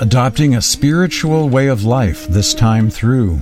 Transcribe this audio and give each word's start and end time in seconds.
adopting 0.00 0.54
a 0.54 0.62
spiritual 0.62 1.50
way 1.50 1.66
of 1.66 1.84
life 1.84 2.26
this 2.28 2.54
time 2.54 2.88
through, 2.88 3.38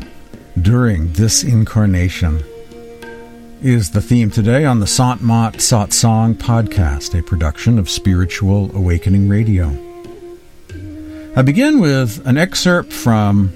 during 0.60 1.12
this 1.12 1.44
incarnation, 1.44 2.42
is 3.62 3.92
the 3.92 4.00
theme 4.00 4.28
today 4.28 4.64
on 4.64 4.80
the 4.80 4.86
Sant 4.86 5.22
Mat 5.22 5.54
Satsang 5.54 6.34
podcast, 6.34 7.16
a 7.16 7.22
production 7.22 7.78
of 7.78 7.88
Spiritual 7.88 8.74
Awakening 8.74 9.28
Radio. 9.28 9.68
I 11.36 11.42
begin 11.42 11.78
with 11.78 12.26
an 12.26 12.36
excerpt 12.36 12.92
from 12.92 13.52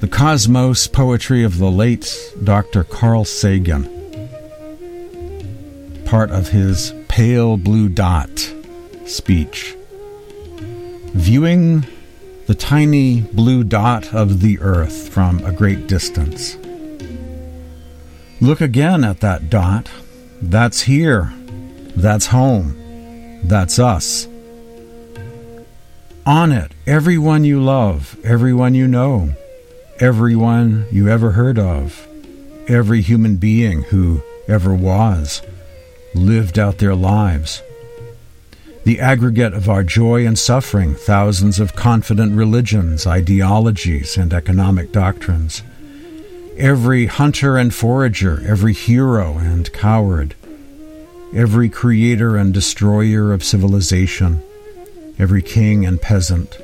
the 0.00 0.08
Cosmos 0.08 0.86
poetry 0.86 1.44
of 1.44 1.58
the 1.58 1.70
late 1.70 2.32
Dr. 2.42 2.84
Carl 2.84 3.26
Sagan, 3.26 3.84
part 6.06 6.30
of 6.30 6.48
his 6.48 6.94
Pale 7.06 7.58
Blue 7.58 7.90
Dot 7.90 8.50
speech. 9.04 9.76
Viewing 11.12 11.84
the 12.50 12.56
tiny 12.56 13.20
blue 13.20 13.62
dot 13.62 14.12
of 14.12 14.40
the 14.40 14.58
earth 14.58 15.08
from 15.08 15.38
a 15.44 15.52
great 15.52 15.86
distance. 15.86 16.56
Look 18.40 18.60
again 18.60 19.04
at 19.04 19.20
that 19.20 19.48
dot. 19.48 19.88
That's 20.42 20.80
here. 20.80 21.32
That's 21.94 22.26
home. 22.26 22.74
That's 23.44 23.78
us. 23.78 24.26
On 26.26 26.50
it, 26.50 26.72
everyone 26.88 27.44
you 27.44 27.62
love, 27.62 28.18
everyone 28.24 28.74
you 28.74 28.88
know, 28.88 29.32
everyone 30.00 30.86
you 30.90 31.08
ever 31.08 31.30
heard 31.30 31.56
of, 31.56 32.04
every 32.66 33.00
human 33.00 33.36
being 33.36 33.82
who 33.82 34.24
ever 34.48 34.74
was, 34.74 35.40
lived 36.16 36.58
out 36.58 36.78
their 36.78 36.96
lives 36.96 37.62
the 38.90 38.98
aggregate 38.98 39.54
of 39.54 39.68
our 39.68 39.84
joy 39.84 40.26
and 40.26 40.36
suffering, 40.36 40.96
thousands 40.96 41.60
of 41.60 41.76
confident 41.76 42.32
religions, 42.34 43.06
ideologies, 43.06 44.16
and 44.16 44.32
economic 44.32 44.90
doctrines. 44.90 45.62
Every 46.56 47.06
hunter 47.06 47.56
and 47.56 47.72
forager, 47.72 48.42
every 48.44 48.72
hero 48.72 49.38
and 49.38 49.72
coward, 49.72 50.34
every 51.32 51.68
creator 51.68 52.36
and 52.36 52.52
destroyer 52.52 53.32
of 53.32 53.44
civilization, 53.44 54.42
every 55.20 55.40
king 55.40 55.86
and 55.86 56.02
peasant, 56.02 56.58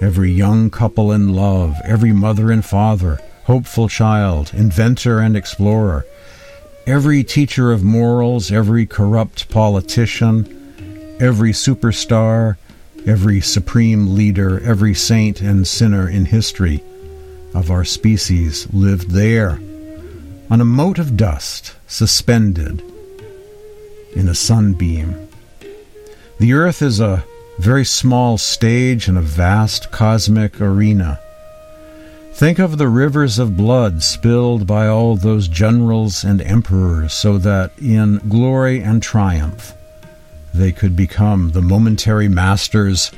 every 0.00 0.32
young 0.32 0.70
couple 0.70 1.12
in 1.12 1.32
love, 1.32 1.76
every 1.84 2.12
mother 2.12 2.50
and 2.50 2.64
father, 2.64 3.20
hopeful 3.44 3.88
child, 3.88 4.50
inventor 4.52 5.20
and 5.20 5.36
explorer, 5.36 6.04
every 6.88 7.22
teacher 7.22 7.70
of 7.70 7.84
morals, 7.84 8.50
every 8.50 8.84
corrupt 8.84 9.48
politician, 9.48 10.57
every 11.20 11.52
superstar, 11.52 12.56
every 13.06 13.40
supreme 13.40 14.14
leader, 14.14 14.60
every 14.62 14.94
saint 14.94 15.40
and 15.40 15.66
sinner 15.66 16.08
in 16.08 16.24
history 16.26 16.82
of 17.54 17.70
our 17.70 17.84
species 17.84 18.72
lived 18.72 19.10
there 19.10 19.60
on 20.50 20.60
a 20.60 20.64
mote 20.64 20.98
of 20.98 21.16
dust 21.16 21.74
suspended 21.86 22.82
in 24.14 24.28
a 24.28 24.34
sunbeam. 24.34 25.28
The 26.38 26.52
earth 26.52 26.82
is 26.82 27.00
a 27.00 27.24
very 27.58 27.84
small 27.84 28.38
stage 28.38 29.08
in 29.08 29.16
a 29.16 29.22
vast 29.22 29.90
cosmic 29.90 30.60
arena. 30.60 31.18
Think 32.32 32.60
of 32.60 32.78
the 32.78 32.88
rivers 32.88 33.40
of 33.40 33.56
blood 33.56 34.02
spilled 34.04 34.66
by 34.66 34.86
all 34.86 35.16
those 35.16 35.48
generals 35.48 36.22
and 36.22 36.40
emperors, 36.40 37.12
so 37.12 37.36
that 37.38 37.72
in 37.78 38.18
glory 38.28 38.80
and 38.80 39.02
triumph 39.02 39.74
they 40.54 40.72
could 40.72 40.96
become 40.96 41.50
the 41.50 41.62
momentary 41.62 42.28
masters 42.28 43.12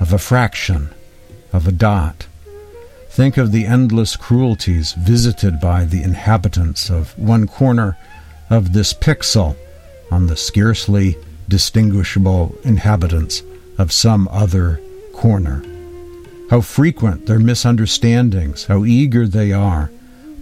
of 0.00 0.12
a 0.12 0.18
fraction, 0.18 0.94
of 1.52 1.66
a 1.66 1.72
dot. 1.72 2.26
Think 3.08 3.36
of 3.36 3.52
the 3.52 3.66
endless 3.66 4.16
cruelties 4.16 4.92
visited 4.92 5.60
by 5.60 5.84
the 5.84 6.02
inhabitants 6.02 6.90
of 6.90 7.18
one 7.18 7.46
corner 7.46 7.96
of 8.48 8.72
this 8.72 8.92
pixel 8.92 9.56
on 10.10 10.26
the 10.26 10.36
scarcely 10.36 11.16
distinguishable 11.48 12.56
inhabitants 12.62 13.42
of 13.76 13.92
some 13.92 14.28
other 14.30 14.80
corner. 15.12 15.64
How 16.50 16.60
frequent 16.60 17.26
their 17.26 17.38
misunderstandings, 17.38 18.66
how 18.66 18.84
eager 18.84 19.26
they 19.26 19.52
are 19.52 19.90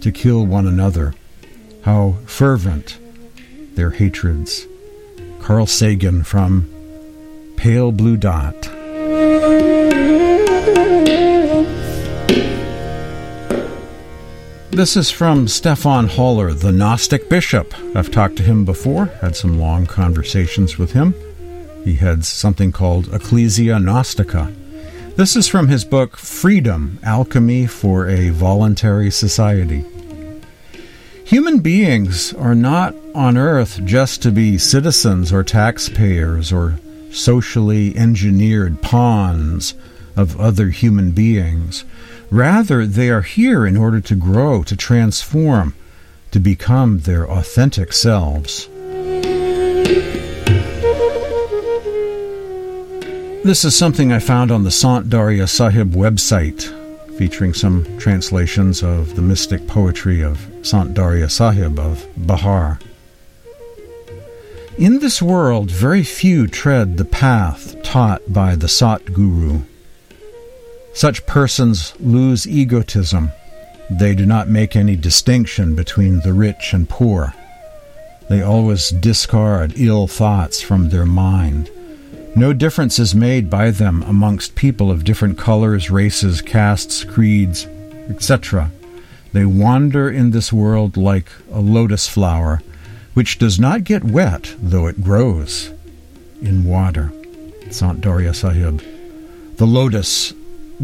to 0.01 0.11
kill 0.11 0.45
one 0.45 0.67
another, 0.67 1.13
how 1.83 2.15
fervent 2.25 2.99
their 3.73 3.91
hatreds. 3.91 4.67
Carl 5.47 5.65
Sagan 5.65 6.23
from 6.23 6.69
Pale 7.55 7.93
Blue 7.93 8.17
Dot. 8.17 8.63
This 14.71 14.97
is 14.97 15.09
from 15.09 15.47
Stephan 15.47 16.09
Hoeller, 16.09 16.53
the 16.53 16.73
Gnostic 16.73 17.29
bishop. 17.29 17.73
I've 17.95 18.11
talked 18.11 18.35
to 18.35 18.43
him 18.43 18.65
before, 18.65 19.05
had 19.21 19.37
some 19.37 19.57
long 19.57 19.85
conversations 19.85 20.77
with 20.77 20.91
him. 20.91 21.15
He 21.85 21.95
heads 21.95 22.27
something 22.27 22.73
called 22.73 23.13
Ecclesia 23.13 23.75
Gnostica. 23.75 24.53
This 25.15 25.37
is 25.37 25.47
from 25.47 25.69
his 25.69 25.85
book 25.85 26.17
Freedom 26.17 26.99
Alchemy 27.03 27.67
for 27.67 28.09
a 28.09 28.31
Voluntary 28.31 29.11
Society. 29.11 29.85
Human 31.23 31.59
beings 31.59 32.33
are 32.33 32.55
not 32.55 32.93
on 33.17 33.35
earth 33.35 33.83
just 33.83 34.21
to 34.21 34.31
be 34.31 34.59
citizens 34.59 35.33
or 35.33 35.43
taxpayers 35.43 36.53
or 36.53 36.79
socially 37.11 37.97
engineered 37.97 38.79
pawns 38.83 39.73
of 40.15 40.39
other 40.39 40.69
human 40.69 41.11
beings. 41.11 41.83
Rather, 42.29 42.85
they 42.85 43.09
are 43.09 43.23
here 43.23 43.65
in 43.65 43.75
order 43.75 43.99
to 43.99 44.13
grow, 44.15 44.61
to 44.61 44.75
transform, 44.75 45.73
to 46.29 46.39
become 46.39 46.99
their 46.99 47.27
authentic 47.27 47.91
selves. 47.91 48.67
This 53.43 53.65
is 53.65 53.75
something 53.75 54.11
I 54.11 54.19
found 54.19 54.51
on 54.51 54.63
the 54.63 54.71
Sant 54.71 55.09
Darya 55.09 55.47
Sahib 55.47 55.93
website 55.93 56.71
featuring 57.17 57.55
some 57.55 57.97
translations 57.97 58.83
of 58.83 59.15
the 59.15 59.23
mystic 59.23 59.65
poetry 59.67 60.21
of 60.21 60.45
Sant 60.61 60.93
Darya 60.93 61.29
Sahib 61.29 61.79
of 61.79 62.05
Bihar. 62.19 62.79
In 64.77 64.99
this 64.99 65.21
world, 65.21 65.71
very 65.71 66.03
few 66.03 66.47
tread 66.47 66.97
the 66.97 67.05
path 67.05 67.81
taught 67.83 68.21
by 68.31 68.55
the 68.55 68.67
Sat 68.67 69.13
Guru. 69.13 69.61
Such 70.93 71.25
persons 71.25 71.93
lose 71.99 72.47
egotism. 72.47 73.31
They 73.89 74.13
do 74.15 74.25
not 74.25 74.49
make 74.49 74.75
any 74.75 74.95
distinction 74.95 75.75
between 75.75 76.21
the 76.21 76.33
rich 76.33 76.73
and 76.73 76.87
poor. 76.87 77.33
They 78.29 78.41
always 78.41 78.89
discard 78.89 79.73
ill 79.77 80.07
thoughts 80.07 80.61
from 80.61 80.89
their 80.89 81.05
mind 81.05 81.69
no 82.37 82.53
difference 82.53 82.99
is 82.99 83.15
made 83.15 83.49
by 83.49 83.71
them 83.71 84.03
amongst 84.03 84.53
people 84.53 84.91
of 84.91 85.03
different 85.03 85.39
colors, 85.39 85.89
races, 85.89 86.39
castes, 86.39 87.03
creeds, 87.03 87.65
etc. 88.09 88.69
They 89.33 89.43
wander 89.43 90.07
in 90.07 90.29
this 90.29 90.53
world 90.53 90.97
like 90.97 91.31
a 91.51 91.59
lotus 91.59 92.07
flower, 92.07 92.61
which 93.17 93.39
does 93.39 93.59
not 93.59 93.83
get 93.83 94.03
wet, 94.03 94.53
though 94.61 94.85
it 94.85 95.03
grows 95.03 95.71
in 96.39 96.63
water. 96.63 97.11
Sant 97.71 97.99
Darya 97.99 98.31
Sahib. 98.31 98.83
The 99.55 99.65
lotus 99.65 100.35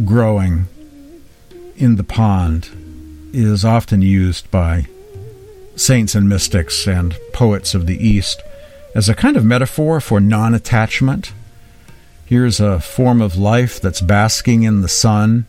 growing 0.03 0.65
in 1.75 1.95
the 1.95 2.03
pond 2.03 3.29
is 3.31 3.63
often 3.63 4.01
used 4.01 4.49
by 4.49 4.87
saints 5.75 6.15
and 6.15 6.27
mystics 6.27 6.87
and 6.87 7.15
poets 7.33 7.75
of 7.75 7.85
the 7.85 8.03
East 8.03 8.41
as 8.95 9.07
a 9.07 9.13
kind 9.13 9.37
of 9.37 9.45
metaphor 9.45 10.01
for 10.01 10.19
non 10.19 10.55
attachment 10.55 11.33
Here's 12.25 12.59
a 12.59 12.79
form 12.79 13.21
of 13.21 13.37
life 13.37 13.79
that's 13.79 14.01
basking 14.01 14.63
in 14.63 14.81
the 14.81 14.87
sun, 14.87 15.45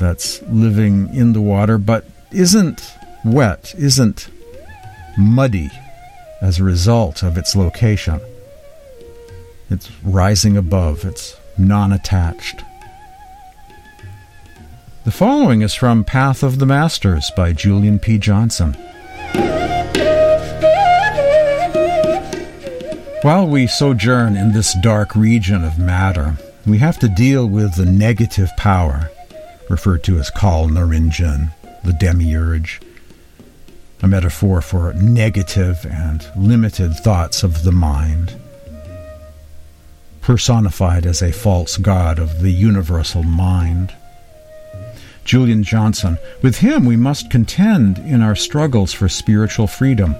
that's 0.00 0.42
living 0.42 1.14
in 1.14 1.34
the 1.34 1.40
water, 1.40 1.78
but 1.78 2.04
isn't 2.32 2.82
wet, 3.24 3.72
isn't 3.78 4.28
muddy 5.16 5.70
as 6.44 6.60
a 6.60 6.64
result 6.64 7.22
of 7.22 7.38
its 7.38 7.56
location. 7.56 8.20
It's 9.70 9.90
rising 10.02 10.58
above, 10.58 11.02
it's 11.06 11.40
non 11.56 11.90
attached. 11.90 12.62
The 15.06 15.10
following 15.10 15.62
is 15.62 15.72
from 15.72 16.04
Path 16.04 16.42
of 16.42 16.58
the 16.58 16.66
Masters 16.66 17.30
by 17.34 17.54
Julian 17.54 17.98
P. 17.98 18.18
Johnson. 18.18 18.74
While 23.22 23.48
we 23.48 23.66
sojourn 23.66 24.36
in 24.36 24.52
this 24.52 24.76
dark 24.82 25.16
region 25.16 25.64
of 25.64 25.78
matter, 25.78 26.36
we 26.66 26.76
have 26.76 26.98
to 26.98 27.08
deal 27.08 27.46
with 27.46 27.76
the 27.76 27.86
negative 27.86 28.50
power, 28.58 29.10
referred 29.70 30.04
to 30.04 30.18
as 30.18 30.28
Kal 30.28 30.68
Niranjan, 30.68 31.54
the 31.84 31.94
demiurge, 31.94 32.82
a 34.04 34.06
metaphor 34.06 34.60
for 34.60 34.92
negative 34.92 35.86
and 35.86 36.30
limited 36.36 36.92
thoughts 36.92 37.42
of 37.42 37.62
the 37.62 37.72
mind. 37.72 38.36
personified 40.20 41.04
as 41.04 41.20
a 41.22 41.30
false 41.30 41.76
god 41.76 42.18
of 42.18 42.40
the 42.40 42.50
universal 42.50 43.22
mind. 43.22 43.94
Julian 45.24 45.62
Johnson, 45.62 46.18
with 46.42 46.58
him 46.58 46.86
we 46.86 46.96
must 46.96 47.30
contend 47.30 47.98
in 47.98 48.22
our 48.22 48.34
struggles 48.34 48.92
for 48.92 49.08
spiritual 49.08 49.66
freedom. 49.66 50.16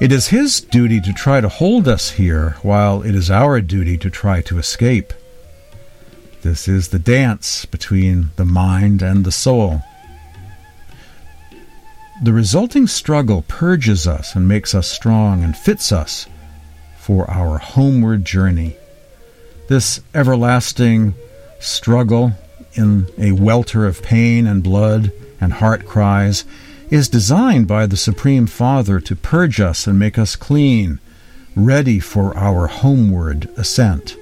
It 0.00 0.12
is 0.12 0.28
his 0.28 0.60
duty 0.60 1.00
to 1.02 1.12
try 1.12 1.40
to 1.42 1.48
hold 1.48 1.86
us 1.88 2.10
here, 2.10 2.56
while 2.62 3.02
it 3.02 3.14
is 3.14 3.30
our 3.30 3.60
duty 3.60 3.98
to 3.98 4.10
try 4.10 4.40
to 4.42 4.58
escape. 4.58 5.12
This 6.42 6.68
is 6.68 6.88
the 6.88 6.98
dance 6.98 7.64
between 7.64 8.30
the 8.36 8.44
mind 8.46 9.02
and 9.02 9.24
the 9.24 9.32
soul. 9.32 9.82
The 12.22 12.32
resulting 12.32 12.86
struggle 12.86 13.44
purges 13.46 14.06
us 14.06 14.34
and 14.34 14.48
makes 14.48 14.74
us 14.74 14.86
strong 14.86 15.44
and 15.44 15.54
fits 15.54 15.92
us 15.92 16.26
for 16.96 17.30
our 17.30 17.58
homeward 17.58 18.24
journey. 18.24 18.76
This 19.68 20.00
everlasting 20.14 21.14
struggle 21.60 22.32
in 22.72 23.06
a 23.18 23.32
welter 23.32 23.84
of 23.84 24.02
pain 24.02 24.46
and 24.46 24.62
blood 24.62 25.12
and 25.42 25.52
heart 25.52 25.84
cries 25.84 26.44
is 26.88 27.10
designed 27.10 27.68
by 27.68 27.84
the 27.84 27.98
Supreme 27.98 28.46
Father 28.46 28.98
to 29.00 29.14
purge 29.14 29.60
us 29.60 29.86
and 29.86 29.98
make 29.98 30.16
us 30.18 30.36
clean, 30.36 31.00
ready 31.54 32.00
for 32.00 32.34
our 32.34 32.66
homeward 32.66 33.50
ascent. 33.58 34.16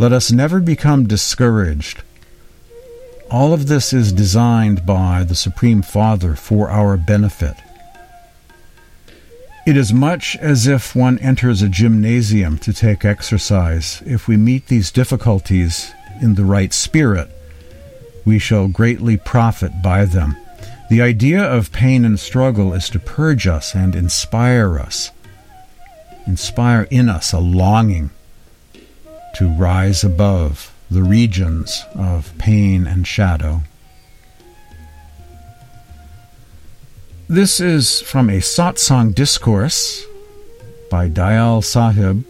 Let 0.00 0.12
us 0.12 0.32
never 0.32 0.58
become 0.58 1.06
discouraged. 1.06 2.02
All 3.30 3.52
of 3.52 3.68
this 3.68 3.92
is 3.92 4.10
designed 4.10 4.84
by 4.84 5.22
the 5.22 5.36
Supreme 5.36 5.82
Father 5.82 6.34
for 6.34 6.68
our 6.68 6.96
benefit. 6.96 7.54
It 9.64 9.76
is 9.76 9.92
much 9.92 10.36
as 10.38 10.66
if 10.66 10.96
one 10.96 11.16
enters 11.20 11.62
a 11.62 11.68
gymnasium 11.68 12.58
to 12.58 12.72
take 12.72 13.04
exercise. 13.04 14.02
If 14.04 14.26
we 14.26 14.36
meet 14.36 14.66
these 14.66 14.90
difficulties 14.90 15.92
in 16.20 16.34
the 16.34 16.44
right 16.44 16.72
spirit, 16.72 17.30
we 18.24 18.40
shall 18.40 18.66
greatly 18.66 19.16
profit 19.16 19.80
by 19.80 20.06
them. 20.06 20.36
The 20.90 21.00
idea 21.00 21.40
of 21.40 21.70
pain 21.70 22.04
and 22.04 22.18
struggle 22.18 22.74
is 22.74 22.88
to 22.90 22.98
purge 22.98 23.46
us 23.46 23.76
and 23.76 23.94
inspire 23.94 24.76
us, 24.76 25.12
inspire 26.26 26.88
in 26.90 27.08
us 27.08 27.32
a 27.32 27.38
longing 27.38 28.10
to 29.36 29.48
rise 29.56 30.02
above 30.02 30.69
the 30.90 31.02
regions 31.02 31.84
of 31.94 32.36
pain 32.38 32.86
and 32.86 33.06
shadow. 33.06 33.62
This 37.28 37.60
is 37.60 38.00
from 38.00 38.28
a 38.28 38.40
satsang 38.40 39.14
discourse 39.14 40.04
by 40.90 41.08
Dayal 41.08 41.62
Sahib 41.62 42.26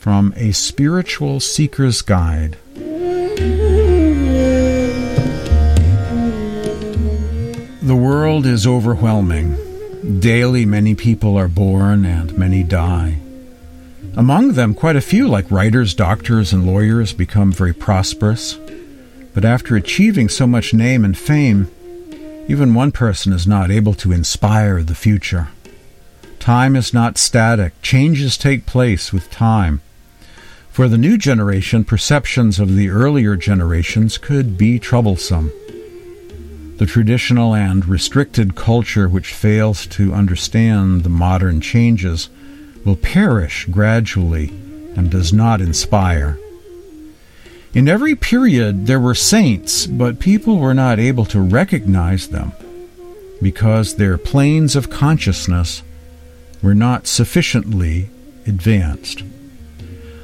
from 0.00 0.34
A 0.36 0.50
Spiritual 0.50 1.38
Seeker's 1.38 2.02
Guide. 2.02 2.58
The 7.82 7.94
world 7.94 8.46
is 8.46 8.66
overwhelming. 8.66 9.56
Daily, 10.18 10.66
many 10.66 10.96
people 10.96 11.36
are 11.36 11.46
born 11.46 12.04
and 12.04 12.36
many 12.36 12.64
die. 12.64 13.18
Among 14.16 14.52
them, 14.52 14.72
quite 14.72 14.96
a 14.96 15.02
few, 15.02 15.28
like 15.28 15.50
writers, 15.50 15.92
doctors, 15.92 16.54
and 16.54 16.66
lawyers, 16.66 17.12
become 17.12 17.52
very 17.52 17.74
prosperous. 17.74 18.58
But 19.34 19.44
after 19.44 19.76
achieving 19.76 20.30
so 20.30 20.46
much 20.46 20.72
name 20.72 21.04
and 21.04 21.16
fame, 21.16 21.70
even 22.48 22.72
one 22.72 22.92
person 22.92 23.34
is 23.34 23.46
not 23.46 23.70
able 23.70 23.92
to 23.92 24.12
inspire 24.12 24.82
the 24.82 24.94
future. 24.94 25.48
Time 26.38 26.76
is 26.76 26.94
not 26.94 27.18
static, 27.18 27.74
changes 27.82 28.38
take 28.38 28.64
place 28.64 29.12
with 29.12 29.30
time. 29.30 29.82
For 30.70 30.88
the 30.88 30.96
new 30.96 31.18
generation, 31.18 31.84
perceptions 31.84 32.58
of 32.58 32.74
the 32.74 32.88
earlier 32.88 33.36
generations 33.36 34.16
could 34.16 34.56
be 34.56 34.78
troublesome. 34.78 35.52
The 36.78 36.86
traditional 36.86 37.54
and 37.54 37.86
restricted 37.86 38.54
culture 38.54 39.10
which 39.10 39.34
fails 39.34 39.86
to 39.88 40.14
understand 40.14 41.02
the 41.02 41.10
modern 41.10 41.60
changes 41.60 42.30
will 42.86 42.96
perish 42.96 43.66
gradually 43.66 44.48
and 44.96 45.10
does 45.10 45.32
not 45.32 45.60
inspire. 45.60 46.38
In 47.74 47.88
every 47.88 48.14
period 48.14 48.86
there 48.86 49.00
were 49.00 49.14
saints, 49.14 49.86
but 49.86 50.20
people 50.20 50.58
were 50.58 50.72
not 50.72 50.98
able 50.98 51.26
to 51.26 51.40
recognize 51.40 52.28
them 52.28 52.52
because 53.42 53.96
their 53.96 54.16
planes 54.16 54.74
of 54.74 54.88
consciousness 54.88 55.82
were 56.62 56.74
not 56.74 57.06
sufficiently 57.06 58.08
advanced. 58.46 59.22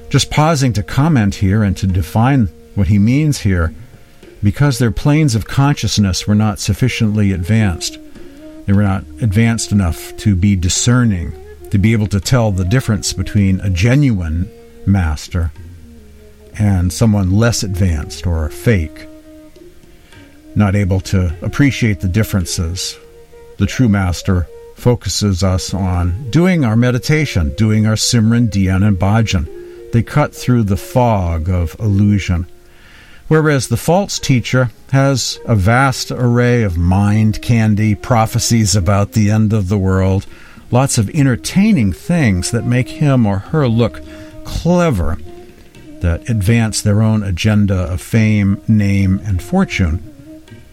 Just 0.08 0.30
pausing 0.30 0.72
to 0.72 0.82
comment 0.82 1.36
here 1.36 1.62
and 1.62 1.76
to 1.76 1.86
define 1.86 2.46
what 2.74 2.88
he 2.88 2.98
means 2.98 3.40
here 3.40 3.74
because 4.42 4.78
their 4.78 4.90
planes 4.90 5.34
of 5.34 5.46
consciousness 5.46 6.26
were 6.26 6.34
not 6.34 6.58
sufficiently 6.58 7.32
advanced. 7.32 7.98
They 8.66 8.72
were 8.72 8.82
not 8.82 9.04
advanced 9.20 9.72
enough 9.72 10.16
to 10.18 10.34
be 10.34 10.56
discerning, 10.56 11.32
to 11.72 11.78
be 11.78 11.94
able 11.94 12.06
to 12.06 12.20
tell 12.20 12.52
the 12.52 12.66
difference 12.66 13.14
between 13.14 13.58
a 13.60 13.70
genuine 13.70 14.46
master 14.84 15.50
and 16.58 16.92
someone 16.92 17.32
less 17.32 17.62
advanced 17.62 18.26
or 18.26 18.44
a 18.44 18.50
fake. 18.50 19.06
Not 20.54 20.76
able 20.76 21.00
to 21.00 21.34
appreciate 21.40 22.00
the 22.00 22.08
differences. 22.08 22.98
The 23.56 23.64
true 23.64 23.88
master 23.88 24.46
focuses 24.76 25.42
us 25.42 25.72
on 25.72 26.28
doing 26.28 26.62
our 26.62 26.76
meditation, 26.76 27.54
doing 27.56 27.86
our 27.86 27.94
Simran, 27.94 28.50
Dhyan, 28.50 28.86
and 28.86 28.98
Bhajan. 28.98 29.48
They 29.92 30.02
cut 30.02 30.34
through 30.34 30.64
the 30.64 30.76
fog 30.76 31.48
of 31.48 31.74
illusion 31.80 32.46
whereas 33.32 33.68
the 33.68 33.76
false 33.78 34.18
teacher 34.18 34.70
has 34.90 35.40
a 35.46 35.54
vast 35.54 36.10
array 36.10 36.62
of 36.64 36.76
mind 36.76 37.40
candy 37.40 37.94
prophecies 37.94 38.76
about 38.76 39.12
the 39.12 39.30
end 39.30 39.54
of 39.54 39.70
the 39.70 39.78
world, 39.78 40.26
lots 40.72 40.96
of 40.96 41.10
entertaining 41.10 41.92
things 41.92 42.50
that 42.50 42.64
make 42.64 42.88
him 42.88 43.26
or 43.26 43.38
her 43.38 43.68
look 43.68 44.00
clever, 44.44 45.18
that 46.00 46.28
advance 46.28 46.82
their 46.82 47.02
own 47.02 47.22
agenda 47.22 47.74
of 47.74 48.00
fame, 48.00 48.60
name, 48.66 49.20
and 49.24 49.40
fortune, 49.40 50.02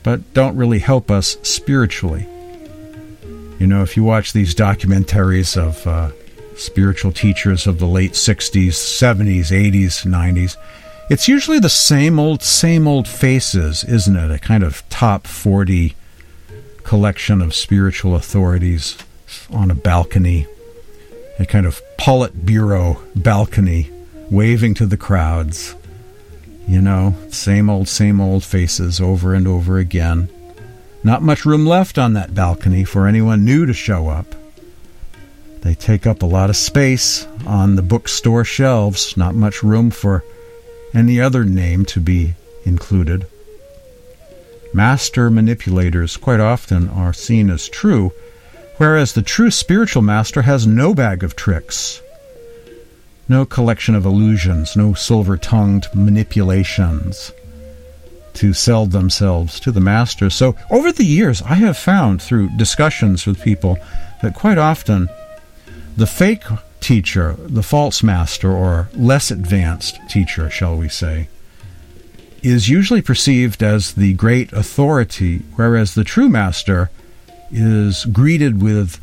but 0.02 0.34
don't 0.34 0.56
really 0.56 0.80
help 0.80 1.12
us 1.12 1.38
spiritually. 1.44 2.26
You 3.60 3.68
know, 3.68 3.84
if 3.84 3.98
you 3.98 4.04
watch 4.04 4.32
these 4.32 4.56
documentaries 4.56 5.58
of 5.58 5.86
uh, 5.86 6.12
spiritual 6.56 7.12
teachers 7.12 7.68
of 7.68 7.78
the 7.78 7.86
late 7.86 8.14
60s, 8.14 8.70
70s, 8.70 9.52
80s, 9.52 10.06
90s, 10.08 10.56
it's 11.10 11.28
usually 11.28 11.60
the 11.60 11.70
same 11.70 12.20
old, 12.20 12.42
same 12.42 12.88
old 12.88 13.08
faces, 13.08 13.84
isn't 13.84 14.16
it? 14.16 14.32
A 14.32 14.40
kind 14.40 14.64
of 14.64 14.88
top 14.90 15.28
40 15.28 15.96
collection 16.84 17.42
of 17.42 17.54
spiritual 17.54 18.16
authorities 18.16 18.98
on 19.52 19.72
a 19.72 19.76
balcony, 19.76 20.48
a 21.40 21.46
kind 21.46 21.66
of 21.66 21.82
Politburo 21.98 23.00
balcony, 23.16 23.90
waving 24.30 24.74
to 24.76 24.86
the 24.86 24.98
crowds. 24.98 25.76
You 26.68 26.82
know, 26.82 27.16
same 27.30 27.70
old, 27.70 27.88
same 27.88 28.22
old 28.22 28.44
faces 28.44 29.02
over 29.02 29.34
and 29.34 29.48
over 29.48 29.78
again. 29.78 30.30
Not 31.04 31.24
much 31.24 31.46
room 31.46 31.66
left 31.66 31.98
on 31.98 32.14
that 32.14 32.36
balcony 32.36 32.84
for 32.84 33.08
anyone 33.08 33.46
new 33.46 33.66
to 33.66 33.74
show 33.74 34.10
up. 34.10 34.36
They 35.62 35.76
take 35.76 36.06
up 36.06 36.22
a 36.22 36.28
lot 36.28 36.50
of 36.50 36.56
space 36.56 37.26
on 37.46 37.76
the 37.76 37.82
bookstore 37.82 38.46
shelves, 38.46 39.18
not 39.18 39.36
much 39.36 39.64
room 39.64 39.92
for 39.92 40.24
any 40.94 41.20
other 41.20 41.44
name 41.44 41.86
to 41.86 42.00
be 42.00 42.36
included. 42.66 43.28
Master 44.74 45.30
manipulators 45.30 46.18
quite 46.18 46.40
often 46.40 46.90
are 46.90 47.14
seen 47.14 47.50
as 47.50 47.68
true, 47.68 48.14
whereas 48.80 49.12
the 49.12 49.22
true 49.22 49.52
spiritual 49.52 50.02
master 50.02 50.42
has 50.42 50.66
no 50.66 50.94
bag 50.94 51.22
of 51.22 51.36
tricks, 51.36 52.02
no 53.28 53.46
collection 53.46 53.94
of 53.94 54.06
illusions, 54.06 54.76
no 54.76 54.94
silver 54.94 55.36
tongued 55.36 55.86
manipulations 55.94 57.34
to 58.34 58.54
sell 58.54 58.86
themselves 58.86 59.60
to 59.60 59.70
the 59.72 59.82
master. 59.82 60.30
So, 60.30 60.56
over 60.72 60.94
the 60.94 61.04
years, 61.04 61.42
I 61.42 61.56
have 61.56 61.78
found 61.78 62.22
through 62.22 62.56
discussions 62.56 63.26
with 63.26 63.44
people 63.44 63.78
that 64.22 64.34
quite 64.34 64.58
often 64.58 65.10
the 65.98 66.08
fake 66.08 66.46
teacher, 66.80 67.36
the 67.38 67.64
false 67.64 68.02
master, 68.02 68.50
or 68.50 68.90
less 68.94 69.30
advanced 69.30 70.00
teacher, 70.08 70.50
shall 70.50 70.78
we 70.78 70.88
say, 70.88 71.28
is 72.42 72.70
usually 72.70 73.02
perceived 73.02 73.62
as 73.62 73.94
the 73.96 74.14
great 74.14 74.54
authority, 74.54 75.40
whereas 75.58 75.94
the 75.96 76.06
true 76.06 76.30
master 76.30 76.90
is 77.52 78.06
greeted 78.06 78.62
with 78.62 79.00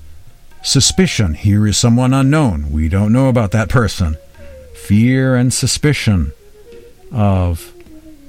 suspicion. 0.62 1.34
Here 1.34 1.66
is 1.66 1.76
someone 1.76 2.12
unknown. 2.12 2.72
We 2.72 2.88
don't 2.88 3.12
know 3.12 3.28
about 3.28 3.52
that 3.52 3.68
person. 3.68 4.16
Fear 4.74 5.36
and 5.36 5.52
suspicion 5.52 6.32
of 7.12 7.72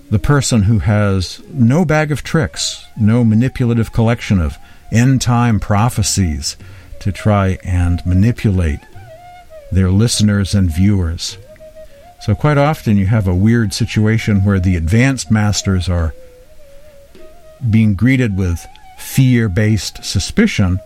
the 0.10 0.20
person 0.20 0.64
who 0.64 0.80
has 0.80 1.42
no 1.50 1.84
bag 1.84 2.12
of 2.12 2.24
tricks, 2.24 2.86
no 2.98 3.24
manipulative 3.24 3.92
collection 3.92 4.40
of 4.40 4.58
end 4.92 5.22
time 5.22 5.60
prophecies 5.60 6.56
to 7.02 7.12
try 7.12 7.58
and 7.64 8.06
manipulate 8.06 8.80
their 9.72 9.92
listeners 9.92 10.56
and 10.56 10.72
viewers. 10.72 11.38
So, 12.22 12.34
quite 12.36 12.58
often, 12.58 12.98
you 12.98 13.06
have 13.08 13.28
a 13.28 13.36
weird 13.36 13.74
situation 13.74 14.44
where 14.44 14.60
the 14.60 14.76
advanced 14.76 15.30
masters 15.30 15.88
are 15.88 16.14
being 17.70 17.96
greeted 17.96 18.38
with 18.38 18.66
fear 19.08 19.50
based 19.50 20.04
suspicion, 20.04 20.80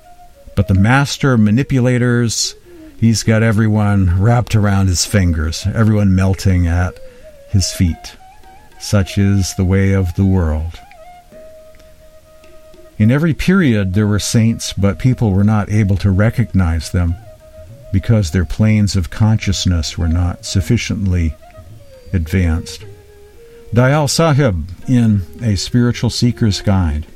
but 0.55 0.67
the 0.67 0.73
master 0.73 1.37
manipulators, 1.37 2.55
he's 2.97 3.23
got 3.23 3.43
everyone 3.43 4.21
wrapped 4.21 4.55
around 4.55 4.87
his 4.87 5.05
fingers, 5.05 5.65
everyone 5.73 6.15
melting 6.15 6.67
at 6.67 6.93
his 7.49 7.71
feet. 7.73 8.15
Such 8.79 9.17
is 9.17 9.53
the 9.55 9.65
way 9.65 9.93
of 9.93 10.15
the 10.15 10.25
world. 10.25 10.79
In 12.97 13.11
every 13.11 13.33
period, 13.33 13.95
there 13.95 14.07
were 14.07 14.19
saints, 14.19 14.73
but 14.73 14.99
people 14.99 15.31
were 15.31 15.43
not 15.43 15.71
able 15.71 15.97
to 15.97 16.11
recognize 16.11 16.91
them 16.91 17.15
because 17.91 18.31
their 18.31 18.45
planes 18.45 18.95
of 18.95 19.09
consciousness 19.09 19.97
were 19.97 20.07
not 20.07 20.45
sufficiently 20.45 21.33
advanced. 22.13 22.85
Dayal 23.73 24.09
Sahib 24.09 24.69
in 24.87 25.23
A 25.41 25.55
Spiritual 25.55 26.09
Seeker's 26.09 26.61
Guide. 26.61 27.07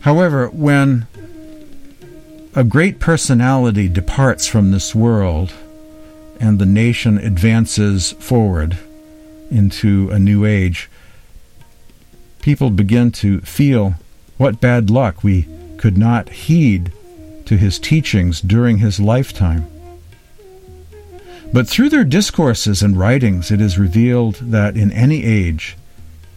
However, 0.00 0.48
when 0.48 1.06
a 2.54 2.64
great 2.64 2.98
personality 2.98 3.88
departs 3.88 4.46
from 4.46 4.70
this 4.70 4.94
world 4.94 5.52
and 6.40 6.58
the 6.58 6.66
nation 6.66 7.18
advances 7.18 8.12
forward 8.12 8.78
into 9.50 10.10
a 10.10 10.18
new 10.18 10.44
age, 10.44 10.88
people 12.40 12.70
begin 12.70 13.10
to 13.12 13.40
feel 13.42 13.94
what 14.38 14.60
bad 14.60 14.88
luck 14.88 15.22
we 15.22 15.46
could 15.76 15.98
not 15.98 16.30
heed 16.30 16.92
to 17.44 17.56
his 17.56 17.78
teachings 17.78 18.40
during 18.40 18.78
his 18.78 19.00
lifetime. 19.00 19.66
But 21.52 21.68
through 21.68 21.88
their 21.90 22.04
discourses 22.04 22.82
and 22.82 22.96
writings, 22.96 23.50
it 23.50 23.60
is 23.60 23.78
revealed 23.78 24.36
that 24.36 24.76
in 24.76 24.92
any 24.92 25.24
age 25.24 25.76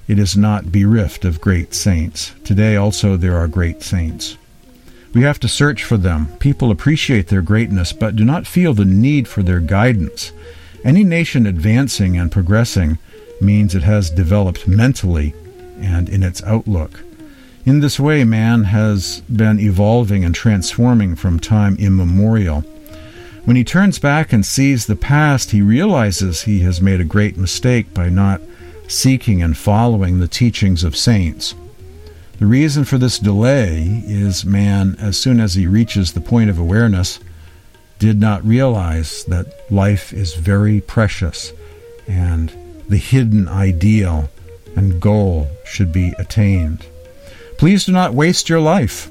it 0.08 0.20
is 0.20 0.36
not 0.36 0.72
bereft 0.72 1.26
of 1.26 1.42
great 1.42 1.74
saints. 1.74 2.34
Today 2.44 2.76
also 2.76 3.18
there 3.18 3.38
are 3.38 3.48
great 3.48 3.82
saints. 3.82 4.38
We 5.14 5.22
have 5.22 5.40
to 5.42 5.48
search 5.48 5.84
for 5.84 5.98
them. 5.98 6.28
People 6.40 6.72
appreciate 6.72 7.28
their 7.28 7.42
greatness, 7.42 7.94
but 7.94 8.16
do 8.16 8.26
not 8.26 8.48
feel 8.48 8.74
the 8.74 8.86
need 8.86 9.28
for 9.28 9.44
their 9.44 9.60
guidance. 9.60 10.32
Any 10.84 11.04
nation 11.04 11.46
advancing 11.46 12.18
and 12.18 12.32
progressing 12.32 12.98
means 13.40 13.76
it 13.76 13.84
has 13.84 14.10
developed 14.10 14.68
mentally 14.68 15.34
and 15.80 16.10
in 16.10 16.24
its 16.24 16.44
outlook. 16.44 17.02
In 17.66 17.80
this 17.80 18.00
way, 18.00 18.24
man 18.24 18.66
has 18.66 19.22
been 19.22 19.60
evolving 19.60 20.26
and 20.26 20.36
transforming 20.36 21.16
from 21.16 21.40
time 21.40 21.78
immemorial. 21.78 22.62
When 23.46 23.56
he 23.56 23.64
turns 23.64 24.00
back 24.00 24.34
and 24.34 24.46
sees 24.46 24.86
the 24.86 24.96
past, 24.96 25.52
he 25.52 25.62
realizes 25.62 26.42
he 26.42 26.60
has 26.62 26.82
made 26.82 27.00
a 27.00 27.06
great 27.06 27.38
mistake 27.38 27.94
by 27.94 28.10
not 28.10 28.42
seeking 28.94 29.42
and 29.42 29.58
following 29.58 30.20
the 30.20 30.28
teachings 30.28 30.84
of 30.84 30.96
saints. 30.96 31.56
The 32.40 32.46
reason 32.46 32.84
for 32.84 32.98
this 32.98 33.20
delay 33.20 34.04
is 34.06 34.46
man, 34.46 34.96
as 35.00 35.18
soon 35.18 35.40
as 35.40 35.54
he 35.54 35.68
reaches 35.68 36.14
the 36.14 36.22
point 36.22 36.50
of 36.50 36.60
awareness, 36.60 37.20
did 38.00 38.20
not 38.20 38.46
realize 38.46 39.24
that 39.26 39.72
life 39.72 40.14
is 40.14 40.36
very 40.36 40.82
precious 40.82 41.54
and 42.08 42.52
the 42.90 42.98
hidden 42.98 43.48
ideal 43.48 44.30
and 44.76 45.00
goal 45.00 45.48
should 45.66 45.92
be 45.92 46.14
attained. 46.20 46.86
Please 47.58 47.86
do 47.86 47.92
not 47.92 48.14
waste 48.14 48.50
your 48.50 48.60
life. 48.60 49.10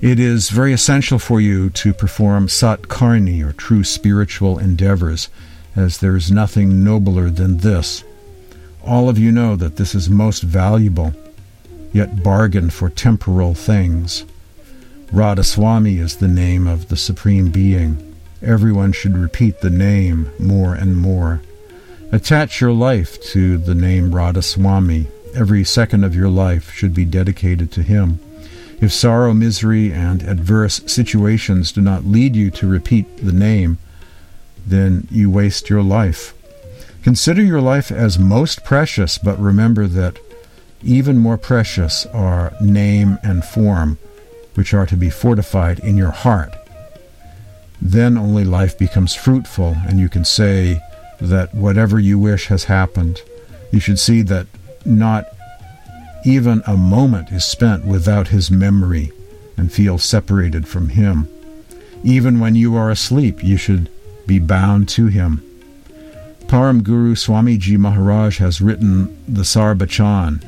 It 0.00 0.20
is 0.20 0.50
very 0.50 0.72
essential 0.72 1.18
for 1.18 1.40
you 1.40 1.70
to 1.70 1.92
perform 1.92 2.48
satkarni, 2.48 3.42
or 3.42 3.52
true 3.52 3.82
spiritual 3.84 4.58
endeavors, 4.58 5.28
as 5.74 5.98
there 5.98 6.16
is 6.16 6.30
nothing 6.30 6.84
nobler 6.84 7.28
than 7.28 7.58
this. 7.58 8.04
All 8.86 9.08
of 9.08 9.18
you 9.18 9.32
know 9.32 9.56
that 9.56 9.76
this 9.76 9.94
is 9.94 10.08
most 10.08 10.42
valuable, 10.42 11.12
yet 11.92 12.22
bargain 12.22 12.70
for 12.70 12.88
temporal 12.88 13.54
things. 13.54 14.24
Radhaswami 15.12 15.98
is 15.98 16.16
the 16.16 16.28
name 16.28 16.66
of 16.66 16.88
the 16.88 16.96
Supreme 16.96 17.50
Being. 17.50 18.14
Everyone 18.42 18.92
should 18.92 19.16
repeat 19.16 19.60
the 19.60 19.70
name 19.70 20.30
more 20.38 20.74
and 20.74 20.96
more. 20.96 21.42
Attach 22.12 22.60
your 22.60 22.72
life 22.72 23.20
to 23.32 23.58
the 23.58 23.74
name 23.74 24.12
Radhaswami 24.12 25.08
Every 25.36 25.64
second 25.64 26.02
of 26.02 26.14
your 26.14 26.30
life 26.30 26.72
should 26.72 26.94
be 26.94 27.04
dedicated 27.04 27.70
to 27.72 27.82
Him. 27.82 28.20
If 28.80 28.90
sorrow, 28.90 29.34
misery, 29.34 29.92
and 29.92 30.22
adverse 30.22 30.80
situations 30.86 31.72
do 31.72 31.82
not 31.82 32.06
lead 32.06 32.34
you 32.34 32.50
to 32.52 32.66
repeat 32.66 33.18
the 33.18 33.32
name, 33.32 33.76
then 34.66 35.06
you 35.10 35.28
waste 35.28 35.68
your 35.68 35.82
life. 35.82 36.32
Consider 37.06 37.44
your 37.44 37.60
life 37.60 37.92
as 37.92 38.18
most 38.18 38.64
precious, 38.64 39.16
but 39.16 39.38
remember 39.38 39.86
that 39.86 40.18
even 40.82 41.16
more 41.18 41.38
precious 41.38 42.04
are 42.06 42.52
name 42.60 43.16
and 43.22 43.44
form, 43.44 43.96
which 44.54 44.74
are 44.74 44.86
to 44.86 44.96
be 44.96 45.08
fortified 45.08 45.78
in 45.78 45.96
your 45.96 46.10
heart. 46.10 46.50
Then 47.80 48.18
only 48.18 48.42
life 48.42 48.76
becomes 48.76 49.14
fruitful, 49.14 49.76
and 49.86 50.00
you 50.00 50.08
can 50.08 50.24
say 50.24 50.80
that 51.20 51.54
whatever 51.54 52.00
you 52.00 52.18
wish 52.18 52.48
has 52.48 52.64
happened. 52.64 53.22
You 53.70 53.78
should 53.78 54.00
see 54.00 54.22
that 54.22 54.48
not 54.84 55.32
even 56.24 56.60
a 56.66 56.76
moment 56.76 57.30
is 57.30 57.44
spent 57.44 57.84
without 57.84 58.26
his 58.34 58.50
memory 58.50 59.12
and 59.56 59.72
feel 59.72 59.98
separated 59.98 60.66
from 60.66 60.88
him. 60.88 61.28
Even 62.02 62.40
when 62.40 62.56
you 62.56 62.74
are 62.74 62.90
asleep, 62.90 63.44
you 63.44 63.56
should 63.56 63.88
be 64.26 64.40
bound 64.40 64.88
to 64.88 65.06
him. 65.06 65.40
Param 66.48 66.82
Guru 66.82 67.14
Swamiji 67.14 67.76
Maharaj 67.76 68.38
has 68.38 68.60
written 68.60 69.16
the 69.26 69.42
Sarbachan, 69.42 70.44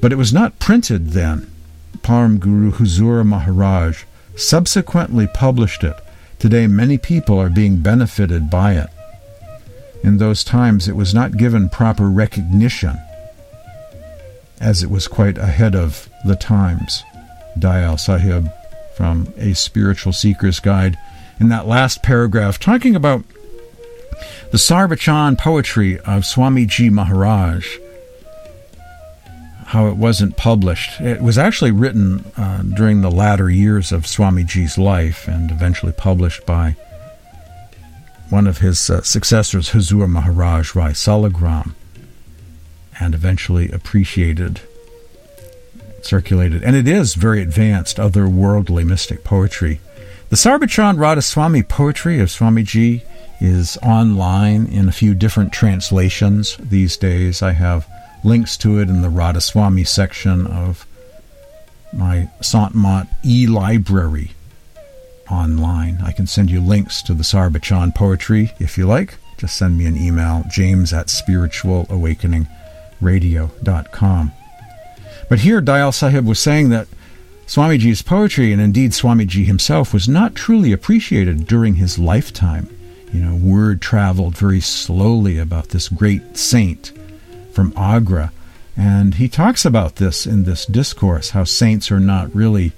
but 0.00 0.12
it 0.12 0.16
was 0.16 0.32
not 0.32 0.58
printed 0.58 1.10
then. 1.10 1.50
Param 1.98 2.40
Guru 2.40 2.72
Huzur 2.72 3.24
Maharaj 3.24 4.04
subsequently 4.36 5.26
published 5.26 5.84
it. 5.84 5.96
Today, 6.38 6.66
many 6.66 6.98
people 6.98 7.38
are 7.38 7.50
being 7.50 7.76
benefited 7.76 8.50
by 8.50 8.72
it. 8.72 8.88
In 10.02 10.16
those 10.16 10.42
times, 10.42 10.88
it 10.88 10.96
was 10.96 11.14
not 11.14 11.36
given 11.36 11.68
proper 11.68 12.08
recognition 12.08 12.98
as 14.60 14.82
it 14.82 14.90
was 14.90 15.08
quite 15.08 15.36
ahead 15.38 15.74
of 15.74 16.08
the 16.24 16.36
times. 16.36 17.02
Dayal 17.58 18.00
Sahib 18.00 18.50
from 18.96 19.32
A 19.36 19.52
Spiritual 19.54 20.12
Seeker's 20.12 20.60
Guide, 20.60 20.96
in 21.38 21.48
that 21.48 21.66
last 21.66 22.02
paragraph, 22.02 22.58
talking 22.58 22.94
about 22.94 23.24
the 24.50 24.58
Sarbachan 24.58 25.38
poetry 25.38 25.98
of 26.00 26.24
Swamiji 26.24 26.90
Maharaj, 26.90 27.66
how 29.66 29.86
it 29.86 29.96
wasn't 29.96 30.36
published. 30.36 31.00
It 31.00 31.22
was 31.22 31.38
actually 31.38 31.70
written 31.70 32.24
uh, 32.36 32.62
during 32.62 33.00
the 33.00 33.10
latter 33.10 33.48
years 33.48 33.92
of 33.92 34.04
Swamiji's 34.04 34.76
life 34.76 35.28
and 35.28 35.50
eventually 35.50 35.92
published 35.92 36.44
by 36.44 36.76
one 38.28 38.46
of 38.46 38.58
his 38.58 38.88
uh, 38.88 39.02
successors, 39.02 39.70
Hazur 39.70 40.08
Maharaj 40.08 40.74
Rai 40.74 40.92
Salagram 40.92 41.74
and 42.98 43.14
eventually 43.14 43.70
appreciated, 43.70 44.60
circulated. 46.02 46.62
And 46.62 46.76
it 46.76 46.86
is 46.86 47.14
very 47.14 47.42
advanced, 47.42 47.96
otherworldly 47.96 48.84
mystic 48.84 49.24
poetry. 49.24 49.80
The 50.32 50.38
Sarbachan 50.38 50.96
Radhaswami 50.96 51.68
poetry 51.68 52.18
of 52.18 52.30
Swamiji 52.30 53.02
is 53.38 53.76
online 53.82 54.64
in 54.64 54.88
a 54.88 54.92
few 54.92 55.12
different 55.14 55.52
translations 55.52 56.56
these 56.56 56.96
days. 56.96 57.42
I 57.42 57.52
have 57.52 57.86
links 58.24 58.56
to 58.56 58.78
it 58.78 58.88
in 58.88 59.02
the 59.02 59.10
Radhaswami 59.10 59.86
section 59.86 60.46
of 60.46 60.86
my 61.92 62.30
Sant 62.40 62.74
Mat 62.74 63.08
e-library 63.22 64.30
online. 65.30 66.00
I 66.02 66.12
can 66.12 66.26
send 66.26 66.50
you 66.50 66.62
links 66.62 67.02
to 67.02 67.12
the 67.12 67.24
Sarbachan 67.24 67.94
poetry 67.94 68.52
if 68.58 68.78
you 68.78 68.86
like. 68.86 69.18
Just 69.36 69.58
send 69.58 69.76
me 69.76 69.84
an 69.84 69.98
email, 69.98 70.44
james 70.48 70.94
at 70.94 71.08
spiritualawakening.com 71.08 72.48
radio.com. 73.02 74.32
But 75.28 75.40
here, 75.40 75.60
Dayal 75.60 75.92
Sahib 75.92 76.26
was 76.26 76.38
saying 76.38 76.70
that 76.70 76.88
Swamiji's 77.52 78.00
poetry, 78.00 78.50
and 78.50 78.62
indeed 78.62 78.92
Swamiji 78.92 79.44
himself, 79.44 79.92
was 79.92 80.08
not 80.08 80.34
truly 80.34 80.72
appreciated 80.72 81.46
during 81.46 81.74
his 81.74 81.98
lifetime. 81.98 82.66
You 83.12 83.20
know, 83.20 83.36
word 83.36 83.82
traveled 83.82 84.38
very 84.38 84.62
slowly 84.62 85.36
about 85.36 85.68
this 85.68 85.90
great 85.90 86.38
saint 86.38 86.92
from 87.52 87.74
Agra. 87.76 88.32
And 88.74 89.16
he 89.16 89.28
talks 89.28 89.66
about 89.66 89.96
this 89.96 90.26
in 90.26 90.44
this 90.44 90.64
discourse 90.64 91.28
how 91.30 91.44
saints 91.44 91.92
are 91.92 92.00
not 92.00 92.34
really 92.34 92.72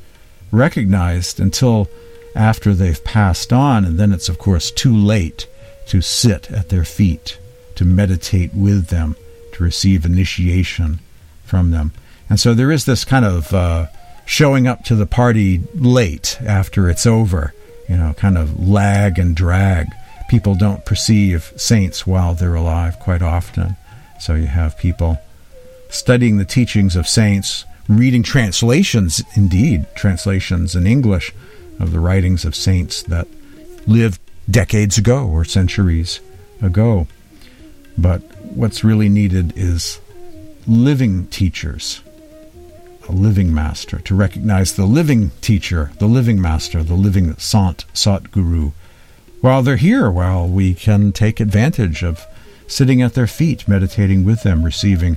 recognized 0.51 1.39
until 1.39 1.87
after 2.35 2.75
they've 2.75 3.05
passed 3.05 3.53
on, 3.53 3.85
and 3.85 3.97
then 3.97 4.11
it's, 4.11 4.29
of 4.29 4.41
course, 4.41 4.73
too 4.73 4.97
late 4.97 5.47
to 5.87 6.01
sit 6.01 6.51
at 6.51 6.71
their 6.71 6.85
feet, 6.85 7.39
to 7.77 7.85
meditate 7.85 8.53
with 8.53 8.89
them, 8.89 9.15
to 9.53 9.63
receive 9.63 10.05
initiation 10.05 10.99
from 11.45 11.71
them. 11.71 11.93
And 12.29 12.41
so 12.41 12.55
there 12.55 12.73
is 12.73 12.87
this 12.87 13.05
kind 13.05 13.25
of 13.25 13.55
uh, 13.55 13.87
showing 14.27 14.67
up 14.67 14.85
to 14.85 14.95
the 14.95 15.07
party 15.07 15.61
late 15.75 16.39
after 16.47 16.89
it's 16.89 17.07
over, 17.07 17.53
you 17.89 17.97
know, 17.97 18.15
kind 18.15 18.39
of 18.39 18.67
lag 18.67 19.19
and 19.19 19.37
drag 19.37 19.89
people 20.29 20.55
don't 20.55 20.85
perceive 20.85 21.53
saints 21.57 22.07
while 22.07 22.35
they're 22.35 22.55
alive 22.55 22.99
quite 22.99 23.23
often. 23.23 23.77
So 24.19 24.35
you 24.35 24.47
have 24.47 24.79
people 24.79 25.21
studying 25.91 26.39
the 26.39 26.45
teachings 26.45 26.97
of 26.97 27.07
saints, 27.07 27.65
reading 27.89 28.23
translations, 28.23 29.23
indeed, 29.35 29.87
translations 29.95 30.75
in 30.75 30.87
English 30.87 31.33
of 31.79 31.93
the 31.93 32.01
writings 32.01 32.45
of 32.45 32.57
saints 32.57 33.03
that 33.05 33.29
lived 33.87 34.21
decades 34.51 34.99
ago 34.99 35.27
or 35.27 35.45
centuries 35.45 36.21
ago. 36.63 37.07
But 37.99 38.23
what's 38.43 38.83
really 38.83 39.09
needed 39.09 39.53
is 39.57 40.01
living 40.67 41.27
teachers, 41.29 42.01
a 43.09 43.13
living 43.13 43.53
master, 43.53 43.99
to 44.01 44.15
recognize 44.15 44.75
the 44.75 44.87
living 44.87 45.31
teacher, 45.41 45.91
the 45.99 46.07
living 46.07 46.41
master, 46.41 46.83
the 46.83 46.95
living 46.95 47.37
Sant, 47.37 47.85
Sat 47.93 48.31
Guru. 48.31 48.73
While 49.41 49.63
they're 49.63 49.77
here, 49.77 50.11
while 50.11 50.49
we 50.49 50.75
can 50.75 51.13
take 51.13 51.41
advantage 51.41 52.03
of 52.03 52.27
sitting 52.67 53.03
at 53.03 53.15
their 53.15 53.27
feet, 53.27 53.69
meditating 53.69 54.25
with 54.25 54.43
them, 54.43 54.63
receiving 54.63 55.17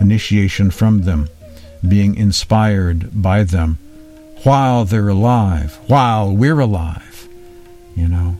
initiation 0.00 0.70
from 0.70 1.02
them, 1.02 1.28
being 1.86 2.14
inspired 2.16 3.22
by 3.22 3.44
them, 3.44 3.78
while 4.44 4.84
they're 4.84 5.08
alive, 5.08 5.78
while 5.86 6.34
we're 6.34 6.60
alive, 6.60 7.28
you 7.94 8.08
know, 8.08 8.36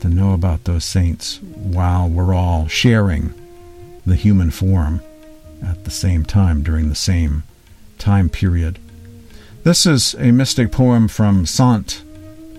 to 0.00 0.08
know 0.08 0.32
about 0.32 0.64
those 0.64 0.84
saints 0.84 1.40
while 1.42 2.08
we're 2.08 2.34
all 2.34 2.66
sharing 2.68 3.32
the 4.04 4.16
human 4.16 4.50
form 4.50 5.00
at 5.62 5.84
the 5.84 5.90
same 5.90 6.24
time 6.24 6.62
during 6.62 6.88
the 6.88 6.94
same 6.94 7.42
time 8.04 8.28
period. 8.28 8.78
This 9.62 9.86
is 9.86 10.14
a 10.18 10.30
mystic 10.30 10.70
poem 10.70 11.08
from 11.08 11.46
Sant 11.46 12.02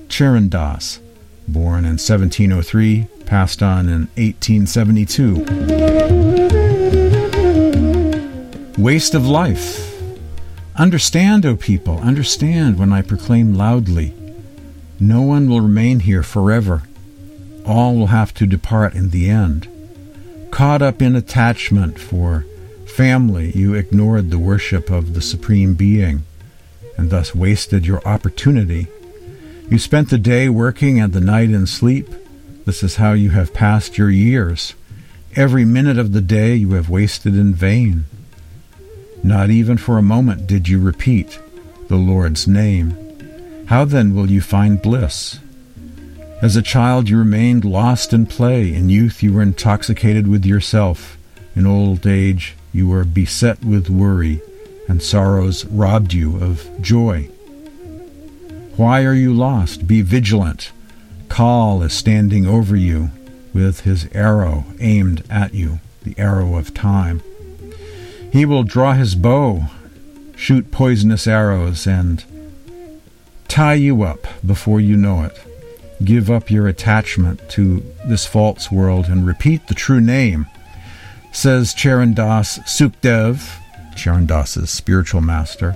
Charan 0.09 0.49
born 0.49 1.85
in 1.85 1.99
1703, 1.99 3.07
passed 3.27 3.61
on 3.61 3.87
in 3.87 4.07
1872. 4.17 5.45
Waste 8.79 9.13
of 9.13 9.27
life. 9.27 10.01
Understand, 10.77 11.45
O 11.45 11.55
people, 11.55 11.99
understand 11.99 12.79
when 12.79 12.91
I 12.91 13.03
proclaim 13.03 13.53
loudly. 13.53 14.15
No 14.99 15.21
one 15.21 15.47
will 15.47 15.61
remain 15.61 15.99
here 15.99 16.23
forever. 16.23 16.81
All 17.67 17.93
will 17.95 18.07
have 18.07 18.33
to 18.33 18.47
depart 18.47 18.95
in 18.95 19.11
the 19.11 19.29
end. 19.29 19.67
Caught 20.49 20.81
up 20.81 21.03
in 21.03 21.15
attachment 21.15 21.99
for 21.99 22.45
family, 22.95 23.51
you 23.51 23.73
ignored 23.73 24.31
the 24.31 24.39
worship 24.39 24.89
of 24.89 25.13
the 25.13 25.21
Supreme 25.21 25.73
Being 25.73 26.23
and 26.95 27.09
thus 27.09 27.35
wasted 27.35 27.85
your 27.85 28.01
opportunity. 28.07 28.87
You 29.69 29.79
spent 29.79 30.09
the 30.09 30.17
day 30.17 30.47
working 30.47 31.01
and 31.01 31.11
the 31.11 31.19
night 31.19 31.49
in 31.49 31.67
sleep. 31.67 32.07
This 32.63 32.83
is 32.83 32.95
how 32.95 33.11
you 33.11 33.31
have 33.31 33.53
passed 33.53 33.97
your 33.97 34.09
years. 34.09 34.75
Every 35.35 35.65
minute 35.65 35.97
of 35.97 36.13
the 36.13 36.21
day 36.21 36.55
you 36.55 36.71
have 36.71 36.89
wasted 36.89 37.35
in 37.35 37.53
vain. 37.53 38.05
Not 39.21 39.49
even 39.49 39.75
for 39.75 39.97
a 39.97 40.01
moment 40.01 40.47
did 40.47 40.69
you 40.69 40.79
repeat 40.79 41.37
the 41.89 41.97
Lord's 41.97 42.47
name. 42.47 43.65
How 43.65 43.83
then 43.83 44.15
will 44.15 44.31
you 44.31 44.39
find 44.39 44.81
bliss? 44.81 45.41
As 46.41 46.55
a 46.55 46.61
child 46.61 47.09
you 47.09 47.17
remained 47.17 47.65
lost 47.65 48.13
in 48.13 48.25
play. 48.25 48.73
In 48.73 48.87
youth 48.87 49.21
you 49.21 49.33
were 49.33 49.41
intoxicated 49.41 50.29
with 50.29 50.45
yourself. 50.45 51.17
In 51.57 51.65
old 51.65 52.07
age 52.07 52.55
you 52.75 52.89
were 52.89 53.05
beset 53.05 53.63
with 53.63 53.89
worry, 53.89 54.41
and 54.89 55.01
sorrows 55.01 55.63
robbed 55.65 56.13
you 56.13 56.35
of 56.43 56.69
joy. 56.81 57.23
Why 58.75 59.05
are 59.05 59.13
you 59.13 59.33
lost? 59.33 59.87
Be 59.87 60.01
vigilant. 60.01 60.73
Kal 61.29 61.81
is 61.83 61.93
standing 61.93 62.45
over 62.45 62.75
you 62.75 63.11
with 63.53 63.81
his 63.81 64.09
arrow 64.13 64.65
aimed 64.81 65.23
at 65.29 65.53
you, 65.53 65.79
the 66.03 66.15
arrow 66.17 66.57
of 66.57 66.73
time. 66.73 67.23
He 68.33 68.45
will 68.45 68.63
draw 68.63 68.91
his 68.91 69.15
bow, 69.15 69.67
shoot 70.35 70.69
poisonous 70.71 71.25
arrows, 71.25 71.87
and 71.87 72.25
tie 73.47 73.75
you 73.75 74.03
up 74.03 74.27
before 74.45 74.81
you 74.81 74.97
know 74.97 75.23
it. 75.23 75.39
Give 76.03 76.29
up 76.29 76.51
your 76.51 76.67
attachment 76.67 77.49
to 77.51 77.85
this 78.05 78.25
false 78.25 78.69
world 78.69 79.05
and 79.05 79.25
repeat 79.25 79.67
the 79.67 79.73
true 79.73 80.01
name 80.01 80.47
says 81.35 81.73
Charan 81.73 82.13
Das 82.13 82.59
Sukdev, 82.59 83.59
Charan 83.95 84.25
Das's 84.25 84.69
spiritual 84.69 85.19
master, 85.19 85.75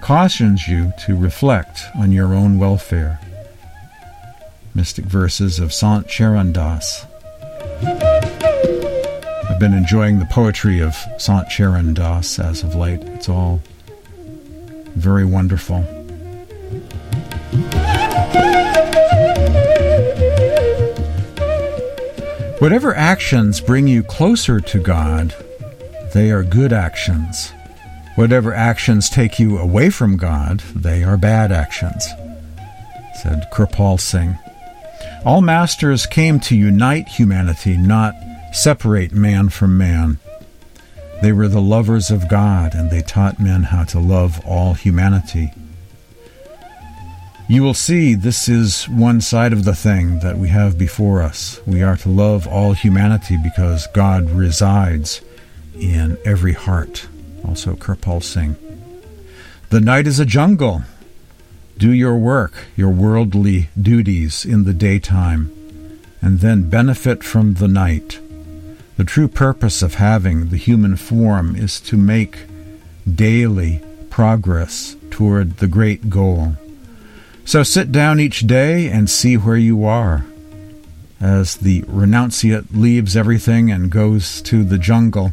cautions 0.00 0.68
you 0.68 0.92
to 1.04 1.16
reflect 1.16 1.82
on 1.96 2.12
your 2.12 2.32
own 2.32 2.58
welfare. 2.58 3.18
Mystic 4.74 5.04
verses 5.04 5.58
of 5.58 5.72
Sant 5.74 6.06
Charan 6.06 6.52
Das. 6.52 7.04
I've 7.82 9.58
been 9.58 9.74
enjoying 9.74 10.20
the 10.20 10.28
poetry 10.30 10.80
of 10.80 10.94
Sant 11.18 11.48
Charan 11.50 11.92
Das 11.92 12.38
as 12.38 12.62
of 12.62 12.76
late. 12.76 13.02
It's 13.02 13.28
all 13.28 13.60
very 14.94 15.24
wonderful. 15.24 15.84
Whatever 22.58 22.94
actions 22.94 23.60
bring 23.60 23.86
you 23.86 24.02
closer 24.02 24.60
to 24.60 24.78
God, 24.78 25.34
they 26.14 26.30
are 26.30 26.42
good 26.42 26.72
actions. 26.72 27.52
Whatever 28.14 28.54
actions 28.54 29.10
take 29.10 29.38
you 29.38 29.58
away 29.58 29.90
from 29.90 30.16
God, 30.16 30.60
they 30.74 31.04
are 31.04 31.18
bad 31.18 31.52
actions, 31.52 32.08
said 33.22 33.46
Kirpal 33.52 34.00
Singh. 34.00 34.38
All 35.22 35.42
masters 35.42 36.06
came 36.06 36.40
to 36.40 36.56
unite 36.56 37.08
humanity, 37.08 37.76
not 37.76 38.14
separate 38.52 39.12
man 39.12 39.50
from 39.50 39.76
man. 39.76 40.18
They 41.20 41.32
were 41.32 41.48
the 41.48 41.60
lovers 41.60 42.10
of 42.10 42.26
God, 42.26 42.74
and 42.74 42.90
they 42.90 43.02
taught 43.02 43.38
men 43.38 43.64
how 43.64 43.84
to 43.84 44.00
love 44.00 44.40
all 44.46 44.72
humanity. 44.72 45.52
You 47.48 47.62
will 47.62 47.74
see 47.74 48.14
this 48.14 48.48
is 48.48 48.88
one 48.88 49.20
side 49.20 49.52
of 49.52 49.64
the 49.64 49.74
thing 49.74 50.18
that 50.18 50.36
we 50.36 50.48
have 50.48 50.76
before 50.76 51.22
us. 51.22 51.60
We 51.64 51.80
are 51.80 51.96
to 51.98 52.08
love 52.08 52.48
all 52.48 52.72
humanity 52.72 53.36
because 53.40 53.86
God 53.94 54.28
resides 54.30 55.20
in 55.78 56.18
every 56.24 56.54
heart. 56.54 57.06
Also, 57.46 57.76
Kirpal 57.76 58.20
Singh. 58.20 58.56
The 59.70 59.80
night 59.80 60.08
is 60.08 60.18
a 60.18 60.24
jungle. 60.24 60.82
Do 61.78 61.92
your 61.92 62.16
work, 62.16 62.66
your 62.74 62.90
worldly 62.90 63.68
duties 63.80 64.44
in 64.44 64.64
the 64.64 64.74
daytime, 64.74 65.52
and 66.20 66.40
then 66.40 66.68
benefit 66.68 67.22
from 67.22 67.54
the 67.54 67.68
night. 67.68 68.18
The 68.96 69.04
true 69.04 69.28
purpose 69.28 69.82
of 69.82 69.94
having 69.94 70.48
the 70.48 70.56
human 70.56 70.96
form 70.96 71.54
is 71.54 71.80
to 71.82 71.96
make 71.96 72.38
daily 73.08 73.82
progress 74.10 74.96
toward 75.10 75.58
the 75.58 75.68
great 75.68 76.10
goal 76.10 76.56
so 77.46 77.62
sit 77.62 77.92
down 77.92 78.18
each 78.18 78.40
day 78.40 78.88
and 78.88 79.08
see 79.08 79.36
where 79.36 79.56
you 79.56 79.84
are. 79.84 80.26
As 81.20 81.56
the 81.56 81.82
renunciate 81.82 82.66
leaves 82.72 83.16
everything 83.16 83.70
and 83.70 83.88
goes 83.88 84.42
to 84.42 84.64
the 84.64 84.78
jungle, 84.78 85.32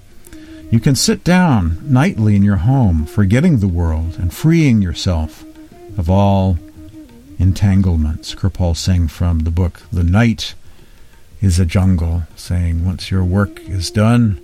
you 0.69 0.80
can 0.80 0.95
sit 0.95 1.23
down 1.23 1.80
nightly 1.82 2.36
in 2.36 2.43
your 2.43 2.58
home, 2.58 3.08
forgetting 3.08 3.60
the 3.60 3.67
world 3.67 4.17
and 4.19 4.32
freeing 4.32 4.80
yourself 4.80 5.43
of 5.97 6.08
all 6.08 6.60
entanglements. 7.39 8.36
Kirpal 8.36 8.78
Singh 8.78 9.08
from 9.08 9.39
the 9.39 9.52
book 9.52 9.82
The 9.91 10.04
Night 10.04 10.54
is 11.41 11.60
a 11.60 11.65
Jungle, 11.65 12.23
saying 12.36 12.86
once 12.86 13.10
your 13.10 13.23
work 13.23 13.60
is 13.62 13.89
done, 13.89 14.39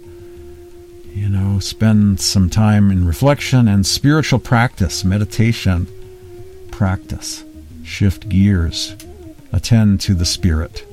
you 1.13 1.29
know, 1.29 1.59
spend 1.59 2.19
some 2.19 2.49
time 2.49 2.89
in 2.89 3.05
reflection 3.05 3.67
and 3.67 3.85
spiritual 3.85 4.39
practice, 4.39 5.05
meditation 5.05 5.87
practice 6.71 7.43
shift 7.89 8.29
gears, 8.29 8.95
attend 9.51 9.99
to 9.99 10.13
the 10.13 10.25
spirit, 10.25 10.85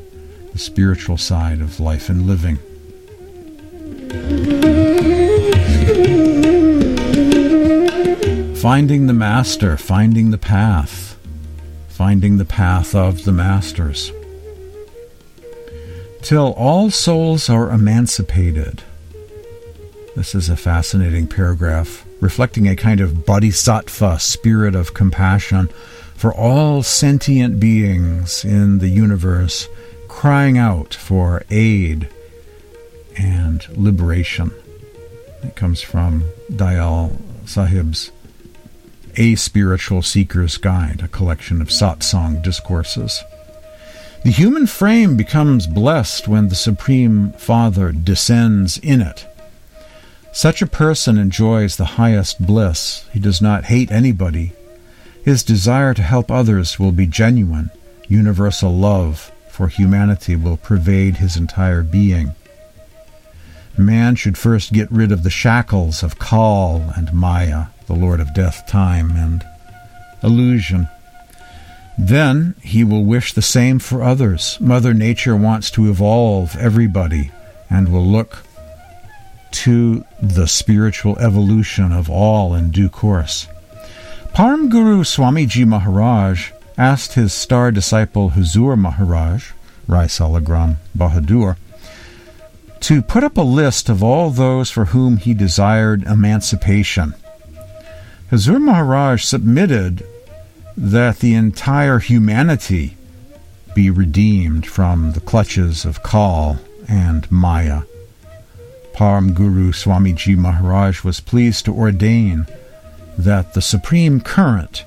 the 0.53 0.59
spiritual 0.59 1.19
side 1.19 1.61
of 1.61 1.79
life 1.79 2.09
and 2.09 2.27
living. 2.27 2.57
Finding 8.57 9.07
the 9.07 9.13
master, 9.13 9.77
finding 9.77 10.31
the 10.31 10.39
path, 10.39 11.17
finding 11.89 12.39
the 12.39 12.45
path 12.45 12.95
of 12.95 13.25
the 13.25 13.33
masters. 13.33 14.11
Till 16.23 16.55
all 16.55 16.91
souls 16.91 17.49
are 17.51 17.71
emancipated. 17.71 18.83
This 20.17 20.35
is 20.35 20.49
a 20.49 20.57
fascinating 20.57 21.29
paragraph 21.29 22.07
reflecting 22.21 22.67
a 22.67 22.75
kind 22.75 23.01
of 23.01 23.27
bodhisattva 23.27 24.19
spirit 24.19 24.75
of 24.75 24.95
compassion 24.95 25.69
for 26.17 26.35
all 26.35 26.83
sentient 26.83 27.61
beings 27.61 28.45
in 28.45 28.79
the 28.79 28.89
universe 28.89 29.69
crying 30.09 30.57
out 30.57 30.95
for 30.95 31.43
aid 31.51 32.09
and 33.19 33.69
liberation. 33.77 34.51
It 35.43 35.55
comes 35.55 35.83
from 35.83 36.25
Dayal 36.51 37.19
Sahib's 37.45 38.11
A 39.17 39.35
Spiritual 39.35 40.03
Seeker's 40.03 40.57
Guide, 40.57 41.03
a 41.03 41.09
collection 41.09 41.61
of 41.61 41.69
satsang 41.69 42.43
discourses. 42.43 43.23
The 44.25 44.31
human 44.31 44.67
frame 44.67 45.17
becomes 45.17 45.67
blessed 45.67 46.27
when 46.27 46.49
the 46.49 46.55
Supreme 46.55 47.33
Father 47.33 47.93
descends 47.93 48.79
in 48.79 49.01
it. 49.01 49.27
Such 50.33 50.63
a 50.63 50.67
person 50.67 51.19
enjoys 51.19 51.77
the 51.77 51.85
highest 52.01 52.45
bliss. 52.45 53.07
He 53.13 53.21
does 53.21 53.41
not 53.41 53.67
hate 53.67 53.93
anybody. 53.93 54.53
His 55.27 55.43
desire 55.43 55.93
to 55.93 56.03
help 56.03 56.31
others 56.31 56.79
will 56.79 56.93
be 56.93 57.09
genuine. 57.09 57.71
Universal 58.07 58.73
love 58.73 59.33
for 59.51 59.67
humanity 59.67 60.37
will 60.37 60.57
pervade 60.57 61.17
his 61.17 61.37
entire 61.37 61.83
being. 61.83 62.37
Man 63.77 64.15
should 64.15 64.39
first 64.39 64.73
get 64.73 64.89
rid 64.89 65.11
of 65.11 65.25
the 65.25 65.31
shackles 65.31 66.05
of 66.05 66.21
Kal 66.21 66.93
and 66.95 67.13
Maya, 67.13 67.65
the 67.89 67.95
Lord 67.95 68.21
of 68.21 68.35
Death, 68.35 68.69
Time, 68.69 69.17
and 69.17 69.45
illusion. 70.23 70.87
Then 71.99 72.55
he 72.63 72.85
will 72.85 73.05
wish 73.05 73.33
the 73.33 73.43
same 73.43 73.81
for 73.81 74.05
others. 74.05 74.59
Mother 74.61 74.95
Nature 74.95 75.35
wants 75.35 75.73
to 75.73 75.91
evolve 75.91 76.55
everybody 76.57 77.33
and 77.69 77.93
will 77.93 78.07
look 78.07 78.45
to 79.51 80.05
the 80.23 80.47
spiritual 80.47 81.19
evolution 81.19 81.91
of 81.91 82.09
all 82.09 82.55
in 82.55 82.71
due 82.71 82.89
course. 82.89 83.49
Param 84.37 84.69
Guru 84.69 85.03
Swamiji 85.03 85.67
Maharaj 85.67 86.51
asked 86.77 87.15
his 87.15 87.33
star 87.33 87.73
disciple 87.73 88.33
Huzur 88.33 88.77
Maharaj, 88.77 89.53
Rai 89.89 90.09
Salagram 90.09 90.77
Bahadur, 90.95 91.57
to 92.81 93.01
put 93.01 93.25
up 93.25 93.39
a 93.39 93.41
list 93.41 93.89
of 93.89 94.03
all 94.03 94.29
those 94.29 94.71
for 94.71 94.93
whom 94.93 95.17
he 95.17 95.33
desired 95.33 96.03
emancipation. 96.03 97.15
Huzur 98.31 98.61
Maharaj 98.61 99.25
submitted 99.25 100.07
that 100.77 101.21
the 101.21 101.33
entire 101.33 101.99
humanity 101.99 102.99
be 103.75 103.89
redeemed 103.89 104.67
from 104.67 105.13
the 105.13 105.21
clutches 105.21 105.87
of 105.87 106.03
Kal 106.03 106.59
and 106.87 107.27
Maya. 107.33 107.85
Param 108.93 109.33
Guru 109.33 109.73
Swamiji 109.73 110.37
Maharaj 110.37 111.03
was 111.03 111.21
pleased 111.21 111.65
to 111.65 111.73
ordain 111.73 112.47
that 113.19 113.55
the 113.55 113.63
supreme 113.63 114.21
current 114.21 114.85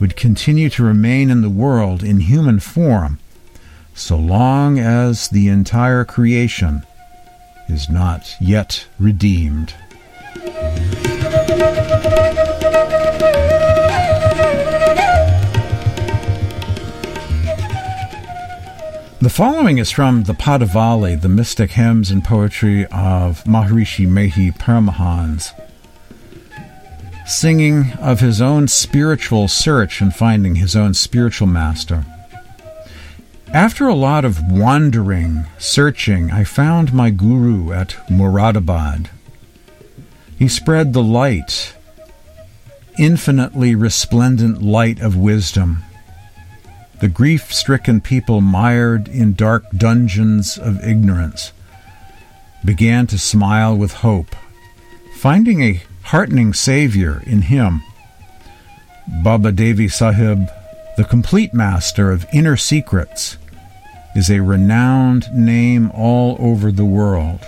would 0.00 0.16
continue 0.16 0.68
to 0.70 0.82
remain 0.82 1.30
in 1.30 1.42
the 1.42 1.50
world 1.50 2.02
in 2.02 2.20
human 2.20 2.60
form 2.60 3.18
so 3.94 4.16
long 4.16 4.78
as 4.78 5.28
the 5.30 5.48
entire 5.48 6.04
creation 6.04 6.82
is 7.68 7.88
not 7.88 8.34
yet 8.40 8.86
redeemed. 8.98 9.74
The 19.18 19.30
following 19.30 19.78
is 19.78 19.90
from 19.90 20.24
the 20.24 20.34
Padavali, 20.34 21.20
the 21.20 21.28
mystic 21.28 21.72
hymns 21.72 22.10
and 22.10 22.22
poetry 22.22 22.84
of 22.86 23.42
Maharishi 23.44 24.06
Mehi 24.06 24.56
Paramahans, 24.56 25.52
singing 27.26 27.92
of 28.00 28.20
his 28.20 28.40
own 28.40 28.68
spiritual 28.68 29.48
search 29.48 30.00
and 30.00 30.14
finding 30.14 30.54
his 30.54 30.76
own 30.76 30.94
spiritual 30.94 31.46
master. 31.46 32.04
After 33.52 33.88
a 33.88 33.94
lot 33.94 34.24
of 34.24 34.50
wandering, 34.50 35.46
searching, 35.58 36.30
I 36.30 36.44
found 36.44 36.92
my 36.92 37.10
guru 37.10 37.72
at 37.72 37.96
Muradabad. 38.08 39.08
He 40.38 40.48
spread 40.48 40.92
the 40.92 41.02
light, 41.02 41.74
infinitely 42.98 43.74
resplendent 43.74 44.62
light 44.62 45.00
of 45.00 45.16
wisdom. 45.16 45.82
The 47.00 47.08
grief 47.08 47.52
stricken 47.52 48.00
people 48.00 48.40
mired 48.40 49.08
in 49.08 49.34
dark 49.34 49.64
dungeons 49.76 50.58
of 50.58 50.82
ignorance 50.84 51.52
began 52.64 53.06
to 53.06 53.18
smile 53.18 53.76
with 53.76 53.94
hope, 53.94 54.34
finding 55.14 55.62
a 55.62 55.82
heartening 56.06 56.52
savior 56.52 57.22
in 57.26 57.42
him. 57.42 57.82
Baba 59.22 59.52
Devi 59.52 59.88
Sahib 59.88 60.48
the 60.96 61.04
complete 61.04 61.52
master 61.52 62.10
of 62.10 62.26
inner 62.32 62.56
secrets, 62.56 63.36
is 64.14 64.30
a 64.30 64.40
renowned 64.40 65.30
name 65.32 65.90
all 65.92 66.36
over 66.40 66.72
the 66.72 66.86
world. 66.86 67.40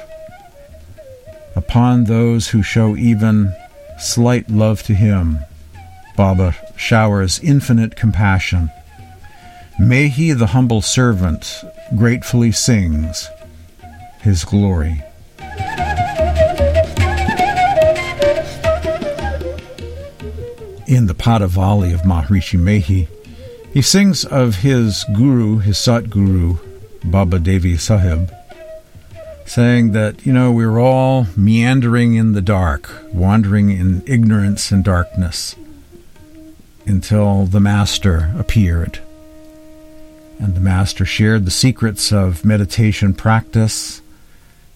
Upon 1.57 2.05
those 2.05 2.49
who 2.49 2.63
show 2.63 2.95
even 2.95 3.55
slight 3.99 4.51
love 4.51 4.83
to 4.83 4.95
him, 4.95 5.39
Baba 6.15 6.55
showers 6.77 7.41
infinite 7.41 7.97
compassion. 7.97 8.71
May 9.79 10.09
he, 10.09 10.33
the 10.33 10.49
humble 10.49 10.83
servant, 10.83 11.65
gratefully 11.97 12.53
sings 12.53 13.31
his 14.21 14.45
glory. 14.45 15.03
In 20.89 21.07
the 21.07 21.15
Padavali 21.15 21.93
of 21.93 22.01
Maharishi 22.01 22.59
Mehi, 22.59 23.09
he 23.75 23.83
sings 23.83 24.25
of 24.25 24.61
his 24.61 25.05
guru, 25.15 25.59
his 25.59 25.77
Satguru, 25.77 26.59
Baba 27.05 27.39
Devi 27.39 27.77
Sahib, 27.77 28.33
saying 29.45 29.93
that, 29.93 30.25
you 30.25 30.33
know, 30.33 30.51
we 30.51 30.65
are 30.65 30.79
all 30.79 31.27
meandering 31.37 32.15
in 32.15 32.33
the 32.33 32.41
dark, 32.41 32.91
wandering 33.13 33.69
in 33.69 34.03
ignorance 34.07 34.73
and 34.73 34.83
darkness 34.83 35.55
until 36.87 37.45
the 37.45 37.61
Master 37.61 38.33
appeared. 38.39 39.01
And 40.39 40.55
the 40.55 40.61
Master 40.61 41.05
shared 41.05 41.45
the 41.45 41.51
secrets 41.51 42.11
of 42.15 42.47
meditation 42.47 43.13
practice 43.13 44.01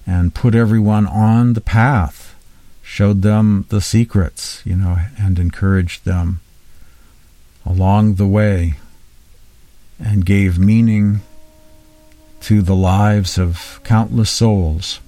and 0.06 0.34
put 0.34 0.54
everyone 0.54 1.06
on 1.06 1.54
the 1.54 1.62
path, 1.62 2.31
showed 2.92 3.22
them 3.22 3.64
the 3.70 3.80
secrets, 3.80 4.60
you 4.66 4.76
know, 4.76 4.98
and 5.18 5.38
encouraged 5.38 6.04
them 6.04 6.42
along 7.64 8.16
the 8.16 8.26
way 8.26 8.74
and 9.98 10.26
gave 10.26 10.58
meaning 10.58 11.22
to 12.38 12.60
the 12.60 12.74
lives 12.74 13.38
of 13.38 13.80
countless 13.82 14.28
souls, 14.28 15.00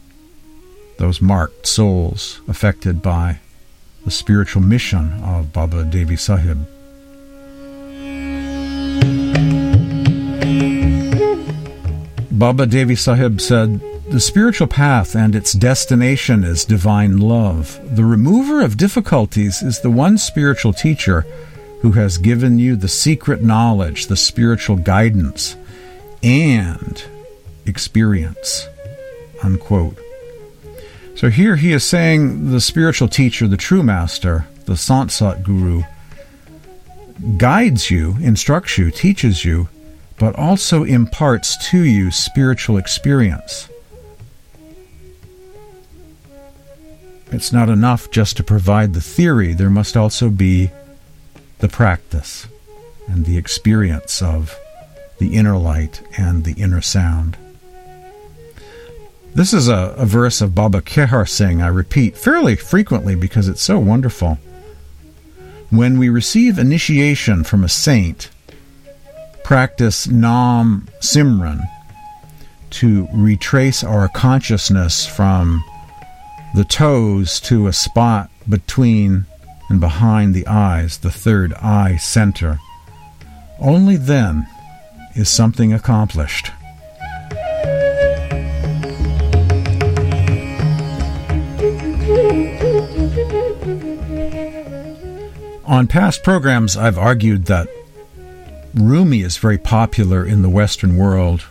those 0.97 1.21
marked 1.21 1.67
souls 1.67 2.41
affected 2.49 3.03
by 3.03 3.39
the 4.07 4.11
spiritual 4.11 4.63
mission 4.63 5.13
of 5.23 5.53
Baba 5.53 5.85
Devi 5.85 6.17
Sahib. 6.17 6.67
Baba 12.31 12.65
Devi 12.65 12.97
Sahib 12.97 13.43
said, 13.43 13.79
The 14.09 14.21
spiritual 14.21 14.67
path 14.67 15.17
and 15.17 15.35
its 15.35 15.55
destination 15.55 16.45
is 16.45 16.67
divine 16.67 17.19
love. 17.19 17.81
The 17.97 18.05
remover 18.05 18.61
of 18.61 18.77
difficulties 18.77 19.63
is 19.63 19.81
the 19.81 19.91
one 19.91 20.19
spiritual 20.19 20.75
teacher 20.75 21.23
who 21.81 21.93
has 21.93 22.19
given 22.19 22.59
you 22.59 22.77
the 22.77 22.87
secret 22.87 23.43
knowledge, 23.43 24.07
the 24.07 24.17
spiritual 24.17 24.77
guidance, 24.77 25.57
and 26.23 27.03
experience. 27.67 28.69
Unquote. 29.43 29.99
So 31.17 31.31
here 31.31 31.57
he 31.57 31.73
is 31.73 31.83
saying 31.83 32.51
the 32.51 32.61
spiritual 32.61 33.09
teacher, 33.09 33.49
the 33.49 33.57
true 33.57 33.83
master, 33.83 34.47
the 34.67 34.75
Sansat 34.75 35.43
Guru, 35.43 35.83
guides 37.39 37.91
you, 37.91 38.17
instructs 38.21 38.77
you, 38.77 38.91
teaches 38.91 39.45
you, 39.45 39.69
but 40.19 40.37
also 40.37 40.85
imparts 40.85 41.57
to 41.71 41.83
you 41.83 42.11
spiritual 42.11 42.77
experience. 42.77 43.69
It's 47.35 47.53
not 47.53 47.69
enough 47.69 48.13
just 48.13 48.37
to 48.37 48.45
provide 48.45 48.95
the 48.95 49.01
theory, 49.01 49.55
there 49.55 49.69
must 49.69 49.97
also 49.97 50.31
be 50.31 50.71
the 51.59 51.69
practice 51.69 52.47
and 53.09 53.27
the 53.27 53.37
experience 53.37 54.23
of 54.23 54.57
the 55.19 55.35
inner 55.35 55.59
light 55.59 56.01
and 56.17 56.45
the 56.45 56.53
inner 56.53 56.81
sound. 56.81 57.37
This 59.35 59.53
is 59.53 59.67
a, 59.67 59.97
a 59.99 60.07
verse 60.07 60.41
of 60.41 60.55
Baba 60.55 60.81
Kehar 60.81 61.29
Singh 61.29 61.61
I 61.61 61.67
repeat 61.67 62.17
fairly 62.17 62.55
frequently 62.55 63.17
because 63.17 63.49
it's 63.49 63.63
so 63.63 63.81
wonderful. 63.81 64.39
When 65.71 65.99
we 65.99 66.09
receive 66.09 66.57
initiation 66.57 67.43
from 67.43 67.65
a 67.65 67.69
saint, 67.69 68.31
practice 69.43 70.07
Nam 70.07 70.87
Simran 71.01 71.63
to 72.71 73.09
retrace 73.13 73.83
our 73.83 74.09
consciousness 74.09 75.05
from 75.05 75.65
the 76.55 76.65
toes 76.65 77.41
to 77.41 77.67
a 77.67 77.73
spot 77.73 78.31
between 78.49 79.27
and 79.69 79.81
behind 79.81 80.35
the 80.35 80.47
eyes, 80.47 80.99
the 80.99 81.11
third 81.11 81.53
eye 81.55 81.97
center. 81.97 82.61
Only 83.59 83.97
then 83.97 84.47
is 85.17 85.29
something 85.29 85.73
accomplished. 85.73 86.53
On 95.67 95.89
past 95.89 96.23
programs, 96.23 96.77
I've 96.77 96.99
argued 96.99 97.47
that 97.47 97.69
Rumi 98.75 99.23
is 99.23 99.39
very 99.39 99.59
popular 99.59 100.25
in 100.25 100.43
the 100.43 100.49
Western 100.49 100.97
world, 100.97 101.47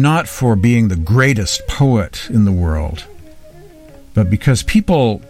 not 0.00 0.28
for 0.28 0.56
being 0.56 0.88
the 0.88 0.96
greatest 0.96 1.66
poet 1.66 2.28
in 2.30 2.44
the 2.44 2.52
world, 2.52 3.04
but 4.14 4.30
because 4.30 4.62
people 4.62 5.22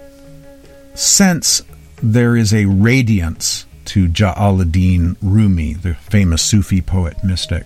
sense 0.94 1.62
there 2.02 2.36
is 2.36 2.52
a 2.52 2.66
radiance 2.66 3.66
to 3.86 4.08
Jalaluddin 4.08 5.16
Rumi, 5.22 5.74
the 5.74 5.94
famous 5.94 6.42
Sufi 6.42 6.80
poet 6.80 7.22
mystic. 7.22 7.64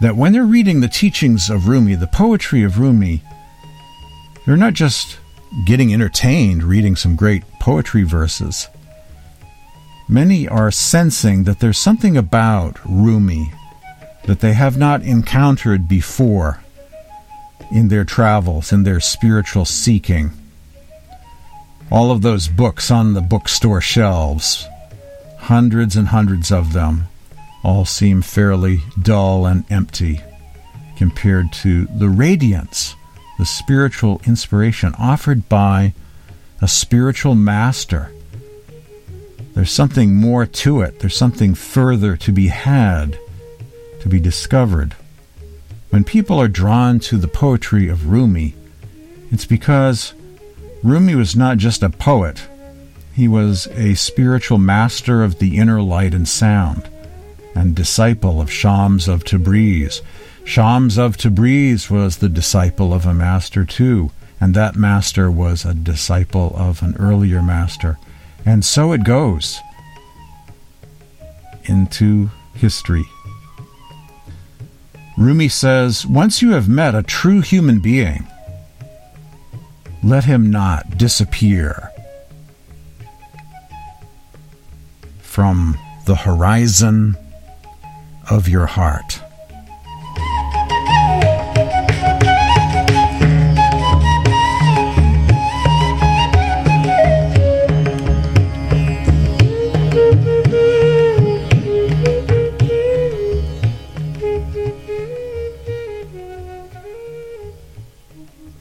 That 0.00 0.16
when 0.16 0.32
they're 0.32 0.44
reading 0.44 0.80
the 0.80 0.88
teachings 0.88 1.48
of 1.48 1.68
Rumi, 1.68 1.94
the 1.94 2.06
poetry 2.06 2.62
of 2.62 2.78
Rumi, 2.78 3.22
they're 4.44 4.56
not 4.56 4.74
just 4.74 5.18
getting 5.64 5.92
entertained 5.92 6.62
reading 6.62 6.96
some 6.96 7.16
great 7.16 7.42
poetry 7.60 8.02
verses. 8.02 8.68
Many 10.08 10.46
are 10.46 10.70
sensing 10.70 11.44
that 11.44 11.60
there's 11.60 11.78
something 11.78 12.16
about 12.16 12.78
Rumi 12.84 13.52
that 14.26 14.40
they 14.40 14.52
have 14.52 14.76
not 14.76 15.02
encountered 15.02 15.88
before 15.88 16.60
in 17.70 17.88
their 17.88 18.04
travels, 18.04 18.72
in 18.72 18.82
their 18.82 19.00
spiritual 19.00 19.64
seeking. 19.64 20.30
All 21.90 22.10
of 22.10 22.22
those 22.22 22.48
books 22.48 22.90
on 22.90 23.14
the 23.14 23.20
bookstore 23.20 23.80
shelves, 23.80 24.66
hundreds 25.38 25.96
and 25.96 26.08
hundreds 26.08 26.50
of 26.50 26.72
them, 26.72 27.06
all 27.62 27.84
seem 27.84 28.22
fairly 28.22 28.80
dull 29.00 29.46
and 29.46 29.64
empty 29.70 30.20
compared 30.96 31.52
to 31.52 31.86
the 31.86 32.08
radiance, 32.08 32.94
the 33.38 33.44
spiritual 33.44 34.20
inspiration 34.26 34.94
offered 34.98 35.48
by 35.48 35.92
a 36.60 36.68
spiritual 36.68 37.34
master. 37.34 38.10
There's 39.54 39.70
something 39.70 40.14
more 40.14 40.46
to 40.46 40.80
it, 40.80 41.00
there's 41.00 41.16
something 41.16 41.54
further 41.54 42.16
to 42.16 42.32
be 42.32 42.48
had, 42.48 43.18
to 44.06 44.10
be 44.10 44.20
discovered. 44.20 44.94
When 45.90 46.04
people 46.04 46.40
are 46.40 46.46
drawn 46.46 47.00
to 47.00 47.16
the 47.16 47.26
poetry 47.26 47.88
of 47.88 48.08
Rumi, 48.08 48.54
it's 49.32 49.44
because 49.44 50.14
Rumi 50.84 51.16
was 51.16 51.34
not 51.34 51.58
just 51.58 51.82
a 51.82 51.90
poet, 51.90 52.46
he 53.12 53.26
was 53.26 53.66
a 53.72 53.94
spiritual 53.94 54.58
master 54.58 55.24
of 55.24 55.40
the 55.40 55.58
inner 55.58 55.82
light 55.82 56.14
and 56.14 56.28
sound, 56.28 56.88
and 57.56 57.74
disciple 57.74 58.40
of 58.40 58.48
Shams 58.48 59.08
of 59.08 59.24
Tabriz. 59.24 60.02
Shams 60.44 60.98
of 60.98 61.16
Tabriz 61.16 61.90
was 61.90 62.18
the 62.18 62.28
disciple 62.28 62.94
of 62.94 63.06
a 63.06 63.14
master 63.14 63.64
too, 63.64 64.12
and 64.40 64.54
that 64.54 64.76
master 64.76 65.32
was 65.32 65.64
a 65.64 65.74
disciple 65.74 66.52
of 66.54 66.80
an 66.80 66.94
earlier 67.00 67.42
master. 67.42 67.98
And 68.44 68.64
so 68.64 68.92
it 68.92 69.02
goes 69.02 69.58
into 71.64 72.30
history. 72.54 73.04
Rumi 75.16 75.48
says, 75.48 76.06
Once 76.06 76.42
you 76.42 76.50
have 76.50 76.68
met 76.68 76.94
a 76.94 77.02
true 77.02 77.40
human 77.40 77.80
being, 77.80 78.26
let 80.02 80.24
him 80.24 80.50
not 80.50 80.98
disappear 80.98 81.90
from 85.20 85.76
the 86.06 86.14
horizon 86.16 87.16
of 88.30 88.48
your 88.48 88.66
heart. 88.66 89.20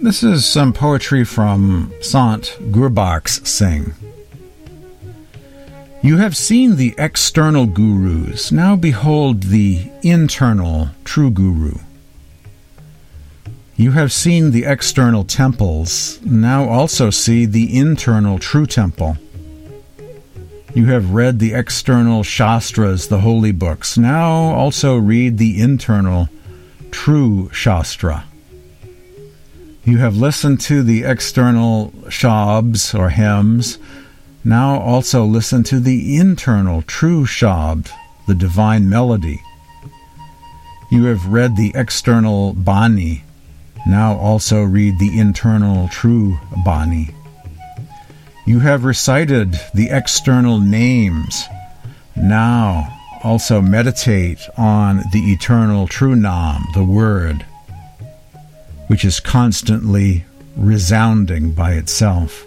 This 0.05 0.21
is 0.21 0.45
some 0.45 0.71
poetry 0.71 1.25
from 1.25 1.91
Sant 1.99 2.59
Gurbaksh 2.69 3.43
Singh. 3.47 3.95
You 6.03 6.17
have 6.17 6.37
seen 6.37 6.75
the 6.75 6.93
external 6.99 7.65
gurus, 7.65 8.51
now 8.51 8.75
behold 8.75 9.41
the 9.41 9.89
internal 10.03 10.89
true 11.05 11.31
guru. 11.31 11.79
You 13.75 13.93
have 13.93 14.13
seen 14.13 14.51
the 14.51 14.65
external 14.65 15.23
temples, 15.23 16.21
now 16.21 16.69
also 16.69 17.09
see 17.09 17.47
the 17.47 17.75
internal 17.75 18.37
true 18.37 18.67
temple. 18.67 19.17
You 20.75 20.85
have 20.85 21.15
read 21.15 21.39
the 21.39 21.55
external 21.55 22.21
Shastras, 22.21 23.07
the 23.07 23.21
holy 23.21 23.51
books, 23.51 23.97
now 23.97 24.29
also 24.53 24.97
read 24.97 25.39
the 25.39 25.59
internal 25.59 26.29
true 26.91 27.49
Shastra. 27.51 28.25
You 29.85 29.99
have 29.99 30.17
listened 30.17 30.61
to 30.61 30.81
the 30.81 31.03
external 31.03 31.93
shabds 32.09 32.95
or 32.95 33.09
hymns. 33.09 33.77
Now 34.43 34.79
also 34.79 35.23
listen 35.23 35.61
to 35.65 35.79
the 35.79 36.17
internal 36.17 36.81
true 36.81 37.25
shabd, 37.25 37.91
the 38.27 38.33
divine 38.33 38.89
melody. 38.89 39.43
You 40.89 41.03
have 41.05 41.27
read 41.27 41.55
the 41.55 41.71
external 41.75 42.53
bani. 42.53 43.25
Now 43.85 44.17
also 44.17 44.63
read 44.63 44.97
the 44.97 45.19
internal 45.19 45.87
true 45.89 46.39
bani. 46.65 47.11
You 48.47 48.61
have 48.61 48.85
recited 48.85 49.59
the 49.75 49.89
external 49.91 50.59
names. 50.59 51.43
Now 52.15 52.91
also 53.23 53.61
meditate 53.61 54.39
on 54.57 55.03
the 55.13 55.31
eternal 55.31 55.87
true 55.87 56.15
Nam, 56.15 56.63
the 56.73 56.83
Word 56.83 57.45
which 58.87 59.05
is 59.05 59.19
constantly 59.19 60.25
resounding 60.55 61.51
by 61.51 61.73
itself. 61.73 62.45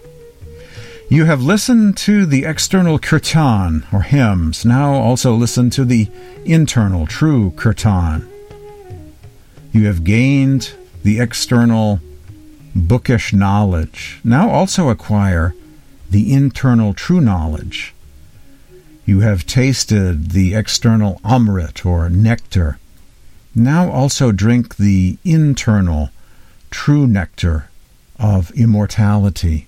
You 1.11 1.24
have 1.24 1.42
listened 1.42 1.96
to 1.98 2.27
the 2.27 2.44
external 2.44 2.98
kirtan 2.98 3.87
or 3.92 4.03
hymns, 4.03 4.64
now 4.64 4.92
also 4.92 5.35
listen 5.35 5.70
to 5.70 5.85
the 5.85 6.09
internal 6.44 7.07
true 7.07 7.53
kirtan. 7.57 8.29
You 9.72 9.87
have 9.87 10.05
gained 10.05 10.72
the 11.03 11.18
external 11.18 12.01
bookish 12.74 13.33
knowledge, 13.33 14.20
now 14.22 14.51
also 14.51 14.90
acquire 14.90 15.55
the 16.11 16.33
internal 16.33 16.92
true 16.92 17.20
knowledge. 17.20 17.94
You 19.07 19.20
have 19.20 19.46
tasted 19.46 20.33
the 20.33 20.55
external 20.55 21.20
amrit 21.24 21.87
or 21.87 22.11
nectar, 22.11 22.79
now 23.55 23.90
also 23.90 24.31
drink 24.31 24.77
the 24.77 25.16
internal 25.24 26.11
true 26.70 27.07
nectar 27.07 27.68
of 28.18 28.50
immortality. 28.52 29.66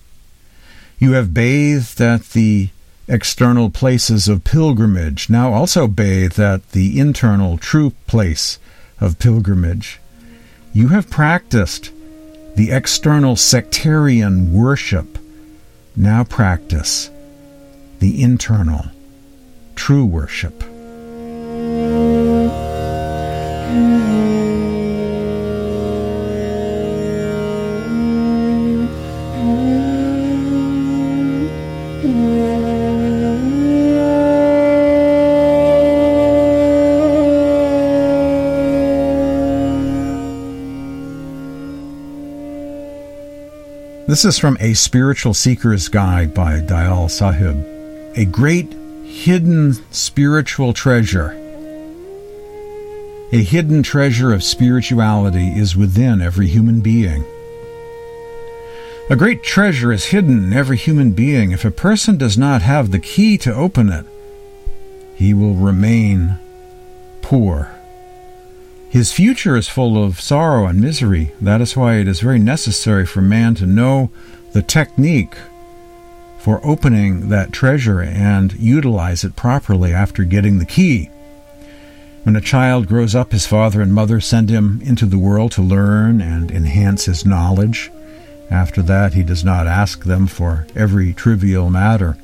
You 0.98 1.12
have 1.12 1.32
bathed 1.32 2.00
at 2.00 2.30
the 2.30 2.70
external 3.08 3.70
places 3.70 4.28
of 4.28 4.44
pilgrimage, 4.44 5.28
now 5.28 5.52
also 5.52 5.88
bathe 5.88 6.38
at 6.38 6.70
the 6.72 6.98
internal 6.98 7.58
true 7.58 7.92
place 8.06 8.58
of 9.00 9.18
pilgrimage. 9.18 10.00
You 10.72 10.88
have 10.88 11.10
practiced 11.10 11.90
the 12.54 12.70
external 12.70 13.36
sectarian 13.36 14.52
worship, 14.52 15.18
now 15.96 16.24
practice 16.24 17.10
the 17.98 18.22
internal 18.22 18.86
true 19.74 20.04
worship. 20.04 20.62
This 44.10 44.24
is 44.24 44.40
from 44.40 44.56
A 44.58 44.74
Spiritual 44.74 45.34
Seeker's 45.34 45.88
Guide 45.88 46.34
by 46.34 46.58
Dayal 46.58 47.08
Sahib. 47.08 47.64
A 48.16 48.24
great 48.24 48.72
hidden 49.04 49.74
spiritual 49.92 50.72
treasure. 50.72 51.30
A 53.30 53.40
hidden 53.40 53.84
treasure 53.84 54.32
of 54.34 54.42
spirituality 54.42 55.50
is 55.50 55.76
within 55.76 56.20
every 56.20 56.48
human 56.48 56.80
being. 56.80 57.24
A 59.08 59.14
great 59.14 59.44
treasure 59.44 59.92
is 59.92 60.06
hidden 60.06 60.42
in 60.42 60.52
every 60.52 60.76
human 60.76 61.12
being. 61.12 61.52
If 61.52 61.64
a 61.64 61.70
person 61.70 62.16
does 62.16 62.36
not 62.36 62.62
have 62.62 62.90
the 62.90 62.98
key 62.98 63.38
to 63.38 63.54
open 63.54 63.90
it, 63.90 64.06
he 65.14 65.32
will 65.32 65.54
remain 65.54 66.36
poor. 67.22 67.79
His 68.90 69.12
future 69.12 69.56
is 69.56 69.68
full 69.68 70.02
of 70.02 70.20
sorrow 70.20 70.66
and 70.66 70.80
misery. 70.80 71.30
That 71.40 71.60
is 71.60 71.76
why 71.76 71.98
it 71.98 72.08
is 72.08 72.18
very 72.18 72.40
necessary 72.40 73.06
for 73.06 73.20
man 73.20 73.54
to 73.54 73.64
know 73.64 74.10
the 74.52 74.62
technique 74.62 75.36
for 76.40 76.60
opening 76.66 77.28
that 77.28 77.52
treasure 77.52 78.00
and 78.00 78.52
utilize 78.54 79.22
it 79.22 79.36
properly 79.36 79.92
after 79.92 80.24
getting 80.24 80.58
the 80.58 80.64
key. 80.64 81.08
When 82.24 82.34
a 82.34 82.40
child 82.40 82.88
grows 82.88 83.14
up, 83.14 83.30
his 83.30 83.46
father 83.46 83.80
and 83.80 83.94
mother 83.94 84.20
send 84.20 84.50
him 84.50 84.82
into 84.82 85.06
the 85.06 85.18
world 85.18 85.52
to 85.52 85.62
learn 85.62 86.20
and 86.20 86.50
enhance 86.50 87.04
his 87.04 87.24
knowledge. 87.24 87.92
After 88.50 88.82
that, 88.82 89.14
he 89.14 89.22
does 89.22 89.44
not 89.44 89.68
ask 89.68 90.02
them 90.02 90.26
for 90.26 90.66
every 90.74 91.12
trivial 91.12 91.70
matter. 91.70 92.16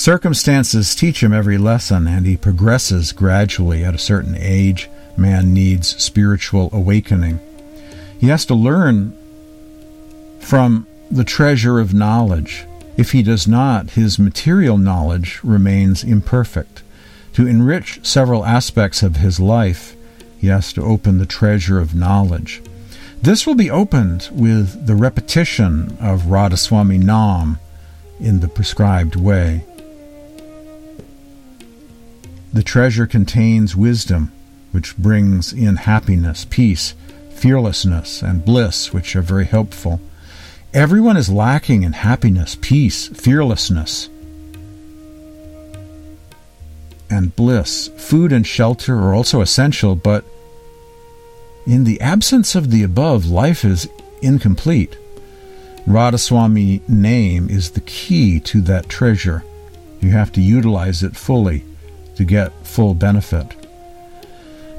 Circumstances 0.00 0.94
teach 0.94 1.22
him 1.22 1.34
every 1.34 1.58
lesson, 1.58 2.06
and 2.06 2.24
he 2.24 2.34
progresses 2.34 3.12
gradually. 3.12 3.84
At 3.84 3.94
a 3.94 3.98
certain 3.98 4.34
age, 4.34 4.88
man 5.14 5.52
needs 5.52 6.02
spiritual 6.02 6.70
awakening. 6.72 7.38
He 8.18 8.28
has 8.28 8.46
to 8.46 8.54
learn 8.54 9.14
from 10.40 10.86
the 11.10 11.22
treasure 11.22 11.78
of 11.78 11.92
knowledge. 11.92 12.64
If 12.96 13.12
he 13.12 13.22
does 13.22 13.46
not, 13.46 13.90
his 13.90 14.18
material 14.18 14.78
knowledge 14.78 15.38
remains 15.44 16.02
imperfect. 16.02 16.82
To 17.34 17.46
enrich 17.46 18.00
several 18.02 18.46
aspects 18.46 19.02
of 19.02 19.16
his 19.16 19.38
life, 19.38 19.94
he 20.38 20.46
has 20.46 20.72
to 20.72 20.82
open 20.82 21.18
the 21.18 21.26
treasure 21.26 21.78
of 21.78 21.94
knowledge. 21.94 22.62
This 23.20 23.46
will 23.46 23.54
be 23.54 23.70
opened 23.70 24.30
with 24.32 24.86
the 24.86 24.96
repetition 24.96 25.98
of 26.00 26.22
Radhaswami 26.22 27.02
Nam 27.02 27.58
in 28.18 28.40
the 28.40 28.48
prescribed 28.48 29.14
way. 29.14 29.66
The 32.52 32.62
treasure 32.64 33.06
contains 33.06 33.76
wisdom, 33.76 34.32
which 34.72 34.96
brings 34.96 35.52
in 35.52 35.76
happiness, 35.76 36.44
peace, 36.50 36.94
fearlessness, 37.30 38.22
and 38.22 38.44
bliss, 38.44 38.92
which 38.92 39.14
are 39.14 39.22
very 39.22 39.44
helpful. 39.44 40.00
Everyone 40.74 41.16
is 41.16 41.28
lacking 41.28 41.84
in 41.84 41.92
happiness, 41.92 42.56
peace, 42.60 43.06
fearlessness, 43.08 44.08
and 47.08 47.34
bliss. 47.36 47.88
Food 47.96 48.32
and 48.32 48.44
shelter 48.44 48.96
are 48.98 49.14
also 49.14 49.40
essential, 49.40 49.94
but 49.94 50.24
in 51.66 51.84
the 51.84 52.00
absence 52.00 52.56
of 52.56 52.72
the 52.72 52.82
above, 52.82 53.26
life 53.26 53.64
is 53.64 53.88
incomplete. 54.22 54.96
Radhaswami 55.86 56.88
name 56.88 57.48
is 57.48 57.70
the 57.70 57.80
key 57.80 58.40
to 58.40 58.60
that 58.62 58.88
treasure. 58.88 59.44
You 60.00 60.10
have 60.10 60.32
to 60.32 60.40
utilize 60.40 61.02
it 61.04 61.16
fully 61.16 61.64
to 62.20 62.24
get 62.26 62.52
full 62.66 62.92
benefit. 62.92 63.56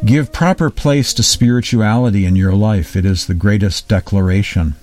Give 0.06 0.32
proper 0.32 0.70
place 0.70 1.12
to 1.16 1.24
spirituality 1.24 2.24
in 2.24 2.36
your 2.36 2.54
life. 2.54 2.96
It 2.96 3.04
is 3.04 3.26
the 3.26 3.34
greatest 3.34 3.88
declaration. 3.88 4.76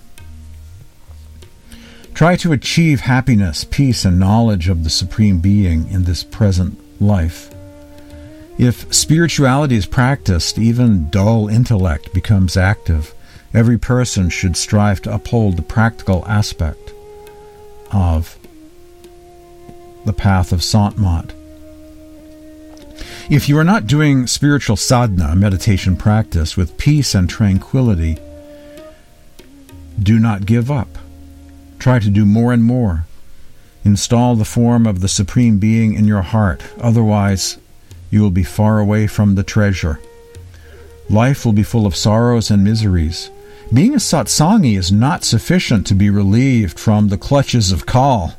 Try 2.15 2.35
to 2.39 2.53
achieve 2.53 3.03
happiness, 3.03 3.63
peace, 3.63 4.05
and 4.05 4.19
knowledge 4.19 4.69
of 4.69 4.83
the 4.83 4.91
Supreme 4.91 5.39
Being 5.39 5.89
in 5.89 6.03
this 6.03 6.25
present 6.25 6.77
life. 7.01 7.49
If 8.59 8.93
spirituality 8.93 9.77
is 9.77 9.87
practiced, 9.87 10.59
even 10.59 11.11
dull 11.11 11.47
intellect 11.47 12.13
becomes 12.13 12.57
active. 12.57 13.15
Every 13.55 13.79
person 13.79 14.31
should 14.31 14.57
strive 14.57 15.01
to 15.03 15.15
uphold 15.15 15.57
the 15.57 15.63
practical 15.63 16.27
aspect 16.27 16.93
of 17.93 18.37
the 20.05 20.13
path 20.13 20.51
of 20.51 20.65
Sant 20.65 20.99
If 23.31 23.47
you 23.47 23.59
are 23.59 23.65
not 23.65 23.87
doing 23.87 24.27
spiritual 24.27 24.77
sadhana, 24.77 25.37
meditation 25.37 25.97
practice, 25.97 26.57
with 26.57 26.79
peace 26.79 27.15
and 27.15 27.29
tranquility, 27.29 28.17
do 30.03 30.19
not 30.19 30.47
give 30.47 30.71
up. 30.71 30.89
Try 31.79 31.99
to 31.99 32.09
do 32.09 32.25
more 32.25 32.55
and 32.55 32.65
more. 32.65 33.05
Install 33.85 34.37
the 34.37 34.47
form 34.47 34.87
of 34.87 35.01
the 35.01 35.09
Supreme 35.09 35.59
Being 35.59 35.93
in 35.93 36.07
your 36.07 36.23
heart, 36.23 36.63
otherwise, 36.81 37.59
you 38.11 38.23
will 38.23 38.31
be 38.31 38.45
far 38.45 38.79
away 38.79 39.07
from 39.07 39.35
the 39.35 39.45
treasure. 39.45 40.01
Life 41.11 41.45
will 41.45 41.53
be 41.53 41.63
full 41.63 41.87
of 41.87 41.95
sorrows 41.95 42.51
and 42.51 42.65
miseries. 42.65 43.29
Being 43.71 43.93
a 43.93 43.99
satsangi 43.99 44.75
is 44.75 44.91
not 44.91 45.23
sufficient 45.23 45.87
to 45.89 45.95
be 45.95 46.09
relieved 46.09 46.79
from 46.79 47.09
the 47.09 47.19
clutches 47.19 47.73
of 47.73 47.85
kal. 47.85 48.39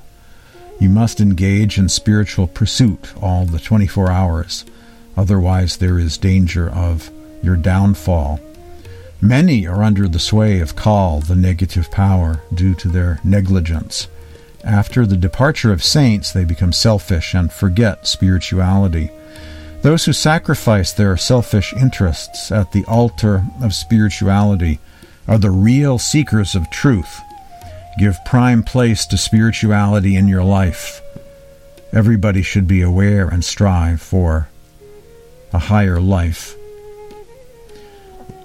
You 0.80 0.90
must 0.90 1.22
engage 1.22 1.78
in 1.78 1.90
spiritual 1.90 2.48
pursuit 2.48 3.14
all 3.22 3.46
the 3.46 3.60
24 3.60 4.10
hours, 4.10 4.66
otherwise, 5.20 5.78
there 5.78 6.00
is 6.00 6.18
danger 6.18 6.70
of 6.70 7.12
your 7.44 7.58
downfall. 7.58 8.40
Many 9.22 9.68
are 9.68 9.84
under 9.84 10.08
the 10.08 10.18
sway 10.18 10.62
of 10.62 10.78
Kal, 10.78 11.20
the 11.20 11.36
negative 11.36 11.92
power, 11.92 12.42
due 12.54 12.74
to 12.76 12.88
their 12.88 13.20
negligence. 13.24 14.08
After 14.64 15.06
the 15.06 15.18
departure 15.18 15.74
of 15.74 15.84
saints, 15.84 16.32
they 16.32 16.46
become 16.46 16.72
selfish 16.72 17.34
and 17.34 17.52
forget 17.52 18.08
spirituality. 18.08 19.12
Those 19.82 20.06
who 20.06 20.14
sacrifice 20.14 20.94
their 20.94 21.18
selfish 21.18 21.74
interests 21.74 22.50
at 22.52 22.72
the 22.72 22.86
altar 22.86 23.44
of 23.62 23.74
spirituality 23.74 24.80
are 25.28 25.38
the 25.38 25.52
real 25.52 25.98
seekers 26.00 26.56
of 26.56 26.70
truth. 26.70 27.20
Give 27.98 28.24
prime 28.26 28.64
place 28.64 29.06
to 29.08 29.18
spirituality 29.18 30.16
in 30.16 30.30
your 30.30 30.44
life. 30.44 31.02
Everybody 31.92 32.42
should 32.42 32.68
be 32.68 32.82
aware 32.82 33.28
and 33.28 33.44
strive 33.44 34.02
for 34.02 34.48
a 35.54 35.60
higher 35.60 36.00
life. 36.00 36.56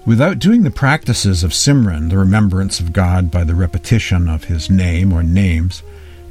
Without 0.05 0.37
doing 0.37 0.63
the 0.63 0.71
practices 0.71 1.43
of 1.43 1.51
Simran, 1.51 2.09
the 2.09 2.17
remembrance 2.17 2.79
of 2.79 2.93
God 2.93 3.31
by 3.31 3.43
the 3.43 3.55
repetition 3.55 4.29
of 4.29 4.43
his 4.43 4.69
name 4.69 5.11
or 5.11 5.23
names, 5.23 5.81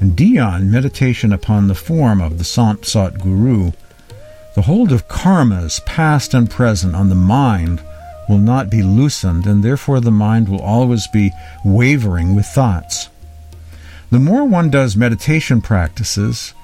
and 0.01 0.17
Dhyan, 0.17 0.69
meditation 0.69 1.33
upon 1.33 1.67
the 1.67 1.75
form 1.75 2.21
of 2.21 2.39
the 2.39 2.45
Sant 2.45 2.85
Sat 2.85 3.19
Guru, 3.19 3.73
the 4.55 4.63
hold 4.63 4.93
of 4.93 5.09
karmas, 5.09 5.85
past 5.85 6.35
and 6.35 6.49
present, 6.49 6.95
on 6.95 7.09
the 7.09 7.17
mind 7.17 7.83
will 8.29 8.39
not 8.39 8.71
be 8.71 8.83
loosened, 8.83 9.47
and 9.47 9.65
therefore 9.65 10.01
the 10.01 10.11
mind 10.13 10.49
will 10.49 10.63
always 10.63 11.09
be 11.09 11.33
wavering 11.65 12.37
with 12.37 12.47
thoughts. 12.47 13.09
The 14.11 14.21
more 14.21 14.45
one 14.45 14.71
does 14.71 14.97
meditation 14.97 15.61
practices, 15.61 16.55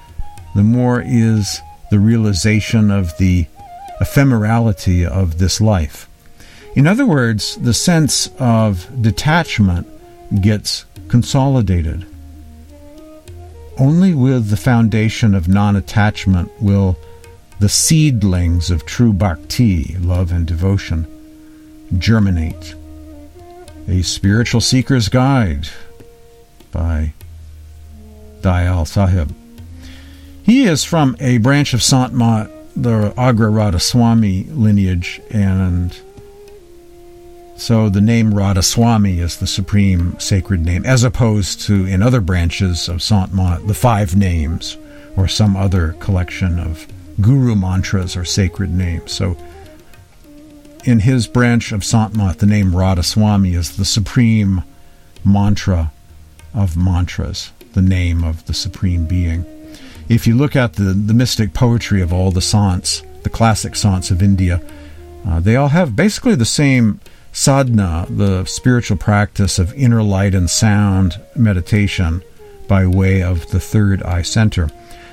the 0.55 0.63
more 0.63 1.03
is 1.05 1.59
the 1.89 1.99
realization 1.99 2.89
of 2.89 3.17
the 3.17 3.47
ephemerality 4.01 5.05
of 5.05 5.37
this 5.37 5.61
life. 5.61 6.09
In 6.75 6.87
other 6.87 7.05
words, 7.05 7.55
the 7.57 7.73
sense 7.73 8.29
of 8.39 8.89
detachment 9.01 9.87
gets 10.41 10.85
consolidated. 11.07 12.05
Only 13.77 14.13
with 14.13 14.49
the 14.49 14.57
foundation 14.57 15.35
of 15.35 15.47
non 15.47 15.75
attachment 15.75 16.51
will 16.61 16.97
the 17.59 17.69
seedlings 17.69 18.71
of 18.71 18.85
true 18.85 19.13
bhakti, 19.13 19.95
love 19.99 20.31
and 20.31 20.47
devotion, 20.47 21.05
germinate. 21.97 22.75
A 23.87 24.01
Spiritual 24.01 24.61
Seeker's 24.61 25.09
Guide 25.09 25.67
by 26.71 27.13
Dayal 28.41 28.87
Sahib. 28.87 29.35
He 30.43 30.63
is 30.63 30.83
from 30.83 31.15
a 31.19 31.37
branch 31.37 31.73
of 31.73 31.83
Sant 31.83 32.13
Mat, 32.13 32.49
the 32.75 33.13
Agra 33.17 33.49
Radhaswami 33.49 34.47
lineage, 34.55 35.21
and 35.29 35.95
so 37.57 37.89
the 37.89 38.01
name 38.01 38.33
Radhaswami 38.33 39.19
is 39.19 39.37
the 39.37 39.47
supreme 39.47 40.19
sacred 40.19 40.65
name, 40.65 40.85
as 40.85 41.03
opposed 41.03 41.61
to 41.61 41.85
in 41.85 42.01
other 42.01 42.21
branches 42.21 42.89
of 42.89 43.03
Sant 43.03 43.33
Mat, 43.33 43.67
the 43.67 43.73
five 43.73 44.15
names, 44.15 44.77
or 45.15 45.27
some 45.27 45.55
other 45.55 45.93
collection 45.99 46.59
of 46.59 46.87
guru 47.19 47.55
mantras 47.55 48.15
or 48.15 48.25
sacred 48.25 48.71
names. 48.71 49.11
So 49.11 49.37
in 50.85 51.01
his 51.01 51.27
branch 51.27 51.71
of 51.71 51.83
Sant 51.83 52.15
Mat, 52.15 52.39
the 52.39 52.45
name 52.45 52.71
Radhaswami 52.71 53.53
is 53.53 53.77
the 53.77 53.85
supreme 53.85 54.63
mantra 55.23 55.91
of 56.53 56.75
mantras, 56.75 57.51
the 57.73 57.81
name 57.81 58.23
of 58.23 58.45
the 58.47 58.53
supreme 58.53 59.05
being. 59.05 59.45
If 60.11 60.27
you 60.27 60.35
look 60.35 60.57
at 60.57 60.73
the, 60.73 60.91
the 60.91 61.13
mystic 61.13 61.53
poetry 61.53 62.01
of 62.01 62.11
all 62.11 62.31
the 62.31 62.41
sants, 62.41 63.01
the 63.23 63.29
classic 63.29 63.75
sants 63.75 64.11
of 64.11 64.21
India, 64.21 64.61
uh, 65.25 65.39
they 65.39 65.55
all 65.55 65.69
have 65.69 65.95
basically 65.95 66.35
the 66.35 66.43
same 66.43 66.99
sadhana, 67.31 68.07
the 68.09 68.43
spiritual 68.43 68.97
practice 68.97 69.57
of 69.57 69.73
inner 69.73 70.03
light 70.03 70.35
and 70.35 70.49
sound 70.49 71.21
meditation 71.33 72.21
by 72.67 72.85
way 72.85 73.23
of 73.23 73.49
the 73.51 73.59
third 73.61 74.03
eye 74.03 74.21
center. 74.21 74.69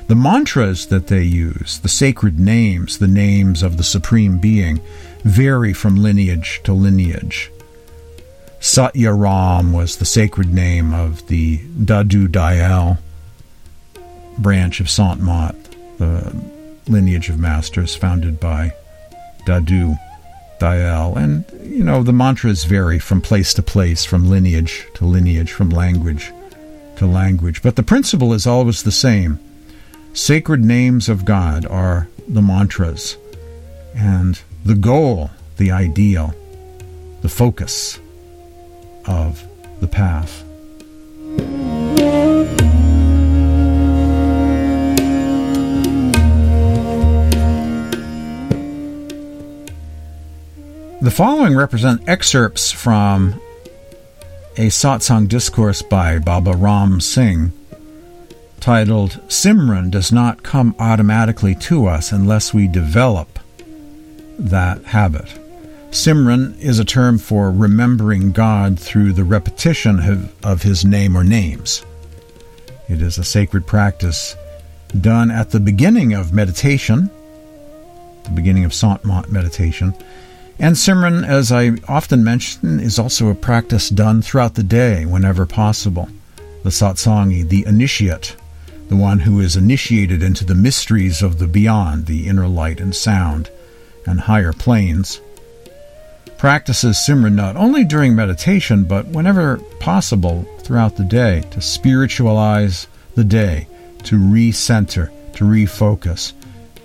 The 0.09 0.17
mantras 0.17 0.87
that 0.87 1.07
they 1.07 1.23
use, 1.23 1.79
the 1.79 1.89
sacred 1.89 2.41
names, 2.41 2.99
the 2.99 3.07
names 3.07 3.63
of 3.63 3.77
the 3.77 3.85
Supreme 3.85 4.41
Being, 4.41 4.81
vary 5.23 5.73
from 5.73 5.95
lineage 5.95 6.61
to 6.65 6.73
lineage. 6.73 7.53
Satya 8.59 9.13
Ram 9.13 9.73
was 9.73 9.99
the 9.99 10.05
sacred 10.05 10.53
name 10.53 10.93
of 10.93 11.29
the 11.29 11.59
Dadu 11.59 12.27
Dayal 12.27 12.99
branch 14.39 14.81
of 14.81 14.89
Sant 14.89 15.21
Mat, 15.21 15.55
the 15.99 16.35
lineage 16.87 17.29
of 17.29 17.39
masters 17.39 17.95
founded 17.95 18.41
by 18.41 18.73
Dadu. 19.47 19.97
Dayal. 20.59 21.17
And, 21.17 21.45
you 21.63 21.85
know, 21.85 22.03
the 22.03 22.13
mantras 22.13 22.65
vary 22.65 22.99
from 22.99 23.21
place 23.21 23.55
to 23.55 23.63
place, 23.63 24.05
from 24.05 24.29
lineage 24.29 24.87
to 24.95 25.05
lineage, 25.05 25.53
from 25.53 25.71
language 25.71 26.33
to 26.97 27.07
language. 27.07 27.63
But 27.63 27.77
the 27.77 27.83
principle 27.83 28.33
is 28.33 28.47
always 28.47 28.83
the 28.83 28.93
same. 28.93 29.39
Sacred 30.15 30.65
names 30.65 31.09
of 31.09 31.25
God 31.25 31.65
are 31.67 32.09
the 32.27 32.43
mantras, 32.43 33.17
and 33.95 34.41
the 34.65 34.75
goal, 34.75 35.31
the 35.59 35.71
ideal, 35.71 36.35
the 37.23 37.29
focus 37.29 38.01
of 39.07 39.47
the 39.81 39.87
path. 39.87 40.43
The 51.01 51.13
following 51.13 51.55
represent 51.55 52.09
excerpts 52.09 52.73
from 52.73 53.41
a 54.57 54.67
satsang 54.67 55.29
discourse 55.29 55.81
by 55.81 56.19
Baba 56.19 56.57
Ram 56.57 57.01
Singh 57.01 57.53
titled 58.59 59.13
Simran 59.29 59.93
Does 59.93 60.11
Not 60.11 60.43
Come 60.43 60.75
Automatically 60.81 61.55
to 61.55 61.87
Us 61.87 62.11
Unless 62.11 62.53
We 62.53 62.67
Develop 62.67 63.39
That 64.41 64.87
Habit. 64.87 65.27
Simran 65.93 66.59
is 66.59 66.81
a 66.81 66.85
term 66.85 67.19
for 67.19 67.53
remembering 67.53 68.33
God 68.33 68.77
through 68.77 69.13
the 69.13 69.23
repetition 69.23 70.01
of, 70.01 70.45
of 70.45 70.63
his 70.65 70.85
name 70.85 71.17
or 71.17 71.23
names. 71.23 71.87
It 72.89 73.01
is 73.03 73.19
a 73.19 73.25
sacred 73.25 73.69
practice 73.69 74.35
done 75.01 75.31
at 75.31 75.51
the 75.51 75.61
beginning 75.61 76.13
of 76.13 76.33
meditation, 76.33 77.09
the 78.25 78.31
beginning 78.31 78.65
of 78.65 78.75
Sant 78.75 79.05
meditation, 79.31 79.95
and 80.59 80.75
Simran, 80.75 81.27
as 81.27 81.53
I 81.53 81.73
often 81.87 82.25
mention, 82.25 82.81
is 82.81 82.99
also 82.99 83.29
a 83.29 83.35
practice 83.35 83.89
done 83.89 84.23
throughout 84.23 84.55
the 84.55 84.63
day 84.63 85.07
whenever 85.07 85.47
possible. 85.47 86.09
The 86.65 86.71
satsangi, 86.71 87.49
the 87.49 87.65
initiate, 87.67 88.37
the 88.89 88.97
one 88.97 89.21
who 89.21 89.41
is 89.41 89.57
initiated 89.57 90.23
into 90.23 90.45
the 90.45 90.55
mysteries 90.55 91.23
of 91.23 91.39
the 91.39 91.47
beyond, 91.47 92.07
the 92.07 92.27
inner 92.27 92.49
light 92.49 92.81
and 92.81 92.95
sound, 92.95 93.51
and 94.07 94.21
higher 94.21 94.53
planes, 94.53 95.21
practices 96.39 96.97
Simran 96.97 97.35
not 97.35 97.57
only 97.57 97.85
during 97.85 98.15
meditation, 98.15 98.85
but 98.85 99.07
whenever 99.07 99.59
possible 99.81 100.47
throughout 100.61 100.97
the 100.97 101.05
day 101.05 101.45
to 101.51 101.61
spiritualize 101.61 102.87
the 103.15 103.25
day, 103.25 103.67
to 104.05 104.17
recenter, 104.17 105.11
to 105.35 105.45
refocus, 105.45 106.33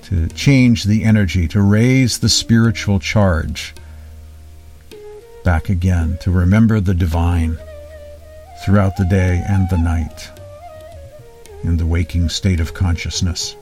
to 0.04 0.28
change 0.30 0.84
the 0.84 1.04
energy, 1.04 1.48
to 1.50 1.62
raise 1.62 2.20
the 2.20 2.30
spiritual 2.30 3.00
charge 3.00 3.74
back 5.44 5.70
again, 5.70 6.18
to 6.22 6.32
remember 6.32 6.80
the 6.80 6.94
divine 6.94 7.58
throughout 8.64 8.96
the 8.98 9.06
day 9.06 9.44
and 9.48 9.70
the 9.70 9.78
night 9.78 10.30
in 11.64 11.78
the 11.78 11.86
waking 11.86 12.30
state 12.30 12.60
of 12.60 12.74
consciousness. 12.74 13.56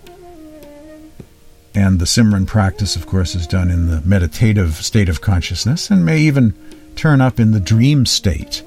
And 1.74 2.00
the 2.00 2.06
Simran 2.06 2.48
practice, 2.48 2.96
of 2.96 3.06
course, 3.06 3.34
is 3.34 3.48
done 3.48 3.72
in 3.72 3.88
the 3.88 4.02
meditative 4.02 4.76
state 4.76 5.10
of 5.10 5.22
consciousness 5.22 5.90
and 5.90 6.06
may 6.06 6.20
even 6.20 6.54
turn 6.96 7.22
up 7.22 7.40
in 7.40 7.52
the 7.52 7.60
dream 7.60 8.06
state 8.06 8.64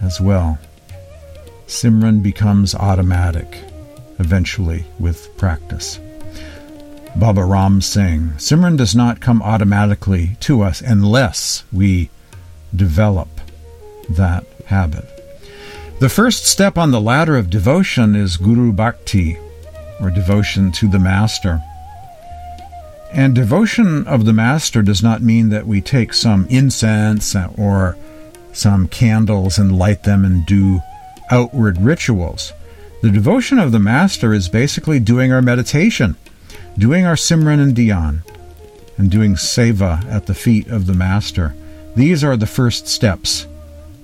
as 0.00 0.20
well. 0.20 0.58
Simran 1.66 2.22
becomes 2.22 2.74
automatic 2.74 3.64
eventually 4.18 4.84
with 4.98 5.36
practice. 5.38 5.98
Baba 7.14 7.44
Ram 7.44 7.82
Singh, 7.82 8.30
Simran 8.38 8.76
does 8.76 8.94
not 8.94 9.20
come 9.20 9.42
automatically 9.42 10.36
to 10.40 10.62
us 10.62 10.80
unless 10.80 11.62
we 11.70 12.08
develop 12.74 13.28
that 14.08 14.46
habit. 14.66 15.08
The 16.00 16.08
first 16.08 16.46
step 16.46 16.78
on 16.78 16.90
the 16.90 17.00
ladder 17.00 17.36
of 17.36 17.50
devotion 17.50 18.16
is 18.16 18.38
Guru 18.38 18.72
Bhakti, 18.72 19.36
or 20.00 20.10
devotion 20.10 20.72
to 20.72 20.88
the 20.88 20.98
Master. 20.98 21.60
And 23.12 23.34
devotion 23.34 24.06
of 24.06 24.24
the 24.24 24.32
Master 24.32 24.80
does 24.80 25.02
not 25.02 25.20
mean 25.20 25.50
that 25.50 25.66
we 25.66 25.82
take 25.82 26.14
some 26.14 26.46
incense 26.48 27.36
or 27.58 27.96
some 28.54 28.88
candles 28.88 29.58
and 29.58 29.78
light 29.78 30.02
them 30.04 30.24
and 30.24 30.46
do 30.46 30.80
outward 31.30 31.78
rituals. 31.78 32.54
The 33.02 33.10
devotion 33.10 33.58
of 33.58 33.70
the 33.70 33.78
Master 33.78 34.32
is 34.32 34.48
basically 34.48 34.98
doing 34.98 35.30
our 35.30 35.42
meditation 35.42 36.16
doing 36.78 37.06
our 37.06 37.14
Simran 37.14 37.60
and 37.60 37.74
Dhyan, 37.74 38.20
and 38.96 39.10
doing 39.10 39.34
Seva 39.34 40.04
at 40.06 40.26
the 40.26 40.34
feet 40.34 40.68
of 40.68 40.86
the 40.86 40.94
Master. 40.94 41.54
These 41.96 42.22
are 42.22 42.36
the 42.36 42.46
first 42.46 42.88
steps 42.88 43.46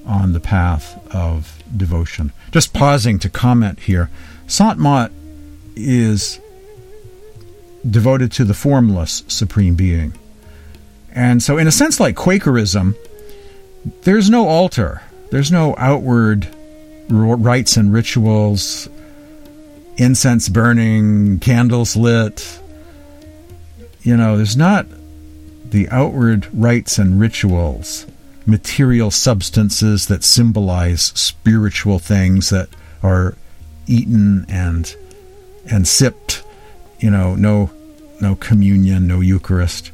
on 0.07 0.33
the 0.33 0.41
path 0.41 0.99
of 1.15 1.63
devotion. 1.77 2.33
Just 2.51 2.73
pausing 2.73 3.19
to 3.21 3.29
comment 3.29 3.81
here. 3.81 4.11
Sant 4.47 4.79
Mat 4.79 5.13
is 5.77 6.41
devoted 7.89 8.33
to 8.33 8.45
the 8.45 8.55
formless 8.55 9.23
Supreme 9.29 9.75
Being. 9.75 10.15
And 11.13 11.43
so, 11.43 11.59
in 11.59 11.67
a 11.67 11.73
sense, 11.73 12.01
like 12.01 12.17
Quakerism, 12.17 12.95
there's 14.03 14.29
no 14.31 14.49
altar, 14.49 15.03
there's 15.31 15.53
no 15.53 15.75
outward 15.79 16.49
rites 17.09 17.77
and 17.77 17.93
rituals, 17.93 18.89
incense 19.99 20.49
burning, 20.49 21.41
candles 21.41 21.97
lit. 21.97 22.61
You 24.03 24.17
know, 24.17 24.37
there's 24.37 24.57
not 24.57 24.87
the 25.65 25.89
outward 25.91 26.49
rites 26.55 26.99
and 26.99 27.21
rituals, 27.21 28.07
material 28.47 29.11
substances 29.11 30.07
that 30.07 30.25
symbolize 30.25 31.03
spiritual 31.03 31.99
things 31.99 32.49
that 32.51 32.71
are 33.03 33.37
eaten 33.87 34.47
and 34.49 34.95
and 35.71 35.87
sipped. 35.87 36.43
You 37.01 37.11
know, 37.11 37.35
no 37.35 37.71
no 38.21 38.37
communion, 38.37 39.07
no 39.07 39.21
Eucharist. 39.21 39.91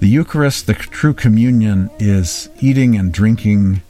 The 0.00 0.08
Eucharist, 0.08 0.66
the 0.66 0.74
true 0.74 1.12
communion, 1.12 1.90
is 1.98 2.48
eating 2.60 2.96
and 2.96 3.12
drinking 3.12 3.82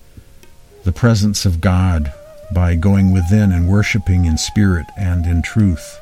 the 0.82 0.92
presence 0.92 1.46
of 1.46 1.60
God 1.60 2.12
by 2.52 2.74
going 2.74 3.12
within 3.12 3.52
and 3.52 3.68
worshiping 3.68 4.24
in 4.24 4.36
spirit 4.36 4.86
and 4.96 5.26
in 5.26 5.42
truth, 5.42 6.00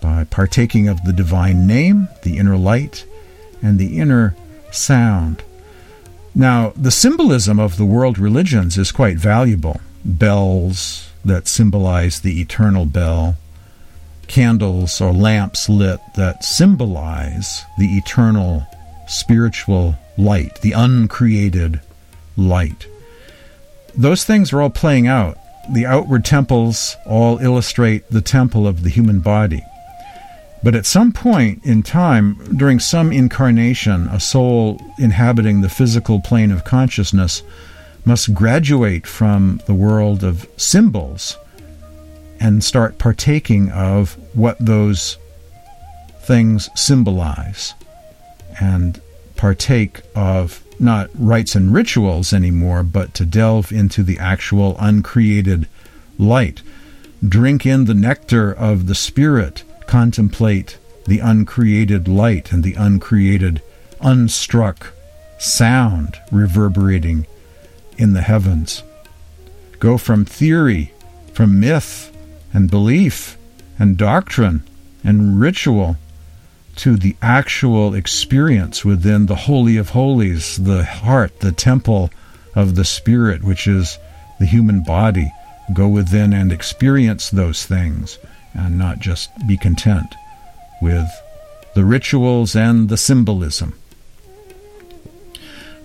by 0.00 0.24
partaking 0.24 0.88
of 0.88 1.04
the 1.04 1.12
divine 1.12 1.66
name, 1.66 2.08
the 2.22 2.38
inner 2.38 2.56
light, 2.56 3.04
and 3.62 3.78
the 3.78 3.98
inner 3.98 4.34
sound. 4.70 5.42
Now, 6.34 6.72
the 6.76 6.90
symbolism 6.90 7.58
of 7.58 7.76
the 7.76 7.84
world 7.84 8.18
religions 8.18 8.76
is 8.76 8.92
quite 8.92 9.16
valuable. 9.16 9.80
Bells 10.04 11.10
that 11.24 11.48
symbolize 11.48 12.20
the 12.20 12.40
eternal 12.40 12.84
bell, 12.84 13.36
candles 14.28 15.00
or 15.00 15.12
lamps 15.12 15.68
lit 15.68 16.00
that 16.16 16.44
symbolize 16.44 17.64
the 17.78 17.96
eternal 17.96 18.66
spiritual 19.08 19.96
light, 20.18 20.60
the 20.60 20.72
uncreated 20.72 21.80
light. 22.36 22.86
Those 23.94 24.24
things 24.24 24.52
are 24.52 24.60
all 24.60 24.70
playing 24.70 25.06
out 25.06 25.38
the 25.72 25.86
outward 25.86 26.24
temples 26.24 26.96
all 27.06 27.38
illustrate 27.38 28.08
the 28.10 28.20
temple 28.20 28.66
of 28.66 28.82
the 28.82 28.90
human 28.90 29.20
body. 29.20 29.62
But 30.62 30.74
at 30.74 30.86
some 30.86 31.12
point 31.12 31.64
in 31.64 31.82
time, 31.82 32.56
during 32.56 32.80
some 32.80 33.12
incarnation, 33.12 34.08
a 34.08 34.18
soul 34.18 34.80
inhabiting 34.98 35.60
the 35.60 35.68
physical 35.68 36.20
plane 36.20 36.50
of 36.50 36.64
consciousness 36.64 37.42
must 38.04 38.34
graduate 38.34 39.06
from 39.06 39.60
the 39.66 39.74
world 39.74 40.24
of 40.24 40.48
symbols 40.56 41.36
and 42.40 42.62
start 42.62 42.98
partaking 42.98 43.70
of 43.70 44.16
what 44.34 44.56
those 44.58 45.18
things 46.20 46.68
symbolize 46.74 47.74
and 48.60 49.00
partake 49.36 50.00
of 50.14 50.62
not 50.78 51.10
rites 51.14 51.54
and 51.54 51.72
rituals 51.72 52.32
anymore, 52.32 52.82
but 52.82 53.14
to 53.14 53.24
delve 53.24 53.72
into 53.72 54.02
the 54.02 54.18
actual 54.18 54.76
uncreated 54.78 55.68
light. 56.18 56.62
Drink 57.26 57.64
in 57.64 57.86
the 57.86 57.94
nectar 57.94 58.52
of 58.52 58.86
the 58.86 58.94
Spirit, 58.94 59.64
contemplate 59.86 60.78
the 61.06 61.20
uncreated 61.20 62.08
light 62.08 62.52
and 62.52 62.62
the 62.62 62.74
uncreated, 62.74 63.62
unstruck 64.00 64.88
sound 65.38 66.20
reverberating 66.30 67.26
in 67.96 68.12
the 68.12 68.22
heavens. 68.22 68.82
Go 69.78 69.98
from 69.98 70.24
theory, 70.24 70.92
from 71.32 71.60
myth 71.60 72.14
and 72.52 72.70
belief 72.70 73.36
and 73.78 73.96
doctrine 73.96 74.62
and 75.04 75.38
ritual 75.40 75.96
to 76.76 76.96
the 76.96 77.16
actual 77.22 77.94
experience 77.94 78.84
within 78.84 79.26
the 79.26 79.34
Holy 79.34 79.76
of 79.76 79.90
Holies, 79.90 80.56
the 80.56 80.84
heart, 80.84 81.40
the 81.40 81.52
temple 81.52 82.10
of 82.54 82.74
the 82.74 82.84
Spirit, 82.84 83.42
which 83.42 83.66
is 83.66 83.98
the 84.38 84.46
human 84.46 84.82
body. 84.82 85.32
Go 85.72 85.88
within 85.88 86.32
and 86.32 86.52
experience 86.52 87.30
those 87.30 87.66
things 87.66 88.18
and 88.54 88.78
not 88.78 89.00
just 89.00 89.30
be 89.46 89.56
content 89.56 90.14
with 90.80 91.08
the 91.74 91.84
rituals 91.84 92.54
and 92.54 92.88
the 92.88 92.96
symbolism. 92.96 93.74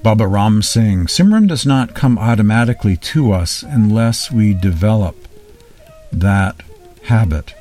Baba 0.04 0.26
Ram 0.26 0.62
Singh, 0.62 1.06
Simran 1.06 1.48
does 1.48 1.66
not 1.66 1.94
come 1.94 2.18
automatically 2.18 2.98
to 2.98 3.32
us 3.32 3.62
unless 3.64 4.32
we 4.32 4.54
develop 4.54 5.16
that 6.12 6.56
habit. 7.04 7.54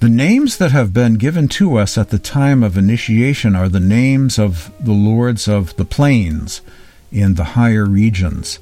The 0.00 0.08
names 0.08 0.58
that 0.58 0.70
have 0.70 0.92
been 0.92 1.14
given 1.14 1.48
to 1.48 1.76
us 1.76 1.98
at 1.98 2.10
the 2.10 2.20
time 2.20 2.62
of 2.62 2.78
initiation 2.78 3.56
are 3.56 3.68
the 3.68 3.80
names 3.80 4.38
of 4.38 4.72
the 4.78 4.92
lords 4.92 5.48
of 5.48 5.74
the 5.74 5.84
plains 5.84 6.60
in 7.10 7.34
the 7.34 7.58
higher 7.58 7.84
regions. 7.84 8.60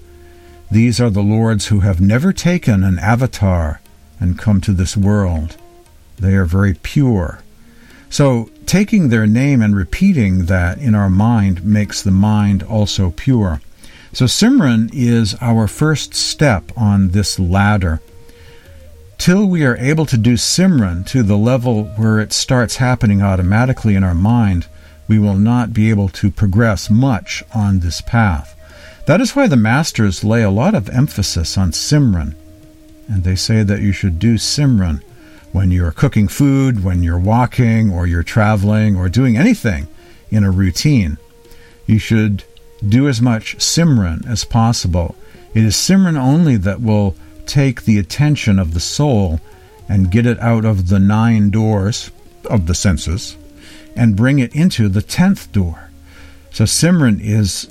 These 0.71 0.99
are 0.99 1.11
the 1.11 1.23
lords 1.23 1.67
who 1.67 1.81
have 1.81 2.01
never 2.01 2.33
taken 2.33 2.83
an 2.83 2.99
avatar 2.99 3.83
and 4.19 4.39
come 4.39 4.63
to 4.63 4.73
this 4.73 4.97
world. 4.97 5.59
They 6.19 6.33
are 6.33 6.47
very 6.47 6.73
pure. 6.73 7.41
So, 8.09 8.49
taking 8.65 9.11
their 9.11 9.27
name 9.27 9.61
and 9.61 9.77
repeating 9.77 10.47
that 10.47 10.79
in 10.79 10.95
our 10.95 11.11
mind 11.11 11.63
makes 11.63 12.01
the 12.01 12.11
mind 12.11 12.63
also 12.63 13.11
pure. 13.11 13.61
So, 14.15 14.25
Simran 14.25 14.89
is 14.95 15.37
our 15.43 15.69
first 15.69 16.15
step 16.15 16.73
on 16.79 17.11
this 17.11 17.39
ladder. 17.39 18.01
Till 19.19 19.47
we 19.47 19.65
are 19.65 19.77
able 19.79 20.07
to 20.07 20.17
do 20.17 20.35
Simran 20.35 21.05
to 21.07 21.23
the 21.23 21.37
level 21.37 21.85
where 21.97 22.21
it 22.21 22.33
starts 22.33 22.77
happening 22.77 23.23
automatically 23.23 23.95
in 23.95 24.05
our 24.05 24.15
mind, 24.15 24.67
we 25.09 25.19
will 25.19 25.37
not 25.37 25.73
be 25.73 25.91
able 25.91 26.09
to 26.11 26.31
progress 26.31 26.91
much 26.91 27.43
on 27.55 27.81
this 27.81 28.01
path. 28.01 28.55
That 29.07 29.21
is 29.21 29.35
why 29.35 29.47
the 29.47 29.57
masters 29.57 30.25
lay 30.25 30.43
a 30.43 30.51
lot 30.51 30.75
of 30.75 30.89
emphasis 30.91 31.57
on 31.57 31.71
Simran. 31.73 32.35
And 33.09 33.25
they 33.25 33.37
say 33.37 33.63
that 33.63 33.81
you 33.81 33.93
should 33.93 34.19
do 34.19 34.35
Simran 34.35 35.03
when 35.53 35.71
you're 35.71 35.93
cooking 35.93 36.29
food, 36.29 36.85
when 36.85 37.03
you're 37.03 37.19
walking, 37.19 37.91
or 37.91 38.07
you're 38.07 38.23
traveling, 38.23 38.97
or 38.97 39.09
doing 39.09 39.37
anything 39.37 39.89
in 40.31 40.45
a 40.45 40.51
routine. 40.51 41.19
You 41.87 41.99
should 41.99 42.45
do 42.87 43.09
as 43.09 43.23
much 43.23 43.57
Simran 43.59 44.29
as 44.29 44.45
possible. 44.45 45.15
It 45.55 45.65
is 45.65 45.75
Simran 45.75 46.19
only 46.19 46.57
that 46.59 46.81
will 46.81 47.17
take 47.47 47.85
the 47.85 47.99
attention 47.99 48.59
of 48.59 48.75
the 48.75 48.81
soul 48.81 49.41
and 49.89 50.11
get 50.11 50.27
it 50.27 50.39
out 50.41 50.65
of 50.65 50.89
the 50.89 50.99
nine 50.99 51.51
doors 51.51 52.11
of 52.45 52.67
the 52.67 52.75
senses 52.75 53.37
and 53.95 54.17
bring 54.17 54.39
it 54.39 54.55
into 54.55 54.89
the 54.89 55.03
tenth 55.03 55.51
door. 55.53 55.91
So 56.51 56.65
Simran 56.65 57.21
is 57.21 57.69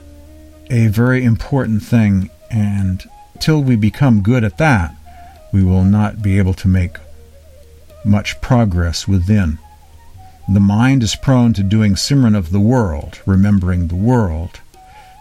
a 0.69 0.87
very 0.87 1.23
important 1.23 1.83
thing, 1.83 2.29
and 2.49 3.03
till 3.39 3.61
we 3.61 3.75
become 3.75 4.23
good 4.23 4.43
at 4.43 4.57
that, 4.57 4.95
we 5.51 5.63
will 5.63 5.83
not 5.83 6.21
be 6.21 6.37
able 6.37 6.53
to 6.55 6.67
make 6.67 6.97
much 8.03 8.39
progress 8.41 9.07
within. 9.07 9.59
The 10.51 10.59
mind 10.59 11.03
is 11.03 11.15
prone 11.15 11.53
to 11.53 11.63
doing 11.63 11.95
Simran 11.95 12.35
of 12.35 12.51
the 12.51 12.59
world, 12.59 13.19
remembering 13.25 13.87
the 13.87 13.95
world, 13.95 14.59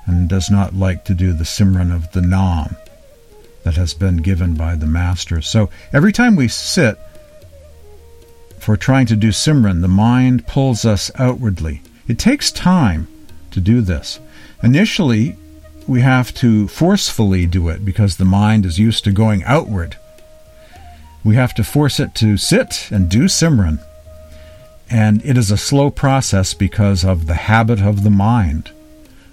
and 0.06 0.28
does 0.28 0.50
not 0.50 0.74
like 0.74 1.04
to 1.06 1.14
do 1.14 1.32
the 1.32 1.44
Simran 1.44 1.94
of 1.94 2.10
the 2.12 2.20
Nam 2.20 2.76
that 3.64 3.74
has 3.76 3.94
been 3.94 4.18
given 4.18 4.54
by 4.54 4.76
the 4.76 4.86
Master. 4.86 5.40
So 5.40 5.70
every 5.92 6.12
time 6.12 6.36
we 6.36 6.48
sit 6.48 6.98
for 8.58 8.76
trying 8.76 9.06
to 9.06 9.16
do 9.16 9.28
Simran, 9.28 9.80
the 9.80 9.88
mind 9.88 10.46
pulls 10.46 10.84
us 10.84 11.10
outwardly. 11.16 11.82
It 12.06 12.18
takes 12.18 12.52
time 12.52 13.08
to 13.50 13.60
do 13.60 13.80
this. 13.80 14.20
Initially, 14.62 15.36
we 15.86 16.00
have 16.00 16.32
to 16.34 16.68
forcefully 16.68 17.46
do 17.46 17.68
it 17.68 17.84
because 17.84 18.16
the 18.16 18.24
mind 18.24 18.64
is 18.64 18.78
used 18.78 19.04
to 19.04 19.12
going 19.12 19.42
outward. 19.44 19.96
We 21.22 21.36
have 21.36 21.54
to 21.54 21.64
force 21.64 22.00
it 22.00 22.14
to 22.16 22.36
sit 22.36 22.88
and 22.90 23.08
do 23.08 23.24
Simran. 23.24 23.84
And 24.90 25.24
it 25.24 25.38
is 25.38 25.50
a 25.50 25.56
slow 25.56 25.90
process 25.90 26.52
because 26.52 27.04
of 27.04 27.26
the 27.26 27.34
habit 27.34 27.80
of 27.80 28.02
the 28.02 28.10
mind. 28.10 28.70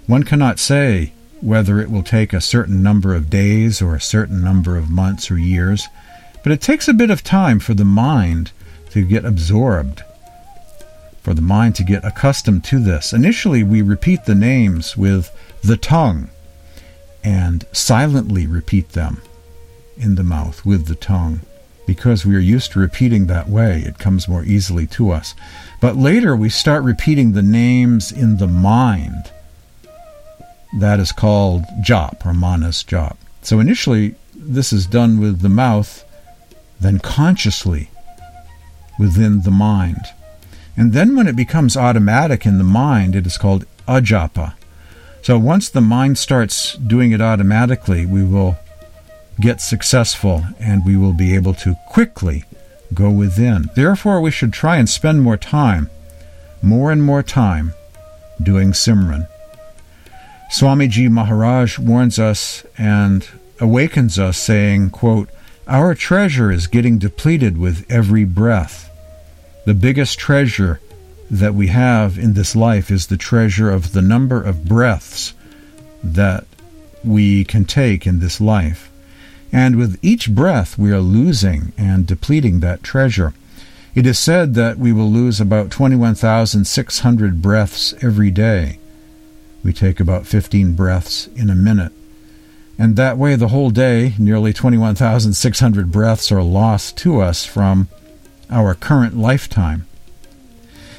One 0.06 0.22
cannot 0.22 0.58
say 0.58 1.12
whether 1.42 1.78
it 1.78 1.90
will 1.90 2.02
take 2.02 2.32
a 2.32 2.40
certain 2.40 2.82
number 2.82 3.14
of 3.14 3.28
days 3.28 3.82
or 3.82 3.94
a 3.94 4.00
certain 4.00 4.42
number 4.42 4.78
of 4.78 4.88
months 4.88 5.30
or 5.30 5.36
years, 5.36 5.88
but 6.42 6.52
it 6.52 6.62
takes 6.62 6.88
a 6.88 6.94
bit 6.94 7.10
of 7.10 7.22
time 7.22 7.58
for 7.58 7.74
the 7.74 7.84
mind 7.84 8.52
to 8.90 9.02
get 9.02 9.24
absorbed 9.24 10.02
for 11.22 11.34
the 11.34 11.42
mind 11.42 11.76
to 11.76 11.84
get 11.84 12.04
accustomed 12.04 12.64
to 12.64 12.80
this. 12.80 13.12
Initially, 13.12 13.62
we 13.62 13.80
repeat 13.80 14.24
the 14.24 14.34
names 14.34 14.96
with 14.96 15.30
the 15.62 15.76
tongue 15.76 16.30
and 17.22 17.64
silently 17.72 18.46
repeat 18.46 18.90
them 18.90 19.22
in 19.96 20.16
the 20.16 20.24
mouth 20.24 20.66
with 20.66 20.86
the 20.86 20.96
tongue. 20.96 21.40
Because 21.86 22.26
we 22.26 22.34
are 22.34 22.40
used 22.40 22.72
to 22.72 22.80
repeating 22.80 23.26
that 23.26 23.48
way, 23.48 23.82
it 23.82 23.98
comes 23.98 24.28
more 24.28 24.44
easily 24.44 24.86
to 24.88 25.10
us. 25.10 25.34
But 25.80 25.96
later, 25.96 26.34
we 26.34 26.48
start 26.48 26.82
repeating 26.82 27.32
the 27.32 27.42
names 27.42 28.10
in 28.10 28.38
the 28.38 28.48
mind. 28.48 29.30
That 30.78 31.00
is 31.00 31.12
called 31.12 31.64
jap 31.82 32.24
or 32.24 32.32
manas 32.32 32.82
jap. 32.82 33.16
So 33.42 33.60
initially, 33.60 34.14
this 34.34 34.72
is 34.72 34.86
done 34.86 35.20
with 35.20 35.40
the 35.40 35.48
mouth, 35.48 36.04
then 36.80 36.98
consciously 36.98 37.90
within 38.98 39.42
the 39.42 39.50
mind. 39.50 40.06
And 40.76 40.92
then 40.92 41.16
when 41.16 41.26
it 41.26 41.36
becomes 41.36 41.76
automatic 41.76 42.46
in 42.46 42.58
the 42.58 42.64
mind, 42.64 43.14
it 43.14 43.26
is 43.26 43.36
called 43.36 43.66
ajapa. 43.86 44.54
So 45.22 45.38
once 45.38 45.68
the 45.68 45.80
mind 45.80 46.18
starts 46.18 46.74
doing 46.74 47.12
it 47.12 47.20
automatically, 47.20 48.06
we 48.06 48.24
will 48.24 48.56
get 49.40 49.60
successful 49.60 50.44
and 50.58 50.84
we 50.84 50.96
will 50.96 51.12
be 51.12 51.34
able 51.34 51.54
to 51.54 51.76
quickly 51.88 52.44
go 52.94 53.10
within. 53.10 53.70
Therefore, 53.74 54.20
we 54.20 54.30
should 54.30 54.52
try 54.52 54.76
and 54.76 54.88
spend 54.88 55.22
more 55.22 55.36
time, 55.36 55.90
more 56.62 56.90
and 56.90 57.02
more 57.02 57.22
time, 57.22 57.74
doing 58.42 58.72
Simran. 58.72 59.28
Swamiji 60.52 61.08
Maharaj 61.08 61.78
warns 61.78 62.18
us 62.18 62.62
and 62.76 63.26
awakens 63.58 64.18
us, 64.18 64.36
saying, 64.36 64.90
quote, 64.90 65.30
Our 65.66 65.94
treasure 65.94 66.52
is 66.52 66.66
getting 66.66 66.98
depleted 66.98 67.56
with 67.56 67.90
every 67.90 68.26
breath. 68.26 68.90
The 69.64 69.72
biggest 69.72 70.18
treasure 70.18 70.78
that 71.30 71.54
we 71.54 71.68
have 71.68 72.18
in 72.18 72.34
this 72.34 72.54
life 72.54 72.90
is 72.90 73.06
the 73.06 73.16
treasure 73.16 73.70
of 73.70 73.92
the 73.92 74.02
number 74.02 74.42
of 74.42 74.66
breaths 74.66 75.32
that 76.04 76.44
we 77.02 77.46
can 77.46 77.64
take 77.64 78.06
in 78.06 78.18
this 78.18 78.38
life. 78.38 78.90
And 79.52 79.76
with 79.76 79.98
each 80.02 80.34
breath, 80.34 80.76
we 80.76 80.92
are 80.92 81.00
losing 81.00 81.72
and 81.78 82.06
depleting 82.06 82.60
that 82.60 82.82
treasure. 82.82 83.32
It 83.94 84.06
is 84.06 84.18
said 84.18 84.52
that 84.52 84.76
we 84.76 84.92
will 84.92 85.10
lose 85.10 85.40
about 85.40 85.70
21,600 85.70 87.40
breaths 87.40 87.94
every 88.02 88.30
day. 88.30 88.78
We 89.62 89.72
take 89.72 90.00
about 90.00 90.26
15 90.26 90.74
breaths 90.74 91.28
in 91.28 91.50
a 91.50 91.54
minute. 91.54 91.92
And 92.78 92.96
that 92.96 93.18
way, 93.18 93.36
the 93.36 93.48
whole 93.48 93.70
day, 93.70 94.14
nearly 94.18 94.52
21,600 94.52 95.92
breaths 95.92 96.32
are 96.32 96.42
lost 96.42 96.96
to 96.98 97.20
us 97.20 97.44
from 97.44 97.88
our 98.50 98.74
current 98.74 99.16
lifetime. 99.16 99.86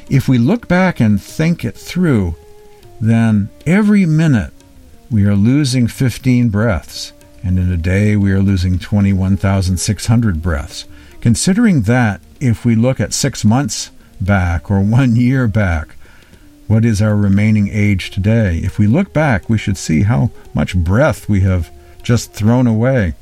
If 0.09 0.27
we 0.27 0.37
look 0.37 0.67
back 0.67 0.99
and 0.99 1.21
think 1.21 1.65
it 1.65 1.75
through, 1.75 2.35
then 3.01 3.49
every 3.65 4.05
minute 4.05 4.53
we 5.09 5.25
are 5.25 5.35
losing 5.35 5.87
15 5.87 6.49
breaths, 6.49 7.13
and 7.43 7.59
in 7.59 7.71
a 7.71 7.77
day 7.77 8.15
we 8.15 8.31
are 8.31 8.41
losing 8.41 8.79
21,600 8.79 10.41
breaths. 10.41 10.85
Considering 11.21 11.81
that, 11.83 12.21
if 12.39 12.65
we 12.65 12.75
look 12.75 12.99
at 12.99 13.13
six 13.13 13.43
months 13.43 13.91
back 14.19 14.71
or 14.71 14.79
one 14.81 15.15
year 15.15 15.47
back, 15.47 15.95
what 16.67 16.85
is 16.85 17.01
our 17.01 17.15
remaining 17.15 17.69
age 17.69 18.11
today? 18.11 18.57
If 18.63 18.77
we 18.77 18.87
look 18.87 19.13
back, 19.13 19.49
we 19.49 19.57
should 19.57 19.77
see 19.77 20.03
how 20.03 20.31
much 20.53 20.75
breath 20.75 21.27
we 21.27 21.41
have 21.41 21.71
just 22.01 22.33
thrown 22.33 22.67
away. 22.67 23.13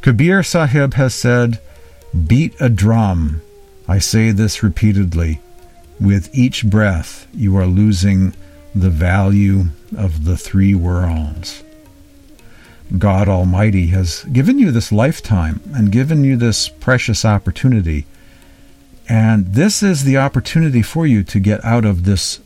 Kabir 0.00 0.42
Sahib 0.42 0.94
has 0.94 1.14
said, 1.14 1.60
Beat 2.26 2.54
a 2.60 2.68
drum 2.68 3.42
I 3.88 3.98
say 3.98 4.32
this 4.32 4.62
repeatedly. 4.62 5.40
With 6.00 6.34
each 6.34 6.66
breath, 6.66 7.28
you 7.32 7.56
are 7.56 7.66
losing 7.66 8.34
the 8.74 8.90
value 8.90 9.66
of 9.96 10.24
the 10.24 10.36
three 10.36 10.74
worlds. 10.74 11.62
God 12.98 13.28
Almighty 13.28 13.88
has 13.88 14.24
given 14.24 14.58
you 14.58 14.70
this 14.70 14.92
lifetime 14.92 15.60
and 15.72 15.92
given 15.92 16.24
you 16.24 16.36
this 16.36 16.68
precious 16.68 17.24
opportunity. 17.24 18.06
And 19.08 19.46
this 19.54 19.82
is 19.82 20.04
the 20.04 20.18
opportunity 20.18 20.82
for 20.82 21.06
you 21.06 21.22
to 21.24 21.40
get 21.40 21.64
out 21.64 21.84
of 21.84 22.04
this 22.04 22.40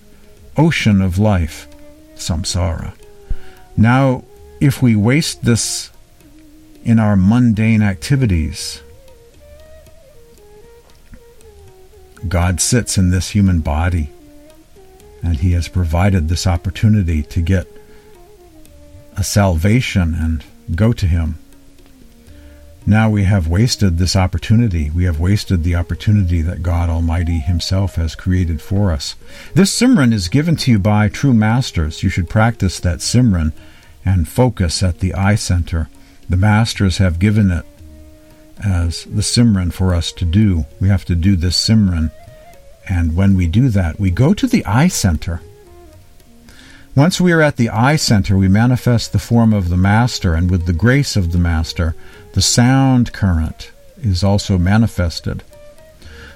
ocean 0.57 1.01
of 1.01 1.19
life, 1.19 1.69
samsara. 2.17 2.95
Now, 3.77 4.25
if 4.61 4.83
we 4.83 4.95
waste 4.95 5.45
this 5.45 5.91
in 6.85 6.99
our 6.99 7.17
mundane 7.17 7.83
activities, 7.83 8.83
God 12.29 12.61
sits 12.61 12.99
in 12.99 13.11
this 13.11 13.31
human 13.31 13.61
body, 13.61 14.11
and 15.23 15.39
He 15.39 15.53
has 15.53 15.69
provided 15.69 16.29
this 16.29 16.47
opportunity 16.47 17.23
to 17.25 17.41
get 17.41 17.67
a 19.17 19.25
salvation 19.25 20.15
and 20.15 20.45
go 20.77 20.93
to 20.93 21.07
Him. 21.07 21.39
Now 22.87 23.11
we 23.11 23.25
have 23.25 23.47
wasted 23.47 23.99
this 23.99 24.17
opportunity. 24.17 24.91
We 24.91 25.05
have 25.05 25.21
wasted 25.21 25.63
the 25.63 25.77
opportunity 25.77 26.43
that 26.43 26.63
God 26.63 26.89
Almighty 26.89 27.39
Himself 27.39 27.97
has 27.97 28.15
created 28.15 28.61
for 28.61 28.91
us. 28.91 29.17
This 29.55 29.79
Simran 29.79 30.13
is 30.13 30.29
given 30.29 30.57
to 30.57 30.71
you 30.71 30.79
by 30.79 31.09
true 31.09 31.35
masters. 31.35 32.03
You 32.03 32.09
should 32.09 32.29
practice 32.29 32.81
that 32.81 32.99
Simran 32.99 33.53
and 34.05 34.27
focus 34.27 34.83
at 34.83 35.01
the 35.01 35.15
eye 35.15 35.35
center. 35.35 35.89
The 36.29 36.37
masters 36.37 36.99
have 36.99 37.19
given 37.19 37.51
it 37.51 37.67
as 38.65 39.05
the 39.05 39.23
Simran 39.23 39.73
for 39.73 39.95
us 39.95 40.11
to 40.13 40.25
do. 40.25 40.65
We 40.81 40.89
have 40.89 41.05
to 41.07 41.15
do 41.15 41.37
this 41.37 41.57
Simran. 41.57 42.11
And 42.89 43.15
when 43.15 43.37
we 43.37 43.47
do 43.47 43.69
that, 43.69 44.01
we 44.01 44.11
go 44.11 44.35
to 44.35 44.47
the 44.47 44.65
eye 44.65 44.89
center. 44.89 45.43
Once 46.97 47.21
we 47.21 47.31
are 47.31 47.41
at 47.41 47.57
the 47.57 47.69
eye 47.69 47.95
center, 47.95 48.37
we 48.37 48.49
manifest 48.49 49.13
the 49.13 49.19
form 49.19 49.53
of 49.53 49.69
the 49.69 49.77
Master, 49.77 50.35
and 50.35 50.51
with 50.51 50.67
the 50.67 50.73
grace 50.73 51.15
of 51.15 51.31
the 51.31 51.39
Master, 51.39 51.95
the 52.33 52.43
sound 52.43 53.13
current 53.13 53.71
is 53.99 54.25
also 54.25 54.59
manifested. 54.59 55.45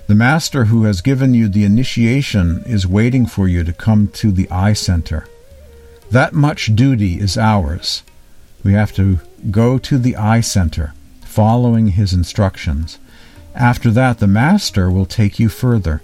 The 0.06 0.14
Master 0.14 0.66
who 0.66 0.84
has 0.84 1.00
given 1.00 1.34
you 1.34 1.48
the 1.48 1.64
initiation 1.64 2.62
is 2.66 2.86
waiting 2.86 3.26
for 3.26 3.48
you 3.48 3.64
to 3.64 3.72
come 3.72 4.06
to 4.08 4.30
the 4.30 4.48
eye 4.48 4.74
center. 4.74 5.26
That 6.10 6.34
much 6.34 6.76
duty 6.76 7.18
is 7.18 7.36
ours. 7.36 8.04
We 8.62 8.74
have 8.74 8.92
to 8.94 9.18
go 9.50 9.78
to 9.78 9.98
the 9.98 10.14
eye 10.14 10.40
center, 10.40 10.94
following 11.22 11.88
his 11.88 12.12
instructions. 12.12 13.00
After 13.56 13.90
that, 13.90 14.20
the 14.20 14.28
Master 14.28 14.88
will 14.88 15.06
take 15.06 15.40
you 15.40 15.48
further. 15.48 16.00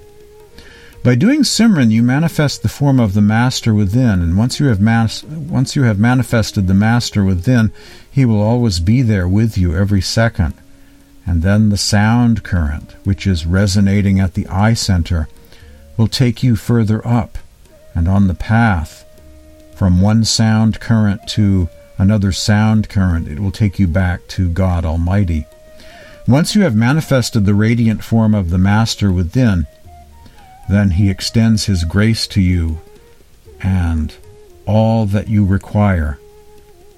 By 1.03 1.15
doing 1.15 1.45
Simran, 1.45 1.91
you 1.91 2.03
manifest 2.03 2.63
the 2.63 2.69
form 2.69 3.01
of 3.01 3.15
the 3.15 3.23
Master 3.23 3.73
within, 3.73 4.21
and 4.21 4.37
once 4.37 4.61
you 4.61 4.67
have 4.67 4.81
mas- 4.81 5.25
once 5.25 5.75
you 5.75 5.85
have 5.85 5.99
manifested 5.99 6.67
the 6.67 6.75
Master 6.75 7.25
within, 7.25 7.73
he 8.11 8.27
will 8.27 8.43
always 8.43 8.81
be 8.81 9.01
there 9.01 9.27
with 9.27 9.57
you 9.57 9.75
every 9.75 10.03
second. 10.03 10.53
And 11.25 11.43
then 11.43 11.71
the 11.71 11.79
sound 11.79 12.43
current, 12.43 12.97
which 13.05 13.27
is 13.27 13.47
resonating 13.47 14.21
at 14.21 14.35
the 14.35 14.47
eye 14.49 14.75
center, 14.75 15.27
will 15.97 16.07
take 16.07 16.43
you 16.43 16.55
further 16.55 17.07
up 17.07 17.39
and 17.95 18.07
on 18.07 18.27
the 18.27 18.35
path 18.35 19.07
from 19.75 20.03
one 20.03 20.25
sound 20.25 20.81
current 20.81 21.27
to 21.29 21.71
another 21.97 22.33
sound 22.33 22.91
current, 22.91 23.27
it 23.27 23.41
will 23.41 23.51
take 23.51 23.79
you 23.79 23.87
back 23.87 24.27
to 24.29 24.51
God 24.51 24.85
Almighty. 24.85 25.47
Once 26.29 26.55
you 26.55 26.61
have 26.61 26.77
manifested 26.77 27.47
the 27.47 27.55
radiant 27.55 28.05
form 28.05 28.35
of 28.35 28.51
the 28.51 28.59
Master 28.59 29.11
within, 29.11 29.67
then 30.71 30.93
He 30.93 31.11
extends 31.11 31.67
His 31.67 31.85
grace 31.85 32.27
to 32.29 32.41
you 32.41 32.81
and 33.63 34.15
all 34.67 35.07
that 35.07 35.29
you 35.29 35.45
require. 35.45 36.19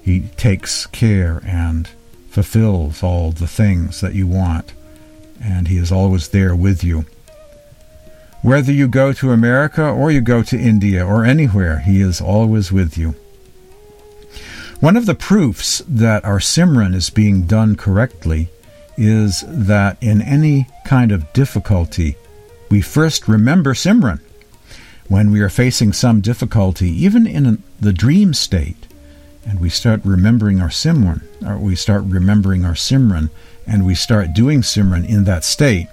He 0.01 0.21
takes 0.37 0.85
care 0.87 1.41
and 1.45 1.87
fulfills 2.29 3.03
all 3.03 3.31
the 3.31 3.47
things 3.47 4.01
that 4.01 4.15
you 4.15 4.27
want, 4.27 4.73
and 5.41 5.67
He 5.67 5.77
is 5.77 5.91
always 5.91 6.29
there 6.29 6.55
with 6.55 6.83
you. 6.83 7.05
Whether 8.41 8.73
you 8.73 8.87
go 8.87 9.13
to 9.13 9.31
America 9.31 9.83
or 9.83 10.11
you 10.11 10.19
go 10.19 10.43
to 10.43 10.59
India 10.59 11.05
or 11.05 11.23
anywhere, 11.23 11.79
He 11.79 12.01
is 12.01 12.19
always 12.19 12.71
with 12.71 12.97
you. 12.97 13.15
One 14.79 14.97
of 14.97 15.05
the 15.05 15.15
proofs 15.15 15.81
that 15.87 16.25
our 16.25 16.39
Simran 16.39 16.93
is 16.93 17.09
being 17.09 17.43
done 17.43 17.77
correctly 17.77 18.49
is 18.97 19.45
that 19.47 19.97
in 20.01 20.21
any 20.21 20.67
kind 20.85 21.13
of 21.13 21.31
difficulty, 21.31 22.17
we 22.73 22.81
first 22.81 23.27
remember 23.27 23.75
Simran. 23.75 24.19
When 25.07 25.29
we 25.29 25.41
are 25.41 25.49
facing 25.49 25.93
some 25.93 26.21
difficulty, 26.21 26.89
even 26.89 27.27
in 27.27 27.61
the 27.79 27.93
dream 27.93 28.33
state, 28.33 28.87
and 29.45 29.59
we 29.59 29.69
start 29.69 30.01
remembering 30.03 30.59
our 30.59 30.69
Simran, 30.69 31.21
or 31.47 31.59
we 31.59 31.75
start 31.75 32.01
remembering 32.05 32.65
our 32.65 32.73
Simran, 32.73 33.29
and 33.67 33.85
we 33.85 33.93
start 33.93 34.33
doing 34.33 34.61
Simran 34.61 35.07
in 35.07 35.25
that 35.25 35.43
state, 35.43 35.87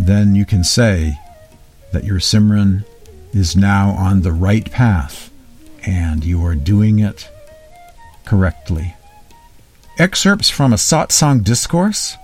then 0.00 0.34
you 0.34 0.44
can 0.44 0.64
say 0.64 1.16
that 1.92 2.02
your 2.02 2.18
Simran 2.18 2.84
is 3.32 3.54
now 3.54 3.90
on 3.90 4.22
the 4.22 4.32
right 4.32 4.68
path 4.72 5.30
and 5.86 6.24
you 6.24 6.44
are 6.44 6.56
doing 6.56 6.98
it 6.98 7.30
correctly. 8.24 8.96
Excerpts 9.96 10.50
from 10.50 10.72
a 10.72 10.76
satsang 10.76 11.44
discourse 11.44 12.16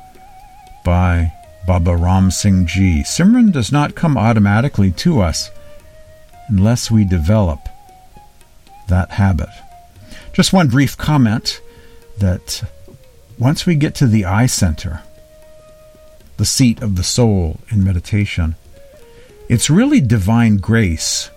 by 0.84 1.32
Baba 1.66 1.96
Ram 1.96 2.30
Singh 2.30 2.66
Ji. 2.66 3.02
Simran 3.02 3.52
does 3.52 3.70
not 3.70 3.94
come 3.94 4.18
automatically 4.18 4.90
to 4.92 5.20
us 5.20 5.50
unless 6.48 6.90
we 6.90 7.04
develop 7.04 7.60
that 8.88 9.12
habit. 9.12 9.48
Just 10.32 10.52
one 10.52 10.68
brief 10.68 10.96
comment 10.96 11.60
that 12.18 12.62
once 13.38 13.64
we 13.64 13.74
get 13.74 13.94
to 13.96 14.06
the 14.06 14.24
eye 14.24 14.46
center, 14.46 15.02
the 16.36 16.44
seat 16.44 16.82
of 16.82 16.96
the 16.96 17.02
soul 17.02 17.60
in 17.70 17.84
meditation, 17.84 18.56
it's 19.48 19.70
really 19.70 20.00
divine 20.00 20.56
grace 20.56 21.30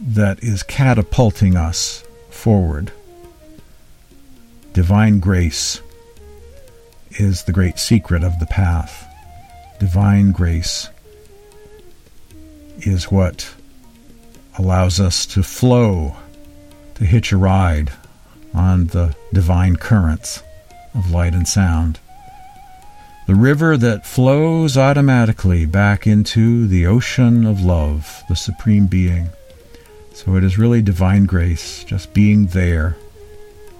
that 0.00 0.42
is 0.42 0.62
catapulting 0.62 1.56
us 1.56 2.04
forward. 2.30 2.92
Divine 4.72 5.20
grace 5.20 5.80
is 7.12 7.44
the 7.44 7.52
great 7.52 7.78
secret 7.78 8.22
of 8.22 8.38
the 8.38 8.46
path. 8.46 9.05
Divine 9.78 10.32
grace 10.32 10.88
is 12.78 13.10
what 13.10 13.54
allows 14.58 14.98
us 14.98 15.26
to 15.26 15.42
flow, 15.42 16.16
to 16.94 17.04
hitch 17.04 17.30
a 17.30 17.36
ride 17.36 17.92
on 18.54 18.86
the 18.86 19.14
divine 19.34 19.76
currents 19.76 20.42
of 20.94 21.10
light 21.10 21.34
and 21.34 21.46
sound. 21.46 22.00
The 23.26 23.34
river 23.34 23.76
that 23.76 24.06
flows 24.06 24.78
automatically 24.78 25.66
back 25.66 26.06
into 26.06 26.66
the 26.66 26.86
ocean 26.86 27.44
of 27.44 27.60
love, 27.60 28.22
the 28.30 28.36
Supreme 28.36 28.86
Being. 28.86 29.28
So 30.14 30.36
it 30.36 30.44
is 30.44 30.56
really 30.56 30.80
divine 30.80 31.26
grace, 31.26 31.84
just 31.84 32.14
being 32.14 32.46
there 32.46 32.96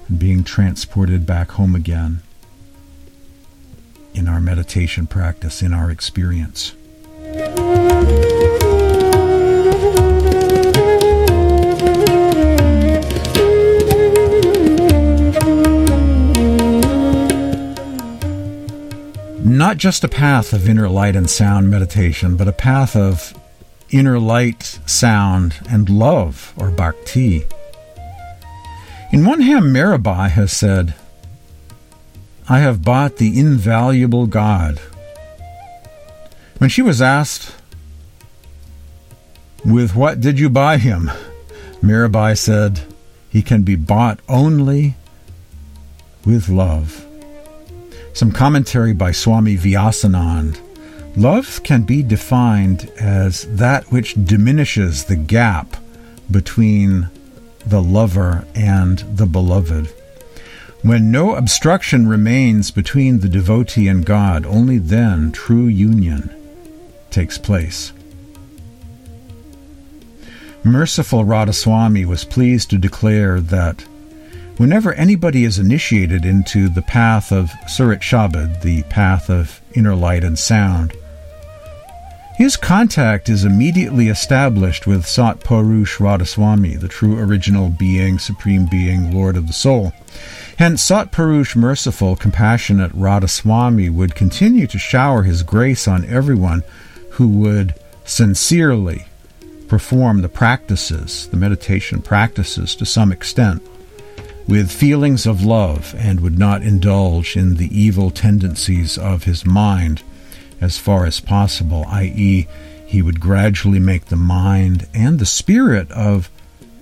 and 0.08 0.18
being 0.18 0.44
transported 0.44 1.24
back 1.24 1.52
home 1.52 1.74
again 1.74 2.22
in 4.16 4.28
our 4.28 4.40
meditation 4.40 5.06
practice, 5.06 5.62
in 5.62 5.74
our 5.74 5.90
experience. 5.90 6.72
Not 19.44 19.76
just 19.76 20.02
a 20.04 20.08
path 20.08 20.52
of 20.52 20.68
inner 20.68 20.88
light 20.88 21.14
and 21.14 21.28
sound 21.28 21.70
meditation, 21.70 22.36
but 22.36 22.48
a 22.48 22.52
path 22.52 22.96
of 22.96 23.34
inner 23.90 24.18
light, 24.18 24.78
sound, 24.86 25.56
and 25.68 25.88
love, 25.88 26.52
or 26.56 26.70
bhakti. 26.70 27.46
In 29.12 29.24
one 29.24 29.40
hymn, 29.40 29.72
Mirabai 29.72 30.30
has 30.30 30.52
said, 30.52 30.94
I 32.48 32.60
have 32.60 32.84
bought 32.84 33.16
the 33.16 33.38
invaluable 33.38 34.28
God. 34.28 34.80
When 36.58 36.70
she 36.70 36.80
was 36.80 37.02
asked, 37.02 37.52
With 39.64 39.96
what 39.96 40.20
did 40.20 40.38
you 40.38 40.48
buy 40.48 40.78
him? 40.78 41.10
Mirabai 41.82 42.38
said, 42.38 42.82
He 43.28 43.42
can 43.42 43.62
be 43.62 43.74
bought 43.74 44.20
only 44.28 44.94
with 46.24 46.48
love. 46.48 47.04
Some 48.12 48.30
commentary 48.30 48.92
by 48.92 49.10
Swami 49.10 49.56
Vyasanand. 49.56 50.60
Love 51.16 51.62
can 51.64 51.82
be 51.82 52.02
defined 52.02 52.90
as 53.00 53.42
that 53.56 53.90
which 53.90 54.14
diminishes 54.24 55.04
the 55.04 55.16
gap 55.16 55.78
between 56.30 57.08
the 57.66 57.82
lover 57.82 58.46
and 58.54 59.00
the 59.16 59.26
beloved. 59.26 59.92
When 60.86 61.10
no 61.10 61.34
obstruction 61.34 62.06
remains 62.06 62.70
between 62.70 63.18
the 63.18 63.28
devotee 63.28 63.88
and 63.88 64.06
God, 64.06 64.46
only 64.46 64.78
then 64.78 65.32
true 65.32 65.66
union 65.66 66.30
takes 67.10 67.38
place. 67.38 67.92
Merciful 70.62 71.24
Radhaswami 71.24 72.06
was 72.06 72.22
pleased 72.22 72.70
to 72.70 72.78
declare 72.78 73.40
that 73.40 73.80
whenever 74.58 74.94
anybody 74.94 75.42
is 75.42 75.58
initiated 75.58 76.24
into 76.24 76.68
the 76.68 76.82
path 76.82 77.32
of 77.32 77.50
Surat 77.66 77.98
Shabad, 78.00 78.62
the 78.62 78.84
path 78.84 79.28
of 79.28 79.60
inner 79.74 79.96
light 79.96 80.22
and 80.22 80.38
sound, 80.38 80.92
his 82.36 82.58
contact 82.58 83.30
is 83.30 83.46
immediately 83.46 84.08
established 84.08 84.86
with 84.86 85.06
Sat 85.06 85.40
Purush 85.40 85.96
Radhaswami, 85.96 86.78
the 86.78 86.86
true 86.86 87.18
original 87.18 87.70
being, 87.70 88.18
supreme 88.18 88.66
being, 88.66 89.14
Lord 89.14 89.38
of 89.38 89.46
the 89.46 89.54
soul. 89.54 89.94
Hence, 90.58 90.82
Sat 90.82 91.12
Purush, 91.12 91.56
merciful, 91.56 92.14
compassionate 92.14 92.92
Radhaswami 92.92 93.90
would 93.90 94.14
continue 94.14 94.66
to 94.66 94.78
shower 94.78 95.22
his 95.22 95.42
grace 95.42 95.88
on 95.88 96.04
everyone 96.04 96.62
who 97.12 97.26
would 97.28 97.74
sincerely 98.04 99.06
perform 99.66 100.20
the 100.20 100.28
practices, 100.28 101.28
the 101.28 101.38
meditation 101.38 102.02
practices 102.02 102.74
to 102.74 102.84
some 102.84 103.12
extent, 103.12 103.62
with 104.46 104.70
feelings 104.70 105.24
of 105.24 105.42
love 105.42 105.94
and 105.96 106.20
would 106.20 106.38
not 106.38 106.62
indulge 106.62 107.34
in 107.34 107.56
the 107.56 107.76
evil 107.76 108.10
tendencies 108.10 108.98
of 108.98 109.24
his 109.24 109.46
mind 109.46 110.02
as 110.60 110.78
far 110.78 111.04
as 111.04 111.20
possible, 111.20 111.84
i.e., 111.88 112.46
he 112.86 113.02
would 113.02 113.20
gradually 113.20 113.80
make 113.80 114.06
the 114.06 114.16
mind 114.16 114.86
and 114.94 115.18
the 115.18 115.26
spirit 115.26 115.90
of 115.90 116.30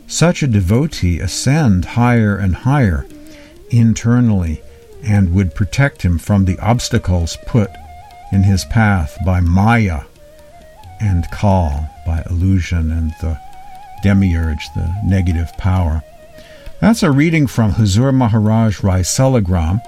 such 0.06 0.42
a 0.42 0.46
devotee 0.46 1.18
ascend 1.18 1.84
higher 1.84 2.36
and 2.36 2.56
higher 2.56 3.06
internally 3.70 4.62
and 5.02 5.34
would 5.34 5.54
protect 5.54 6.02
him 6.02 6.18
from 6.18 6.44
the 6.44 6.58
obstacles 6.58 7.36
put 7.46 7.70
in 8.32 8.42
his 8.42 8.64
path 8.66 9.18
by 9.24 9.40
Maya 9.40 10.02
and 11.00 11.30
Kal, 11.30 11.90
by 12.06 12.22
illusion 12.28 12.90
and 12.90 13.12
the 13.20 13.38
demiurge, 14.02 14.68
the 14.74 14.94
negative 15.04 15.52
power. 15.56 16.02
That's 16.80 17.02
a 17.02 17.10
reading 17.10 17.46
from 17.46 17.72
Huzur 17.72 18.12
Maharaj 18.14 18.82
Rai 18.82 19.00
Salagram 19.00 19.80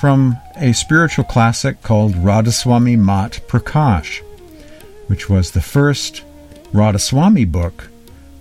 from 0.00 0.38
a 0.56 0.72
spiritual 0.72 1.24
classic 1.24 1.82
called 1.82 2.14
Radhaswami 2.14 2.98
Mat 2.98 3.38
Prakash, 3.46 4.22
which 5.08 5.28
was 5.28 5.50
the 5.50 5.60
first 5.60 6.22
Radhaswami 6.72 7.52
book 7.52 7.90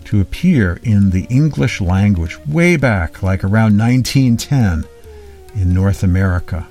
to 0.06 0.22
appear 0.22 0.80
in 0.84 1.10
the 1.10 1.26
English 1.26 1.82
language 1.82 2.40
way 2.48 2.78
back, 2.78 3.22
like 3.22 3.44
around 3.44 3.78
1910 3.78 4.86
in 5.54 5.74
North 5.74 6.02
America. 6.02 6.66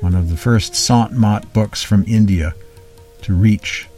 One 0.00 0.14
of 0.14 0.28
the 0.28 0.36
first 0.36 0.74
Sant 0.74 1.12
Mat 1.12 1.50
books 1.54 1.82
from 1.82 2.04
India 2.06 2.54
to 3.22 3.32
reach 3.32 3.88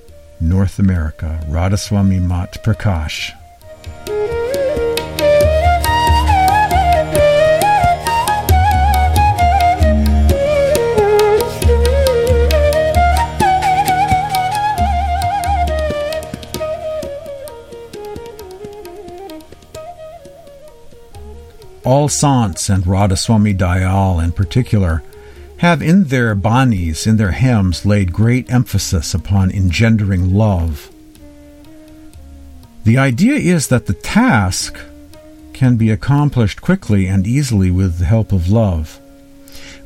North 0.40 0.78
America, 0.78 1.44
Radhaswami 1.48 2.22
Mat 2.22 2.62
Prakash. 2.62 3.35
All 21.86 22.08
Sants 22.08 22.68
and 22.68 22.82
Radhaswami 22.82 23.56
Dayal 23.56 24.22
in 24.22 24.32
particular 24.32 25.04
have 25.58 25.80
in 25.80 26.04
their 26.04 26.34
banis, 26.34 27.06
in 27.06 27.16
their 27.16 27.30
hymns, 27.30 27.86
laid 27.86 28.12
great 28.12 28.50
emphasis 28.50 29.14
upon 29.14 29.52
engendering 29.52 30.34
love. 30.34 30.90
The 32.82 32.98
idea 32.98 33.36
is 33.36 33.68
that 33.68 33.86
the 33.86 33.94
task 33.94 34.78
can 35.52 35.76
be 35.76 35.90
accomplished 35.90 36.60
quickly 36.60 37.06
and 37.06 37.24
easily 37.24 37.70
with 37.70 37.98
the 37.98 38.04
help 38.04 38.32
of 38.32 38.50
love. 38.50 39.00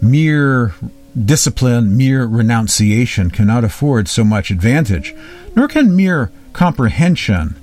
Mere 0.00 0.74
discipline, 1.22 1.98
mere 1.98 2.24
renunciation 2.24 3.30
cannot 3.30 3.62
afford 3.62 4.08
so 4.08 4.24
much 4.24 4.50
advantage, 4.50 5.14
nor 5.54 5.68
can 5.68 5.94
mere 5.94 6.32
comprehension 6.54 7.56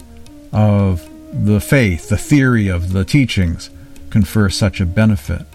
of 0.54 1.10
the 1.34 1.60
faith, 1.60 2.08
the 2.10 2.18
theory 2.18 2.68
of 2.68 2.94
the 2.94 3.04
teachings, 3.04 3.72
confer 4.10 4.50
such 4.50 4.80
a 4.80 4.86
benefit. 4.86 5.46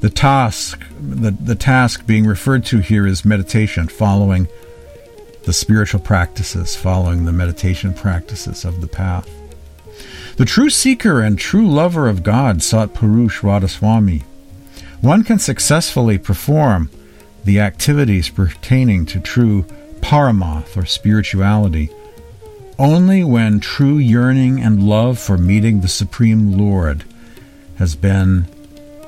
The 0.00 0.10
task, 0.10 0.82
the, 1.00 1.30
the 1.30 1.54
task 1.54 2.06
being 2.06 2.26
referred 2.26 2.64
to 2.66 2.78
here 2.78 3.06
is 3.06 3.24
meditation, 3.24 3.88
following 3.88 4.48
the 5.44 5.52
spiritual 5.52 6.00
practices, 6.00 6.74
following 6.74 7.24
the 7.24 7.32
meditation 7.32 7.92
practices 7.92 8.64
of 8.64 8.80
the 8.80 8.86
path. 8.86 9.28
The 10.36 10.44
true 10.44 10.70
seeker 10.70 11.20
and 11.20 11.38
true 11.38 11.68
lover 11.68 12.08
of 12.08 12.22
God 12.22 12.62
Sat 12.62 12.94
Purush 12.94 13.40
Radhaswami. 13.40 14.22
One 15.02 15.22
can 15.22 15.38
successfully 15.38 16.18
perform 16.18 16.90
the 17.44 17.60
activities 17.60 18.30
pertaining 18.30 19.06
to 19.06 19.20
true 19.20 19.64
paramath 20.00 20.76
or 20.76 20.86
spirituality 20.86 21.90
only 22.80 23.22
when 23.22 23.60
true 23.60 23.98
yearning 23.98 24.62
and 24.62 24.82
love 24.82 25.18
for 25.18 25.36
meeting 25.36 25.82
the 25.82 25.88
Supreme 25.88 26.56
Lord 26.56 27.04
has 27.80 27.96
been 27.96 28.46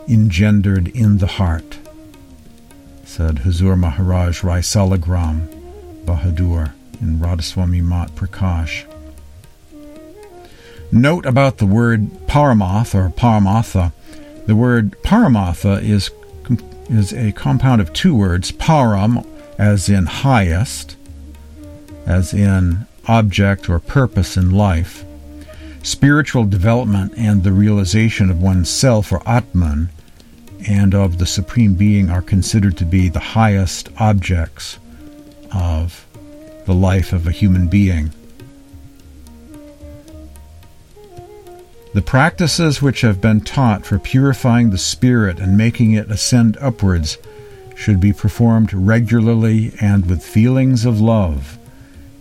engendered 0.08 0.88
in 0.88 1.18
the 1.18 1.26
heart, 1.26 1.78
said 3.04 3.36
Huzur 3.36 3.78
Maharaj 3.78 4.42
Rai 4.42 4.60
Salagram 4.60 5.46
Bahadur 6.06 6.72
in 7.02 7.18
Radhaswami 7.18 7.82
Mat 7.82 8.14
Prakash. 8.14 8.86
Note 10.90 11.26
about 11.26 11.58
the 11.58 11.66
word 11.66 12.08
paramath 12.26 12.94
or 12.94 13.10
paramatha. 13.10 13.92
The 14.46 14.56
word 14.56 14.96
paramatha 15.02 15.82
is, 15.82 16.10
is 16.88 17.12
a 17.12 17.32
compound 17.32 17.82
of 17.82 17.92
two 17.92 18.14
words, 18.14 18.52
param 18.52 19.26
as 19.58 19.90
in 19.90 20.06
highest, 20.06 20.96
as 22.06 22.32
in 22.32 22.86
object 23.06 23.68
or 23.68 23.78
purpose 23.78 24.38
in 24.38 24.50
life, 24.50 25.04
spiritual 25.82 26.44
development 26.44 27.12
and 27.16 27.42
the 27.42 27.52
realization 27.52 28.30
of 28.30 28.40
oneself 28.40 29.12
or 29.12 29.22
Atman 29.28 29.90
and 30.68 30.94
of 30.94 31.18
the 31.18 31.26
Supreme 31.26 31.74
Being 31.74 32.10
are 32.10 32.22
considered 32.22 32.76
to 32.78 32.84
be 32.84 33.08
the 33.08 33.18
highest 33.18 33.88
objects 33.98 34.78
of 35.52 36.06
the 36.66 36.74
life 36.74 37.12
of 37.12 37.26
a 37.26 37.32
human 37.32 37.68
being. 37.68 38.12
The 41.94 42.02
practices 42.02 42.80
which 42.80 43.02
have 43.02 43.20
been 43.20 43.42
taught 43.42 43.84
for 43.84 43.98
purifying 43.98 44.70
the 44.70 44.78
spirit 44.78 45.38
and 45.38 45.58
making 45.58 45.92
it 45.92 46.10
ascend 46.10 46.56
upwards 46.58 47.18
should 47.76 48.00
be 48.00 48.14
performed 48.14 48.72
regularly 48.72 49.74
and 49.80 50.08
with 50.08 50.24
feelings 50.24 50.86
of 50.86 51.00
love. 51.00 51.58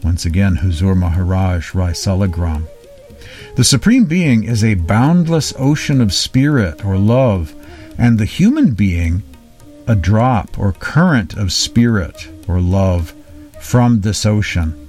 Once 0.03 0.25
again, 0.25 0.57
Huzur 0.57 0.97
Maharaj 0.97 1.73
Rai 1.73 1.91
Salagram. 1.91 2.67
The 3.55 3.65
Supreme 3.65 4.05
Being 4.05 4.45
is 4.45 4.63
a 4.63 4.75
boundless 4.75 5.53
ocean 5.59 5.99
of 5.99 6.13
spirit 6.13 6.85
or 6.85 6.97
love, 6.97 7.53
and 7.97 8.17
the 8.17 8.25
human 8.25 8.71
being 8.71 9.23
a 9.85 9.93
drop 9.93 10.57
or 10.57 10.71
current 10.71 11.35
of 11.35 11.51
spirit 11.51 12.29
or 12.47 12.61
love 12.61 13.13
from 13.59 14.01
this 14.01 14.25
ocean. 14.25 14.87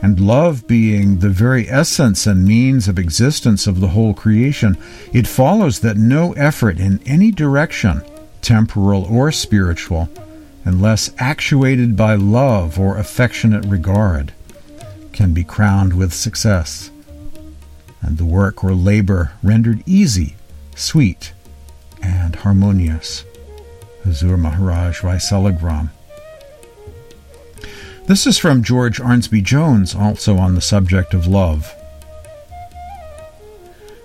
And 0.00 0.20
love 0.20 0.68
being 0.68 1.18
the 1.18 1.28
very 1.28 1.68
essence 1.68 2.24
and 2.24 2.44
means 2.44 2.86
of 2.86 3.00
existence 3.00 3.66
of 3.66 3.80
the 3.80 3.88
whole 3.88 4.14
creation, 4.14 4.78
it 5.12 5.26
follows 5.26 5.80
that 5.80 5.96
no 5.96 6.34
effort 6.34 6.78
in 6.78 7.00
any 7.04 7.32
direction, 7.32 8.02
temporal 8.42 9.06
or 9.06 9.32
spiritual, 9.32 10.08
unless 10.64 11.10
actuated 11.18 11.96
by 11.96 12.14
love 12.14 12.78
or 12.78 12.96
affectionate 12.96 13.64
regard, 13.66 14.32
can 15.12 15.34
be 15.34 15.42
crowned 15.42 15.94
with 15.94 16.14
success 16.14 16.92
and 18.00 18.18
the 18.18 18.24
work 18.24 18.62
or 18.62 18.74
labor 18.74 19.32
rendered 19.42 19.82
easy, 19.86 20.36
sweet, 20.74 21.32
and 22.02 22.36
harmonious. 22.36 23.24
Huzur 24.04 24.38
Maharaj 24.38 25.02
Rai 25.02 25.16
Salagram. 25.16 25.90
This 28.06 28.26
is 28.26 28.38
from 28.38 28.62
George 28.62 29.00
Arnsby 29.00 29.42
Jones, 29.42 29.94
also 29.94 30.38
on 30.38 30.54
the 30.54 30.62
subject 30.62 31.12
of 31.12 31.26
love. 31.26 31.74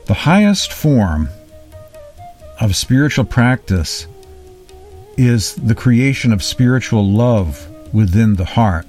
The 0.07 0.13
highest 0.13 0.73
form 0.73 1.29
of 2.59 2.75
spiritual 2.75 3.23
practice 3.23 4.07
is 5.15 5.55
the 5.55 5.75
creation 5.75 6.33
of 6.33 6.43
spiritual 6.43 7.09
love 7.09 7.69
within 7.93 8.35
the 8.35 8.45
heart. 8.45 8.87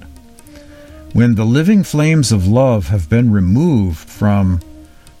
When 1.13 1.35
the 1.35 1.45
living 1.45 1.83
flames 1.83 2.33
of 2.33 2.45
love 2.45 2.87
have 2.89 3.09
been 3.09 3.31
removed 3.31 4.09
from 4.09 4.59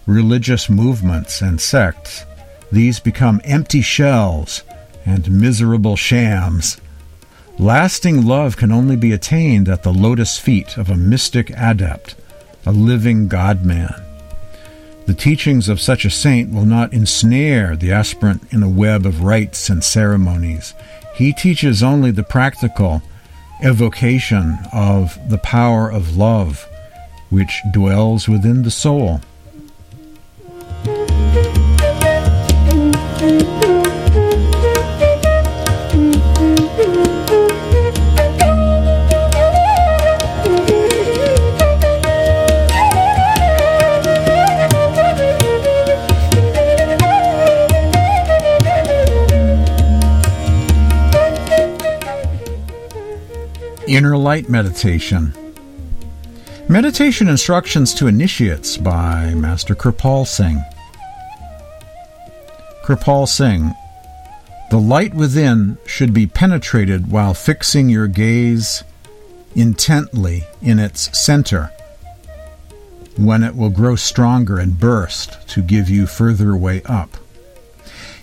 religious 0.05 0.69
movements 0.69 1.41
and 1.41 1.59
sects, 1.59 2.25
these 2.71 2.99
become 2.99 3.41
empty 3.43 3.81
shells 3.81 4.63
and 5.05 5.29
miserable 5.29 5.95
shams. 5.95 6.79
Lasting 7.57 8.25
love 8.25 8.57
can 8.57 8.71
only 8.71 8.95
be 8.95 9.13
attained 9.13 9.69
at 9.69 9.83
the 9.83 9.93
lotus 9.93 10.37
feet 10.37 10.77
of 10.77 10.89
a 10.89 10.97
mystic 10.97 11.49
adept, 11.51 12.15
a 12.65 12.71
living 12.71 13.27
God 13.27 13.63
man. 13.63 13.93
The 15.05 15.13
teachings 15.13 15.69
of 15.69 15.79
such 15.79 16.03
a 16.03 16.09
saint 16.09 16.51
will 16.51 16.65
not 16.65 16.91
ensnare 16.91 17.75
the 17.75 17.91
aspirant 17.91 18.51
in 18.51 18.63
a 18.63 18.69
web 18.69 19.05
of 19.05 19.21
rites 19.21 19.69
and 19.69 19.83
ceremonies. 19.83 20.73
He 21.15 21.31
teaches 21.31 21.83
only 21.83 22.11
the 22.11 22.23
practical 22.23 23.03
evocation 23.63 24.57
of 24.73 25.17
the 25.29 25.37
power 25.37 25.89
of 25.89 26.17
love, 26.17 26.67
which 27.29 27.61
dwells 27.71 28.27
within 28.27 28.63
the 28.63 28.71
soul. 28.71 29.21
Inner 53.95 54.17
Light 54.17 54.49
Meditation. 54.49 55.33
Meditation 56.67 57.29
Instructions 57.29 57.93
to 57.93 58.07
Initiates 58.07 58.75
by 58.75 59.33
Master 59.35 59.73
Kirpal 59.73 60.27
Singh. 60.27 60.61
Kirpal 62.83 63.25
Singh. 63.25 63.73
The 64.69 64.79
light 64.79 65.13
within 65.13 65.77
should 65.85 66.13
be 66.13 66.27
penetrated 66.27 67.09
while 67.09 67.33
fixing 67.33 67.87
your 67.87 68.09
gaze 68.09 68.83
intently 69.55 70.43
in 70.61 70.77
its 70.77 71.17
center, 71.17 71.71
when 73.15 73.43
it 73.43 73.55
will 73.55 73.69
grow 73.69 73.95
stronger 73.95 74.59
and 74.59 74.77
burst 74.77 75.47
to 75.47 75.61
give 75.61 75.89
you 75.89 76.05
further 76.05 76.53
way 76.57 76.81
up. 76.83 77.15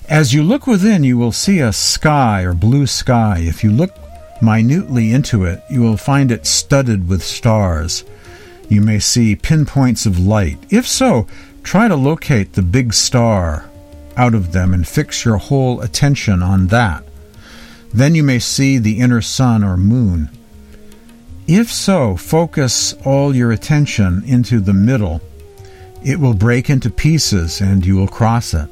As 0.07 0.35
you 0.35 0.43
look 0.43 0.67
within, 0.67 1.03
you 1.03 1.17
will 1.17 1.33
see 1.33 1.61
a 1.61 1.73
sky 1.73 2.43
or 2.43 2.53
blue 2.53 2.87
sky. 2.87 3.39
If 3.39 3.65
you 3.65 3.71
look 3.71 4.02
minutely 4.43 5.13
into 5.13 5.45
it, 5.45 5.63
you 5.71 5.81
will 5.81 5.97
find 5.97 6.31
it 6.31 6.47
studded 6.47 7.09
with 7.09 7.23
stars. 7.23 8.05
You 8.69 8.81
may 8.81 8.99
see 8.99 9.37
pinpoints 9.37 10.07
of 10.07 10.19
light. 10.19 10.59
If 10.71 10.87
so, 10.87 11.27
try 11.63 11.89
to 11.89 11.97
locate 11.97 12.55
the 12.55 12.63
big 12.63 12.93
star 12.93 13.71
out 14.17 14.35
of 14.35 14.53
them 14.53 14.75
and 14.75 14.87
fix 14.87 15.25
your 15.25 15.37
whole 15.37 15.81
attention 15.81 16.43
on 16.43 16.67
that. 16.69 17.05
Then 17.95 18.15
you 18.15 18.23
may 18.23 18.39
see 18.39 18.79
the 18.79 19.01
inner 19.01 19.21
sun 19.21 19.63
or 19.63 19.77
moon. 19.77 20.31
If 21.47 21.71
so, 21.71 22.17
focus 22.17 22.95
all 23.05 23.35
your 23.35 23.53
attention 23.53 24.23
into 24.27 24.61
the 24.61 24.73
middle. 24.73 25.21
It 26.05 26.19
will 26.19 26.35
break 26.35 26.71
into 26.71 26.91
pieces 26.91 27.61
and 27.61 27.85
you 27.85 27.97
will 27.97 28.09
cross 28.09 28.55
it. 28.55 28.69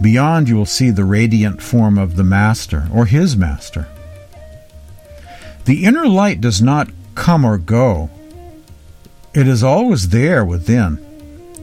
Beyond, 0.00 0.48
you 0.48 0.56
will 0.56 0.66
see 0.66 0.90
the 0.90 1.04
radiant 1.04 1.62
form 1.62 1.98
of 1.98 2.16
the 2.16 2.24
Master 2.24 2.88
or 2.92 3.06
his 3.06 3.36
Master. 3.36 3.88
The 5.64 5.84
inner 5.84 6.06
light 6.06 6.40
does 6.40 6.60
not 6.60 6.90
come 7.14 7.44
or 7.44 7.58
go, 7.58 8.10
it 9.34 9.48
is 9.48 9.64
always 9.64 10.10
there 10.10 10.44
within. 10.44 11.04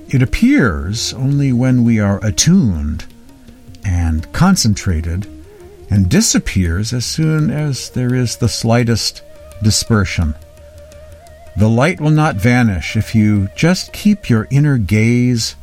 It 0.10 0.22
appears 0.22 1.14
only 1.14 1.54
when 1.54 1.86
we 1.86 2.00
are 2.00 2.24
attuned 2.24 3.06
and 3.86 4.32
concentrated, 4.34 5.26
and 5.90 6.10
disappears 6.10 6.94
as 6.94 7.06
soon 7.06 7.50
as 7.50 7.90
there 7.90 8.14
is 8.14 8.38
the 8.38 8.50
slightest 8.50 9.24
dispersion. 9.64 10.36
The 11.58 11.70
light 11.70 12.00
will 12.00 12.12
not 12.12 12.36
vanish 12.36 12.96
if 12.96 13.16
you 13.16 13.50
just 13.56 13.92
keep 13.92 14.30
your 14.30 14.48
inner 14.52 14.78
gaze 14.78 15.56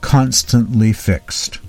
constantly 0.00 0.92
fixed. 0.92 1.59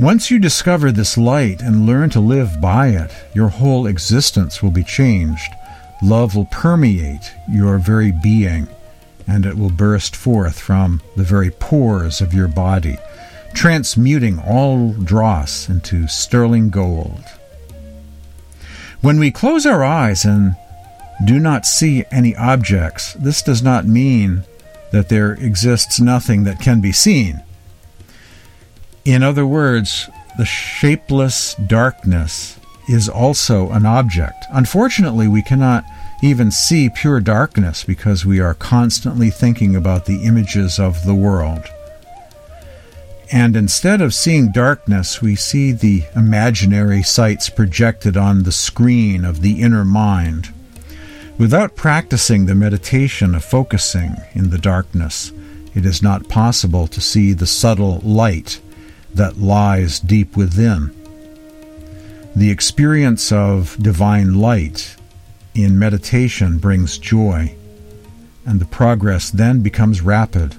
Once 0.00 0.30
you 0.30 0.38
discover 0.38 0.90
this 0.90 1.18
light 1.18 1.60
and 1.60 1.84
learn 1.84 2.08
to 2.08 2.20
live 2.20 2.58
by 2.58 2.86
it, 2.86 3.10
your 3.34 3.48
whole 3.48 3.86
existence 3.86 4.62
will 4.62 4.70
be 4.70 4.82
changed. 4.82 5.52
Love 6.02 6.34
will 6.34 6.46
permeate 6.46 7.34
your 7.50 7.76
very 7.76 8.10
being, 8.10 8.66
and 9.26 9.44
it 9.44 9.58
will 9.58 9.68
burst 9.68 10.16
forth 10.16 10.58
from 10.58 11.02
the 11.16 11.22
very 11.22 11.50
pores 11.50 12.22
of 12.22 12.32
your 12.32 12.48
body, 12.48 12.96
transmuting 13.52 14.38
all 14.38 14.94
dross 14.94 15.68
into 15.68 16.08
sterling 16.08 16.70
gold. 16.70 17.22
When 19.02 19.18
we 19.18 19.30
close 19.30 19.66
our 19.66 19.84
eyes 19.84 20.24
and 20.24 20.56
do 21.26 21.38
not 21.38 21.66
see 21.66 22.06
any 22.10 22.34
objects, 22.36 23.12
this 23.12 23.42
does 23.42 23.62
not 23.62 23.84
mean 23.84 24.44
that 24.92 25.10
there 25.10 25.34
exists 25.34 26.00
nothing 26.00 26.44
that 26.44 26.58
can 26.58 26.80
be 26.80 26.90
seen. 26.90 27.42
In 29.04 29.22
other 29.22 29.46
words, 29.46 30.10
the 30.36 30.44
shapeless 30.44 31.54
darkness 31.54 32.58
is 32.88 33.08
also 33.08 33.70
an 33.70 33.86
object. 33.86 34.44
Unfortunately, 34.50 35.26
we 35.28 35.42
cannot 35.42 35.84
even 36.22 36.50
see 36.50 36.90
pure 36.90 37.20
darkness 37.20 37.82
because 37.82 38.26
we 38.26 38.40
are 38.40 38.54
constantly 38.54 39.30
thinking 39.30 39.74
about 39.74 40.04
the 40.04 40.24
images 40.24 40.78
of 40.78 41.04
the 41.04 41.14
world. 41.14 41.64
And 43.32 43.56
instead 43.56 44.00
of 44.00 44.12
seeing 44.12 44.52
darkness, 44.52 45.22
we 45.22 45.36
see 45.36 45.72
the 45.72 46.04
imaginary 46.16 47.02
sights 47.02 47.48
projected 47.48 48.16
on 48.16 48.42
the 48.42 48.52
screen 48.52 49.24
of 49.24 49.40
the 49.40 49.62
inner 49.62 49.84
mind. 49.84 50.52
Without 51.38 51.76
practicing 51.76 52.44
the 52.44 52.54
meditation 52.54 53.34
of 53.34 53.44
focusing 53.44 54.16
in 54.34 54.50
the 54.50 54.58
darkness, 54.58 55.32
it 55.74 55.86
is 55.86 56.02
not 56.02 56.28
possible 56.28 56.86
to 56.88 57.00
see 57.00 57.32
the 57.32 57.46
subtle 57.46 58.00
light 58.00 58.60
that 59.14 59.38
lies 59.38 60.00
deep 60.00 60.36
within. 60.36 60.94
The 62.36 62.50
experience 62.50 63.32
of 63.32 63.76
divine 63.80 64.34
light 64.34 64.96
in 65.54 65.78
meditation 65.78 66.58
brings 66.58 66.98
joy, 66.98 67.54
and 68.46 68.60
the 68.60 68.66
progress 68.66 69.30
then 69.30 69.60
becomes 69.60 70.00
rapid. 70.00 70.54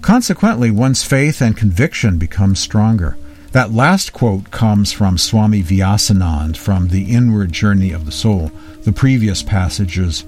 Consequently, 0.00 0.70
one's 0.70 1.04
faith 1.04 1.40
and 1.40 1.56
conviction 1.56 2.18
become 2.18 2.56
stronger. 2.56 3.16
That 3.52 3.72
last 3.72 4.12
quote 4.12 4.50
comes 4.50 4.92
from 4.92 5.16
Swami 5.16 5.62
Vyasanand 5.62 6.56
from 6.56 6.88
The 6.88 7.12
Inward 7.12 7.52
Journey 7.52 7.92
of 7.92 8.04
the 8.04 8.12
Soul. 8.12 8.50
The 8.82 8.92
previous 8.92 9.42
passages 9.42 10.24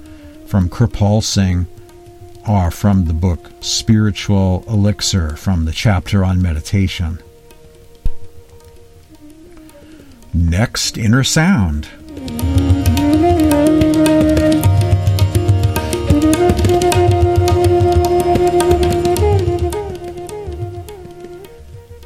from 0.47 0.69
Kirpal 0.71 1.23
Singh 1.23 1.67
are 2.47 2.71
from 2.71 3.05
the 3.05 3.13
book 3.13 3.51
Spiritual 3.61 4.65
Elixir 4.69 5.37
from 5.37 5.65
the 5.65 5.73
chapter 5.73 6.25
on 6.25 6.41
meditation. 6.41 7.19
Next, 10.33 10.97
inner 10.97 11.25
sound. 11.25 11.89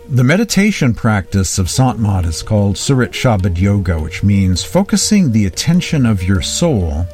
The 0.09 0.23
meditation 0.23 0.95
practice 0.95 1.59
of 1.59 1.69
Sant 1.69 1.99
is 2.25 2.43
called 2.43 2.79
Surat 2.79 3.11
Shabad 3.11 3.59
Yoga, 3.59 4.01
which 4.01 4.23
means 4.23 4.65
focusing 4.65 5.33
the 5.33 5.45
attention 5.45 6.07
of 6.07 6.23
your 6.23 6.41
soul 6.41 7.05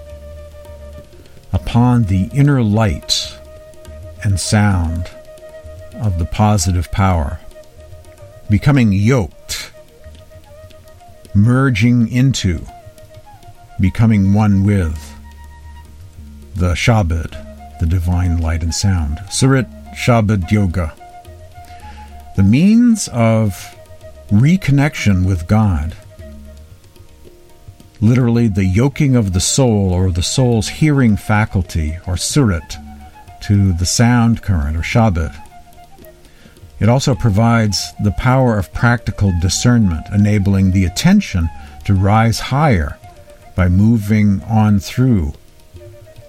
upon 1.53 2.05
the 2.05 2.29
inner 2.33 2.63
light 2.63 3.37
and 4.23 4.39
sound 4.39 5.11
of 5.95 6.19
the 6.19 6.27
positive 6.27 6.93
power, 6.93 7.41
becoming 8.49 8.93
yoked 8.93 9.73
merging 11.35 12.09
into, 12.09 12.65
becoming 13.79 14.35
one 14.35 14.65
with 14.65 15.15
the 16.55 16.75
Shabad, 16.75 17.79
the 17.81 17.87
divine 17.87 18.39
light 18.39 18.63
and 18.63 18.75
sound. 18.75 19.21
Surat 19.31 19.69
Shabad 19.95 20.51
Yoga. 20.51 20.93
The 22.37 22.43
means 22.43 23.09
of 23.09 23.77
reconnection 24.31 25.27
with 25.27 25.47
God. 25.47 25.97
Literally, 28.01 28.49
the 28.49 28.65
yoking 28.65 29.15
of 29.15 29.33
the 29.33 29.41
soul 29.41 29.93
or 29.93 30.11
the 30.11 30.23
soul's 30.23 30.69
hearing 30.69 31.17
faculty, 31.17 31.99
or 32.07 32.17
surat, 32.17 32.77
to 33.43 33.73
the 33.75 33.87
sound 33.87 34.43
current 34.43 34.77
or 34.77 34.81
Shabad 34.81 35.50
it 36.81 36.89
also 36.89 37.15
provides 37.15 37.93
the 38.03 38.13
power 38.13 38.59
of 38.59 38.73
practical 38.73 39.33
discernment, 39.41 40.07
enabling 40.13 40.71
the 40.71 40.87
attention 40.87 41.49
to 41.85 41.95
rise 41.95 42.41
higher 42.41 42.99
by 43.55 43.69
moving 43.69 44.43
on 44.45 44.81
through 44.81 45.35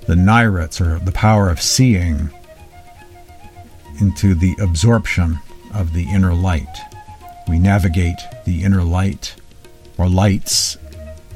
the 0.07 0.15
nirats, 0.15 0.81
or 0.81 0.99
the 0.99 1.11
power 1.11 1.49
of 1.49 1.61
seeing, 1.61 2.29
into 4.01 4.35
the 4.35 4.55
absorption 4.59 5.39
of 5.73 5.93
the 5.93 6.09
inner 6.09 6.33
light. 6.33 6.79
We 7.47 7.59
navigate 7.59 8.19
the 8.45 8.63
inner 8.63 8.83
light, 8.83 9.35
or 9.97 10.09
lights, 10.09 10.77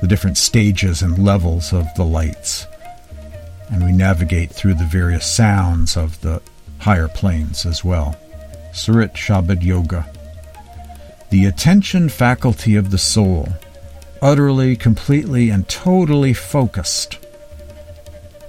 the 0.01 0.07
different 0.07 0.37
stages 0.37 1.01
and 1.01 1.23
levels 1.23 1.71
of 1.71 1.87
the 1.95 2.03
lights, 2.03 2.65
and 3.71 3.85
we 3.85 3.91
navigate 3.91 4.51
through 4.51 4.73
the 4.73 4.83
various 4.83 5.25
sounds 5.25 5.95
of 5.95 6.19
the 6.21 6.41
higher 6.79 7.07
planes 7.07 7.65
as 7.65 7.83
well. 7.83 8.17
Surat 8.75 9.13
Shabad 9.13 9.63
Yoga. 9.63 10.05
The 11.29 11.45
attention 11.45 12.09
faculty 12.09 12.75
of 12.75 12.91
the 12.91 12.97
soul, 12.97 13.47
utterly, 14.21 14.75
completely, 14.75 15.49
and 15.49 15.67
totally 15.69 16.33
focused 16.33 17.17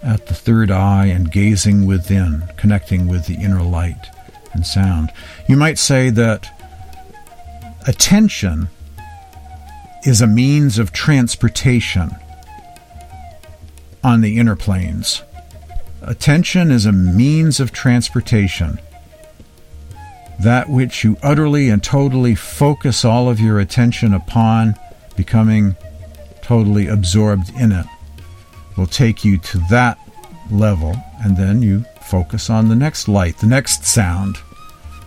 at 0.03 0.27
the 0.27 0.35
third 0.35 0.71
eye 0.71 1.07
and 1.07 1.31
gazing 1.31 1.87
within, 1.87 2.45
connecting 2.57 3.07
with 3.07 3.27
the 3.27 3.37
inner 3.37 3.63
light 3.63 4.07
and 4.53 4.67
sound. 4.67 5.13
You 5.49 5.57
might 5.57 5.79
say 5.79 6.11
that 6.11 6.49
attention 7.87 8.69
is 10.05 10.21
a 10.21 10.27
means 10.27 10.79
of 10.79 10.93
transportation 10.93 12.11
on 14.03 14.21
the 14.21 14.39
inner 14.39 14.57
planes. 14.57 15.23
Attention 16.03 16.71
is 16.71 16.85
a 16.85 16.93
means 16.93 17.59
of 17.59 17.73
transportation 17.73 18.79
that 20.41 20.69
which 20.69 21.03
you 21.05 21.17
utterly 21.23 21.69
and 21.69 21.83
totally 21.83 22.35
focus 22.35 23.05
all 23.05 23.29
of 23.29 23.41
your 23.41 23.59
attention 23.59 24.13
upon, 24.13 24.75
becoming 25.17 25.77
totally 26.43 26.87
absorbed 26.89 27.51
in 27.59 27.73
it, 27.73 27.87
will 28.77 28.87
take 28.87 29.25
you 29.25 29.39
to 29.39 29.59
that 29.71 29.99
level, 30.51 30.95
and 31.25 31.37
then 31.37 31.63
you 31.63 31.85
focus 32.03 32.51
on 32.51 32.69
the 32.69 32.77
next 32.77 33.09
light, 33.09 33.39
the 33.39 33.47
next 33.47 33.85
sound. 33.85 34.37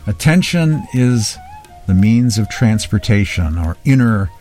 Attention 0.08 0.84
is 0.94 1.38
the 1.88 1.94
means 1.94 2.38
of 2.38 2.50
transportation 2.50 3.58
or 3.58 3.78
inner 3.86 4.32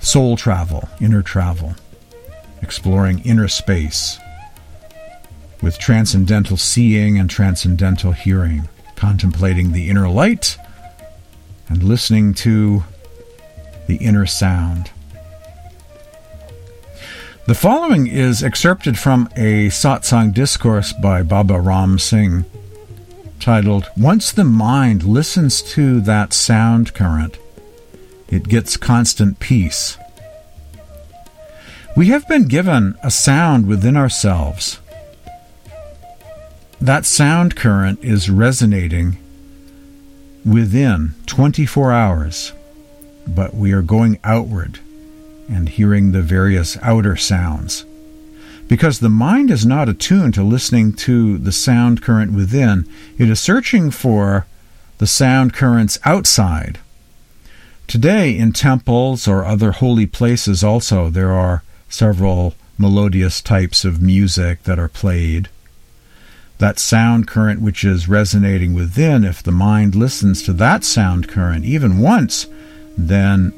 soul 0.00 0.36
travel, 0.36 0.88
inner 1.00 1.22
travel. 1.22 1.74
exploring 2.62 3.20
inner 3.20 3.48
space 3.48 4.18
with 5.62 5.78
transcendental 5.78 6.56
seeing 6.56 7.18
and 7.18 7.30
transcendental 7.30 8.12
hearing, 8.12 8.68
contemplating 8.96 9.72
the 9.72 9.88
inner 9.88 10.08
light 10.08 10.56
and 11.68 11.82
listening 11.82 12.34
to 12.34 12.84
the 13.86 13.96
inner 13.96 14.26
sound. 14.26 14.90
The 17.46 17.54
following 17.54 18.08
is 18.08 18.42
excerpted 18.42 18.98
from 18.98 19.28
a 19.36 19.68
satsang 19.68 20.34
discourse 20.34 20.92
by 20.92 21.22
Baba 21.22 21.60
Ram 21.60 21.98
Singh 21.98 22.44
titled, 23.38 23.88
Once 23.96 24.32
the 24.32 24.44
Mind 24.44 25.04
Listens 25.04 25.62
to 25.62 26.00
That 26.00 26.32
Sound 26.32 26.94
Current, 26.94 27.38
It 28.28 28.48
Gets 28.48 28.76
Constant 28.76 29.38
Peace. 29.38 29.96
We 31.96 32.08
have 32.08 32.26
been 32.26 32.48
given 32.48 32.96
a 33.02 33.10
sound 33.10 33.66
within 33.68 33.96
ourselves. 33.96 34.80
That 36.80 37.06
sound 37.06 37.56
current 37.56 37.98
is 38.02 38.28
resonating 38.28 39.16
within 40.44 41.14
24 41.26 41.90
hours, 41.90 42.52
but 43.26 43.54
we 43.54 43.72
are 43.72 43.82
going 43.82 44.18
outward 44.22 44.80
and 45.48 45.68
hearing 45.68 46.12
the 46.12 46.22
various 46.22 46.76
outer 46.82 47.16
sounds. 47.16 47.84
Because 48.68 48.98
the 48.98 49.08
mind 49.08 49.50
is 49.50 49.64
not 49.64 49.88
attuned 49.88 50.34
to 50.34 50.42
listening 50.42 50.92
to 50.94 51.38
the 51.38 51.52
sound 51.52 52.02
current 52.02 52.32
within, 52.32 52.86
it 53.16 53.30
is 53.30 53.40
searching 53.40 53.90
for 53.90 54.46
the 54.98 55.06
sound 55.06 55.54
currents 55.54 55.98
outside. 56.04 56.78
Today, 57.86 58.36
in 58.36 58.52
temples 58.52 59.26
or 59.28 59.44
other 59.44 59.72
holy 59.72 60.06
places, 60.06 60.62
also, 60.64 61.08
there 61.08 61.32
are 61.32 61.62
several 61.88 62.54
melodious 62.76 63.40
types 63.40 63.84
of 63.84 64.02
music 64.02 64.64
that 64.64 64.78
are 64.78 64.88
played. 64.88 65.48
That 66.58 66.78
sound 66.78 67.26
current 67.26 67.60
which 67.60 67.84
is 67.84 68.08
resonating 68.08 68.72
within, 68.72 69.24
if 69.24 69.42
the 69.42 69.52
mind 69.52 69.94
listens 69.94 70.42
to 70.44 70.52
that 70.54 70.84
sound 70.84 71.28
current 71.28 71.64
even 71.64 71.98
once, 71.98 72.46
then 72.96 73.52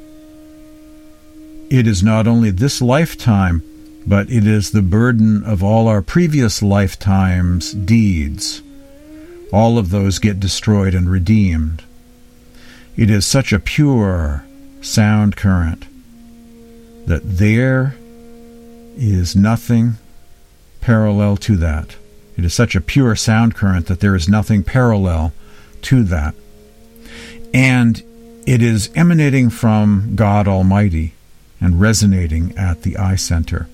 it 1.70 1.86
is 1.86 2.02
not 2.02 2.26
only 2.26 2.50
this 2.50 2.82
lifetime, 2.82 3.62
but 4.06 4.30
it 4.30 4.46
is 4.46 4.70
the 4.70 4.82
burden 4.82 5.44
of 5.44 5.62
all 5.62 5.86
our 5.86 6.02
previous 6.02 6.62
lifetimes' 6.62 7.72
deeds. 7.72 8.62
All 9.52 9.78
of 9.78 9.90
those 9.90 10.18
get 10.18 10.40
destroyed 10.40 10.94
and 10.94 11.08
redeemed. 11.10 11.84
It 12.96 13.10
is 13.10 13.26
such 13.26 13.52
a 13.52 13.60
pure 13.60 14.44
sound 14.80 15.36
current 15.36 15.86
that 17.06 17.22
there 17.24 17.94
is 18.96 19.36
nothing 19.36 19.94
parallel 20.80 21.36
to 21.36 21.56
that. 21.56 21.96
It 22.38 22.44
is 22.44 22.54
such 22.54 22.76
a 22.76 22.80
pure 22.80 23.16
sound 23.16 23.56
current 23.56 23.86
that 23.86 23.98
there 23.98 24.14
is 24.14 24.28
nothing 24.28 24.62
parallel 24.62 25.32
to 25.82 26.04
that. 26.04 26.36
And 27.52 28.02
it 28.46 28.62
is 28.62 28.90
emanating 28.94 29.50
from 29.50 30.12
God 30.14 30.46
Almighty 30.46 31.14
and 31.60 31.80
resonating 31.80 32.56
at 32.56 32.82
the 32.82 32.96
eye 32.96 33.16
center. 33.16 33.68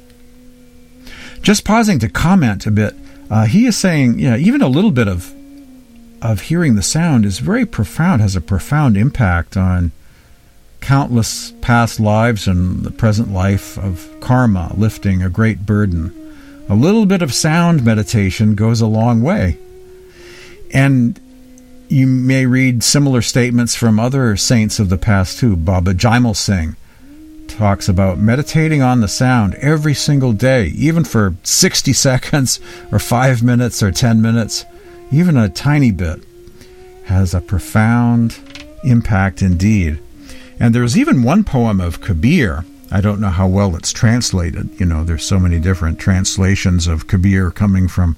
Just 1.42 1.66
pausing 1.66 1.98
to 1.98 2.08
comment 2.08 2.66
a 2.66 2.70
bit, 2.70 2.96
uh, 3.30 3.44
he 3.44 3.66
is 3.66 3.76
saying, 3.76 4.18
yeah, 4.18 4.36
even 4.36 4.62
a 4.62 4.68
little 4.68 4.90
bit 4.90 5.08
of 5.08 5.32
of 6.22 6.40
hearing 6.40 6.74
the 6.74 6.82
sound 6.82 7.26
is 7.26 7.38
very 7.40 7.66
profound, 7.66 8.22
has 8.22 8.34
a 8.34 8.40
profound 8.40 8.96
impact 8.96 9.58
on 9.58 9.92
countless 10.80 11.52
past 11.60 12.00
lives 12.00 12.48
and 12.48 12.82
the 12.82 12.90
present 12.90 13.30
life 13.30 13.76
of 13.76 14.08
karma, 14.20 14.72
lifting 14.74 15.22
a 15.22 15.28
great 15.28 15.66
burden. 15.66 16.23
A 16.68 16.74
little 16.74 17.04
bit 17.04 17.20
of 17.20 17.34
sound 17.34 17.84
meditation 17.84 18.54
goes 18.54 18.80
a 18.80 18.86
long 18.86 19.22
way. 19.22 19.58
And 20.72 21.20
you 21.88 22.06
may 22.06 22.46
read 22.46 22.82
similar 22.82 23.20
statements 23.20 23.74
from 23.76 24.00
other 24.00 24.36
saints 24.36 24.78
of 24.78 24.88
the 24.88 24.96
past 24.96 25.38
too. 25.38 25.56
Baba 25.56 25.92
Jaimal 25.94 26.34
Singh 26.34 26.76
talks 27.48 27.88
about 27.88 28.18
meditating 28.18 28.82
on 28.82 29.00
the 29.00 29.08
sound 29.08 29.54
every 29.56 29.94
single 29.94 30.32
day, 30.32 30.66
even 30.68 31.04
for 31.04 31.36
60 31.42 31.92
seconds 32.08 32.60
or 32.90 32.98
5 32.98 33.42
minutes 33.42 33.82
or 33.82 33.92
10 33.92 34.22
minutes, 34.22 34.64
even 35.12 35.36
a 35.36 35.48
tiny 35.48 35.92
bit, 35.92 36.24
has 37.04 37.34
a 37.34 37.40
profound 37.40 38.38
impact 38.84 39.42
indeed. 39.42 40.00
And 40.58 40.74
there's 40.74 40.96
even 40.96 41.22
one 41.22 41.44
poem 41.44 41.80
of 41.80 42.00
Kabir. 42.00 42.64
I 42.94 43.00
don't 43.00 43.20
know 43.20 43.28
how 43.28 43.48
well 43.48 43.74
it's 43.74 43.92
translated. 43.92 44.78
You 44.78 44.86
know, 44.86 45.02
there's 45.02 45.24
so 45.24 45.40
many 45.40 45.58
different 45.58 45.98
translations 45.98 46.86
of 46.86 47.08
Kabir 47.08 47.50
coming 47.50 47.88
from 47.88 48.16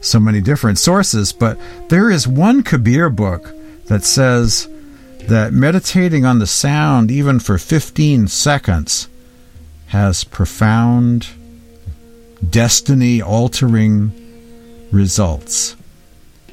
so 0.00 0.20
many 0.20 0.40
different 0.40 0.78
sources, 0.78 1.32
but 1.32 1.58
there 1.88 2.08
is 2.08 2.28
one 2.28 2.62
Kabir 2.62 3.10
book 3.10 3.52
that 3.86 4.04
says 4.04 4.68
that 5.22 5.52
meditating 5.52 6.24
on 6.24 6.38
the 6.38 6.46
sound, 6.46 7.10
even 7.10 7.40
for 7.40 7.58
15 7.58 8.28
seconds, 8.28 9.08
has 9.88 10.22
profound, 10.22 11.26
destiny 12.48 13.20
altering 13.20 14.12
results. 14.92 15.74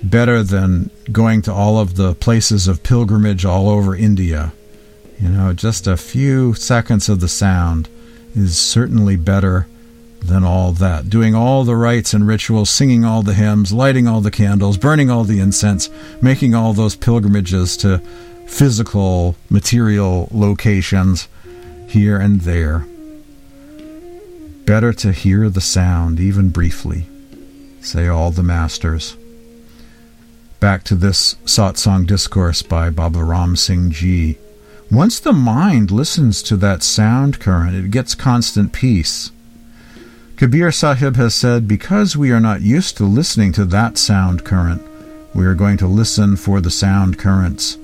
Better 0.02 0.42
than 0.42 0.90
going 1.12 1.44
to 1.44 1.54
all 1.54 1.78
of 1.78 1.98
the 1.98 2.16
places 2.16 2.68
of 2.68 2.82
pilgrimage 2.82 3.46
all 3.46 3.70
over 3.70 3.96
India. 3.96 4.54
You 5.20 5.30
know, 5.30 5.54
just 5.54 5.86
a 5.86 5.98
few 5.98 6.54
seconds 6.54 7.10
of 7.10 7.20
the 7.20 7.28
sound 7.28 7.90
is 8.36 8.58
certainly 8.58 9.18
better 9.18 9.68
than 10.22 10.44
all 10.44 10.72
that. 10.74 11.10
Doing 11.10 11.36
all 11.36 11.64
the 11.64 11.76
rites 11.76 12.14
and 12.14 12.28
rituals, 12.28 12.70
singing 12.70 13.04
all 13.04 13.22
the 13.22 13.34
hymns, 13.34 13.74
lighting 13.74 14.08
all 14.08 14.22
the 14.22 14.32
candles, 14.32 14.78
burning 14.78 15.10
all 15.10 15.24
the 15.24 15.40
incense, 15.40 15.90
making 16.22 16.56
all 16.56 16.74
those 16.74 16.96
pilgrimages 16.96 17.76
to 17.78 18.00
physical, 18.48 19.36
material 19.50 20.28
locations 20.32 21.28
here 21.88 22.20
and 22.20 22.42
there. 22.42 22.86
Better 24.66 24.94
to 24.94 25.12
hear 25.12 25.50
the 25.50 25.62
sound, 25.62 26.20
even 26.20 26.50
briefly, 26.50 27.08
say 27.82 28.08
all 28.08 28.32
the 28.32 28.44
masters. 28.44 29.18
Back 30.60 30.84
to 30.86 30.96
this 30.96 31.36
satsang 31.46 32.06
discourse 32.06 32.62
by 32.62 32.90
Baba 32.90 33.24
Ram 33.24 33.56
Singh 33.56 33.92
Ji. 33.92 34.38
Once 34.92 35.20
the 35.20 35.34
mind 35.34 35.92
listens 35.92 36.42
to 36.42 36.58
that 36.58 36.82
sound 36.82 37.40
current, 37.40 37.76
it 37.76 37.92
gets 37.92 38.16
constant 38.16 38.74
peace. 38.74 39.32
Kabir 40.36 40.72
Sahib 40.72 41.16
has 41.16 41.36
said, 41.36 41.68
Because 41.68 42.18
we 42.18 42.32
are 42.32 42.40
not 42.40 42.62
used 42.62 42.98
to 42.98 43.06
listening 43.06 43.52
to 43.54 43.66
that 43.66 44.00
sound 44.00 44.44
current, 44.44 44.82
we 45.36 45.46
are 45.46 45.54
going 45.54 45.78
to 45.78 45.88
listen 45.88 46.36
for 46.36 46.60
the 46.60 46.72
sound 46.72 47.20
currents 47.20 47.78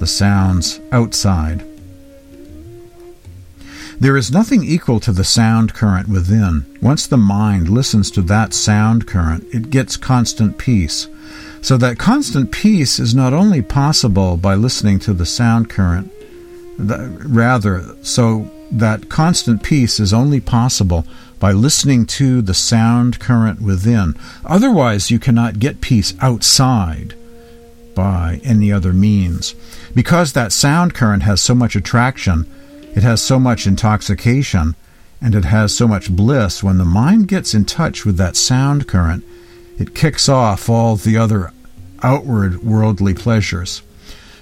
the 0.00 0.06
sounds 0.06 0.80
outside. 0.92 1.62
There 4.00 4.16
is 4.16 4.32
nothing 4.32 4.64
equal 4.64 4.98
to 5.00 5.12
the 5.12 5.24
sound 5.24 5.74
current 5.74 6.08
within. 6.08 6.64
Once 6.80 7.06
the 7.06 7.18
mind 7.18 7.68
listens 7.68 8.10
to 8.12 8.22
that 8.22 8.54
sound 8.54 9.06
current, 9.06 9.44
it 9.52 9.68
gets 9.68 9.98
constant 9.98 10.56
peace. 10.56 11.06
So 11.60 11.76
that 11.76 11.98
constant 11.98 12.50
peace 12.50 12.98
is 12.98 13.14
not 13.14 13.34
only 13.34 13.60
possible 13.60 14.38
by 14.38 14.54
listening 14.54 15.00
to 15.00 15.12
the 15.12 15.26
sound 15.26 15.68
current, 15.68 16.10
rather, 16.78 17.96
so 18.02 18.50
that 18.70 19.08
constant 19.08 19.62
peace 19.62 19.98
is 20.00 20.12
only 20.12 20.40
possible 20.40 21.04
by 21.38 21.52
listening 21.52 22.06
to 22.06 22.42
the 22.42 22.54
sound 22.54 23.18
current 23.18 23.60
within. 23.60 24.14
Otherwise, 24.44 25.10
you 25.10 25.18
cannot 25.18 25.58
get 25.58 25.80
peace 25.80 26.14
outside 26.20 27.14
by 27.94 28.40
any 28.44 28.70
other 28.70 28.92
means. 28.92 29.54
Because 29.94 30.32
that 30.32 30.52
sound 30.52 30.94
current 30.94 31.22
has 31.24 31.40
so 31.40 31.54
much 31.54 31.74
attraction, 31.74 32.46
it 32.94 33.02
has 33.02 33.22
so 33.22 33.38
much 33.38 33.66
intoxication, 33.66 34.76
and 35.20 35.34
it 35.34 35.44
has 35.44 35.74
so 35.74 35.88
much 35.88 36.14
bliss, 36.14 36.62
when 36.62 36.78
the 36.78 36.84
mind 36.84 37.28
gets 37.28 37.54
in 37.54 37.64
touch 37.64 38.04
with 38.04 38.16
that 38.16 38.36
sound 38.36 38.86
current, 38.86 39.24
it 39.78 39.94
kicks 39.94 40.28
off 40.28 40.68
all 40.68 40.96
the 40.96 41.16
other 41.16 41.52
outward 42.02 42.62
worldly 42.62 43.14
pleasures. 43.14 43.82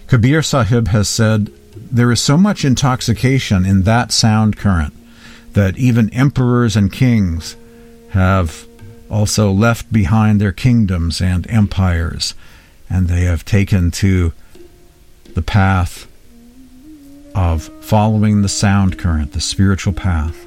Kabir 0.08 0.42
Sahib 0.42 0.88
has 0.88 1.08
said, 1.08 1.52
There 1.90 2.12
is 2.12 2.20
so 2.20 2.36
much 2.36 2.64
intoxication 2.64 3.64
in 3.64 3.82
that 3.82 4.12
sound 4.12 4.56
current 4.56 4.94
that 5.54 5.78
even 5.78 6.12
emperors 6.12 6.76
and 6.76 6.92
kings 6.92 7.56
have 8.10 8.66
also 9.10 9.50
left 9.50 9.90
behind 9.92 10.40
their 10.40 10.52
kingdoms 10.52 11.20
and 11.20 11.50
empires, 11.50 12.34
and 12.90 13.08
they 13.08 13.22
have 13.22 13.44
taken 13.44 13.90
to 13.90 14.32
the 15.34 15.42
path 15.42 16.06
of 17.34 17.70
following 17.82 18.42
the 18.42 18.48
sound 18.48 18.98
current, 18.98 19.32
the 19.32 19.40
spiritual 19.40 19.92
path. 19.92 20.46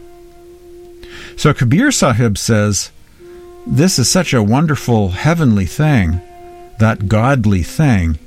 So 1.37 1.53
Kabir 1.53 1.91
Sahib 1.91 2.37
says, 2.37 2.91
This 3.65 3.97
is 3.97 4.09
such 4.09 4.33
a 4.33 4.43
wonderful 4.43 5.09
heavenly 5.09 5.65
thing, 5.65 6.21
that 6.77 7.07
godly 7.07 7.63
thing 7.63 8.19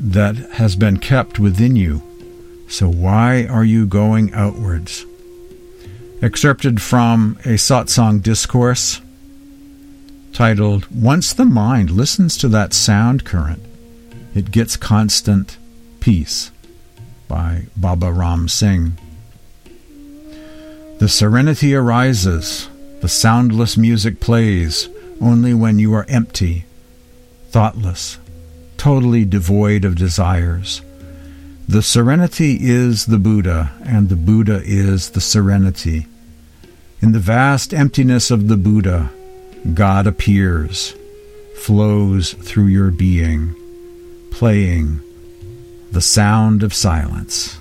that 0.00 0.36
has 0.54 0.74
been 0.74 0.96
kept 0.98 1.38
within 1.38 1.76
you. 1.76 2.02
So 2.68 2.88
why 2.88 3.46
are 3.46 3.64
you 3.64 3.86
going 3.86 4.32
outwards? 4.32 5.06
excerpted 6.22 6.82
from 6.82 7.38
a 7.44 7.56
satsang 7.56 8.22
discourse 8.22 9.00
titled 10.32 10.86
Once 10.90 11.32
the 11.32 11.46
Mind 11.46 11.90
Listens 11.90 12.36
to 12.36 12.48
That 12.48 12.74
Sound 12.74 13.24
Current, 13.24 13.62
It 14.34 14.50
Gets 14.50 14.76
Constant 14.76 15.56
Peace 15.98 16.50
by 17.26 17.66
Baba 17.76 18.12
Ram 18.12 18.48
Singh. 18.48 18.98
The 20.98 21.08
serenity 21.08 21.74
arises, 21.74 22.68
the 23.00 23.08
soundless 23.08 23.78
music 23.78 24.20
plays 24.20 24.90
only 25.22 25.54
when 25.54 25.78
you 25.78 25.94
are 25.94 26.04
empty, 26.08 26.66
thoughtless, 27.48 28.18
totally 28.80 29.26
devoid 29.26 29.84
of 29.84 29.94
desires. 29.94 30.80
The 31.68 31.82
serenity 31.82 32.56
is 32.62 33.04
the 33.04 33.18
Buddha, 33.18 33.72
and 33.84 34.08
the 34.08 34.16
Buddha 34.16 34.62
is 34.64 35.10
the 35.10 35.20
serenity. 35.20 36.06
In 37.02 37.12
the 37.12 37.18
vast 37.18 37.74
emptiness 37.74 38.30
of 38.30 38.48
the 38.48 38.56
Buddha, 38.56 39.10
God 39.74 40.06
appears, 40.06 40.94
flows 41.58 42.32
through 42.32 42.68
your 42.68 42.90
being, 42.90 43.54
playing 44.30 45.02
the 45.92 46.00
sound 46.00 46.62
of 46.62 46.72
silence. 46.72 47.58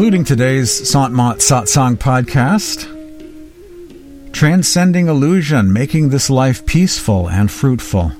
Concluding 0.00 0.24
today's 0.24 0.88
Sant 0.88 1.12
Mat 1.12 1.40
Satsang 1.40 1.94
podcast, 1.94 2.88
transcending 4.32 5.08
illusion, 5.08 5.70
making 5.74 6.08
this 6.08 6.30
life 6.30 6.64
peaceful 6.64 7.28
and 7.28 7.50
fruitful. 7.50 8.10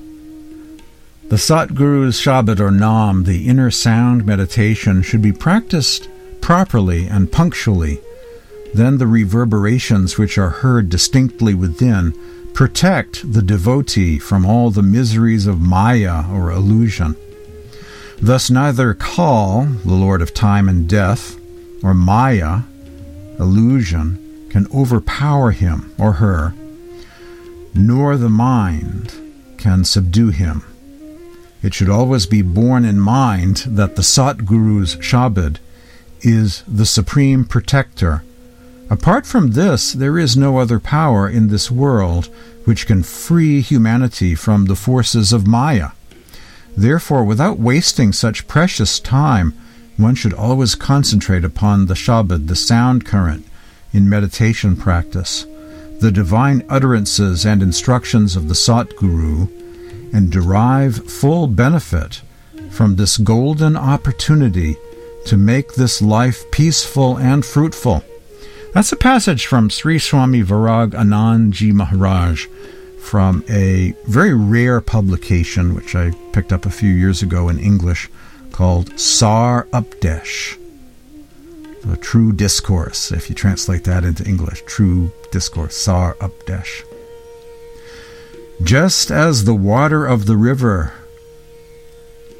The 1.29 1.39
Satguru's 1.39 2.21
Shabad 2.21 2.59
or 2.59 2.69
Nam, 2.69 3.23
the 3.23 3.47
inner 3.47 3.71
sound 3.71 4.27
meditation, 4.27 5.01
should 5.01 5.23
be 5.23 5.31
practiced 5.31 6.07
properly 6.39 7.07
and 7.07 7.31
punctually. 7.31 7.99
Then 8.75 8.99
the 8.99 9.07
reverberations 9.07 10.19
which 10.19 10.37
are 10.37 10.49
heard 10.49 10.87
distinctly 10.87 11.55
within 11.55 12.13
protect 12.53 13.33
the 13.33 13.41
devotee 13.41 14.19
from 14.19 14.45
all 14.45 14.69
the 14.69 14.83
miseries 14.83 15.47
of 15.47 15.59
Maya 15.59 16.25
or 16.31 16.51
illusion. 16.51 17.15
Thus, 18.21 18.51
neither 18.51 18.93
Kal, 18.93 19.63
the 19.83 19.95
Lord 19.95 20.21
of 20.21 20.31
time 20.31 20.69
and 20.69 20.87
death, 20.87 21.40
or 21.83 21.93
Maya, 21.93 22.61
illusion, 23.39 24.47
can 24.49 24.67
overpower 24.73 25.51
him 25.51 25.93
or 25.97 26.13
her, 26.13 26.53
nor 27.73 28.17
the 28.17 28.29
mind 28.29 29.13
can 29.57 29.83
subdue 29.85 30.29
him. 30.29 30.63
It 31.63 31.73
should 31.73 31.89
always 31.89 32.25
be 32.25 32.41
borne 32.41 32.85
in 32.85 32.99
mind 32.99 33.57
that 33.67 33.95
the 33.95 34.01
Satguru's 34.01 34.95
Shabad 34.97 35.57
is 36.21 36.63
the 36.67 36.85
supreme 36.85 37.45
protector. 37.45 38.23
Apart 38.89 39.25
from 39.25 39.51
this, 39.51 39.93
there 39.93 40.19
is 40.19 40.35
no 40.35 40.57
other 40.57 40.79
power 40.79 41.29
in 41.29 41.47
this 41.47 41.71
world 41.71 42.29
which 42.65 42.85
can 42.85 43.03
free 43.03 43.61
humanity 43.61 44.35
from 44.35 44.65
the 44.65 44.75
forces 44.75 45.31
of 45.31 45.47
Maya. 45.47 45.91
Therefore, 46.75 47.23
without 47.23 47.59
wasting 47.59 48.11
such 48.11 48.47
precious 48.47 48.99
time, 48.99 49.53
one 49.97 50.15
should 50.15 50.33
always 50.33 50.75
concentrate 50.75 51.43
upon 51.43 51.85
the 51.85 51.93
Shabad, 51.93 52.47
the 52.47 52.55
sound 52.55 53.05
current, 53.05 53.45
in 53.93 54.09
meditation 54.09 54.75
practice, 54.75 55.45
the 55.99 56.11
divine 56.11 56.65
utterances 56.69 57.45
and 57.45 57.61
instructions 57.61 58.35
of 58.35 58.47
the 58.47 58.53
Satguru, 58.53 59.49
and 60.13 60.31
derive 60.31 61.09
full 61.09 61.47
benefit 61.47 62.21
from 62.69 62.95
this 62.95 63.17
golden 63.17 63.75
opportunity 63.75 64.75
to 65.25 65.37
make 65.37 65.73
this 65.73 66.01
life 66.01 66.49
peaceful 66.51 67.17
and 67.17 67.45
fruitful. 67.45 68.03
That's 68.73 68.91
a 68.91 68.97
passage 68.97 69.45
from 69.45 69.69
Sri 69.69 69.99
Swami 69.99 70.43
Virag 70.43 70.91
Anand 70.91 71.51
Ji 71.51 71.71
Maharaj 71.71 72.47
from 73.01 73.43
a 73.49 73.93
very 74.05 74.33
rare 74.33 74.79
publication 74.79 75.73
which 75.73 75.95
I 75.95 76.11
picked 76.31 76.53
up 76.53 76.65
a 76.65 76.71
few 76.71 76.91
years 76.91 77.21
ago 77.21 77.49
in 77.49 77.59
English 77.59 78.09
called 78.51 78.99
Sar 78.99 79.67
Updesh. 79.73 80.57
A 81.91 81.97
true 81.97 82.31
discourse, 82.31 83.11
if 83.11 83.29
you 83.29 83.35
translate 83.35 83.83
that 83.85 84.03
into 84.03 84.23
English, 84.23 84.61
true 84.65 85.11
discourse, 85.31 85.75
Sar 85.75 86.15
Updesh. 86.21 86.83
Just 88.61 89.09
as 89.09 89.43
the 89.43 89.55
water 89.55 90.05
of 90.05 90.27
the 90.27 90.37
river 90.37 90.93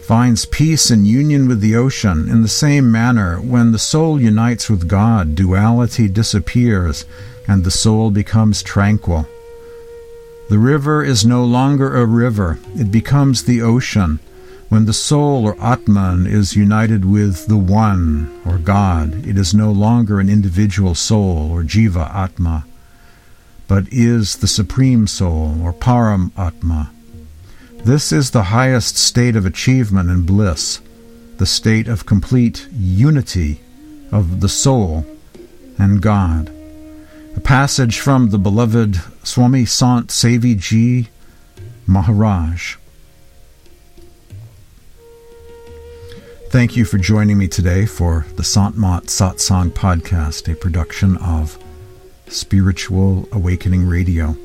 finds 0.01 0.45
peace 0.45 0.91
and 0.91 1.07
union 1.07 1.47
with 1.47 1.61
the 1.61 1.75
ocean, 1.75 2.29
in 2.29 2.43
the 2.43 2.47
same 2.47 2.91
manner, 2.91 3.37
when 3.37 3.71
the 3.71 3.79
soul 3.79 4.21
unites 4.21 4.69
with 4.69 4.87
God, 4.87 5.33
duality 5.33 6.07
disappears 6.07 7.05
and 7.47 7.63
the 7.63 7.71
soul 7.71 8.11
becomes 8.11 8.61
tranquil. 8.61 9.27
The 10.49 10.59
river 10.59 11.03
is 11.03 11.25
no 11.25 11.43
longer 11.43 11.95
a 11.95 12.05
river, 12.05 12.59
it 12.75 12.91
becomes 12.91 13.43
the 13.43 13.61
ocean 13.61 14.19
when 14.71 14.85
the 14.85 14.93
soul 14.93 15.43
or 15.45 15.61
Atman 15.61 16.25
is 16.25 16.55
united 16.55 17.03
with 17.03 17.47
the 17.47 17.57
One 17.57 18.41
or 18.45 18.57
God, 18.57 19.27
it 19.27 19.37
is 19.37 19.53
no 19.53 19.69
longer 19.69 20.21
an 20.21 20.29
individual 20.29 20.95
soul 20.95 21.51
or 21.51 21.63
Jiva 21.63 22.09
Atma, 22.15 22.65
but 23.67 23.91
is 23.91 24.37
the 24.37 24.47
Supreme 24.47 25.07
Soul 25.07 25.61
or 25.61 25.73
Param 25.73 26.31
Atma. 26.37 26.89
This 27.83 28.13
is 28.13 28.31
the 28.31 28.43
highest 28.43 28.95
state 28.95 29.35
of 29.35 29.45
achievement 29.45 30.09
and 30.09 30.25
bliss, 30.25 30.79
the 31.35 31.45
state 31.45 31.89
of 31.89 32.05
complete 32.05 32.65
unity 32.71 33.59
of 34.09 34.39
the 34.39 34.47
soul 34.47 35.05
and 35.77 36.01
God. 36.01 36.49
A 37.35 37.41
passage 37.41 37.99
from 37.99 38.29
the 38.29 38.39
beloved 38.39 39.01
Swami 39.23 39.65
Sant 39.65 40.07
Sevi 40.07 40.57
Ji 40.57 41.09
Maharaj. 41.85 42.77
Thank 46.51 46.75
you 46.75 46.83
for 46.83 46.97
joining 46.97 47.37
me 47.37 47.47
today 47.47 47.85
for 47.85 48.25
the 48.35 48.43
Sant 48.43 48.77
Mat 48.77 49.03
Satsang 49.03 49.69
podcast, 49.69 50.51
a 50.51 50.55
production 50.57 51.15
of 51.15 51.57
Spiritual 52.27 53.25
Awakening 53.31 53.87
Radio. 53.87 54.35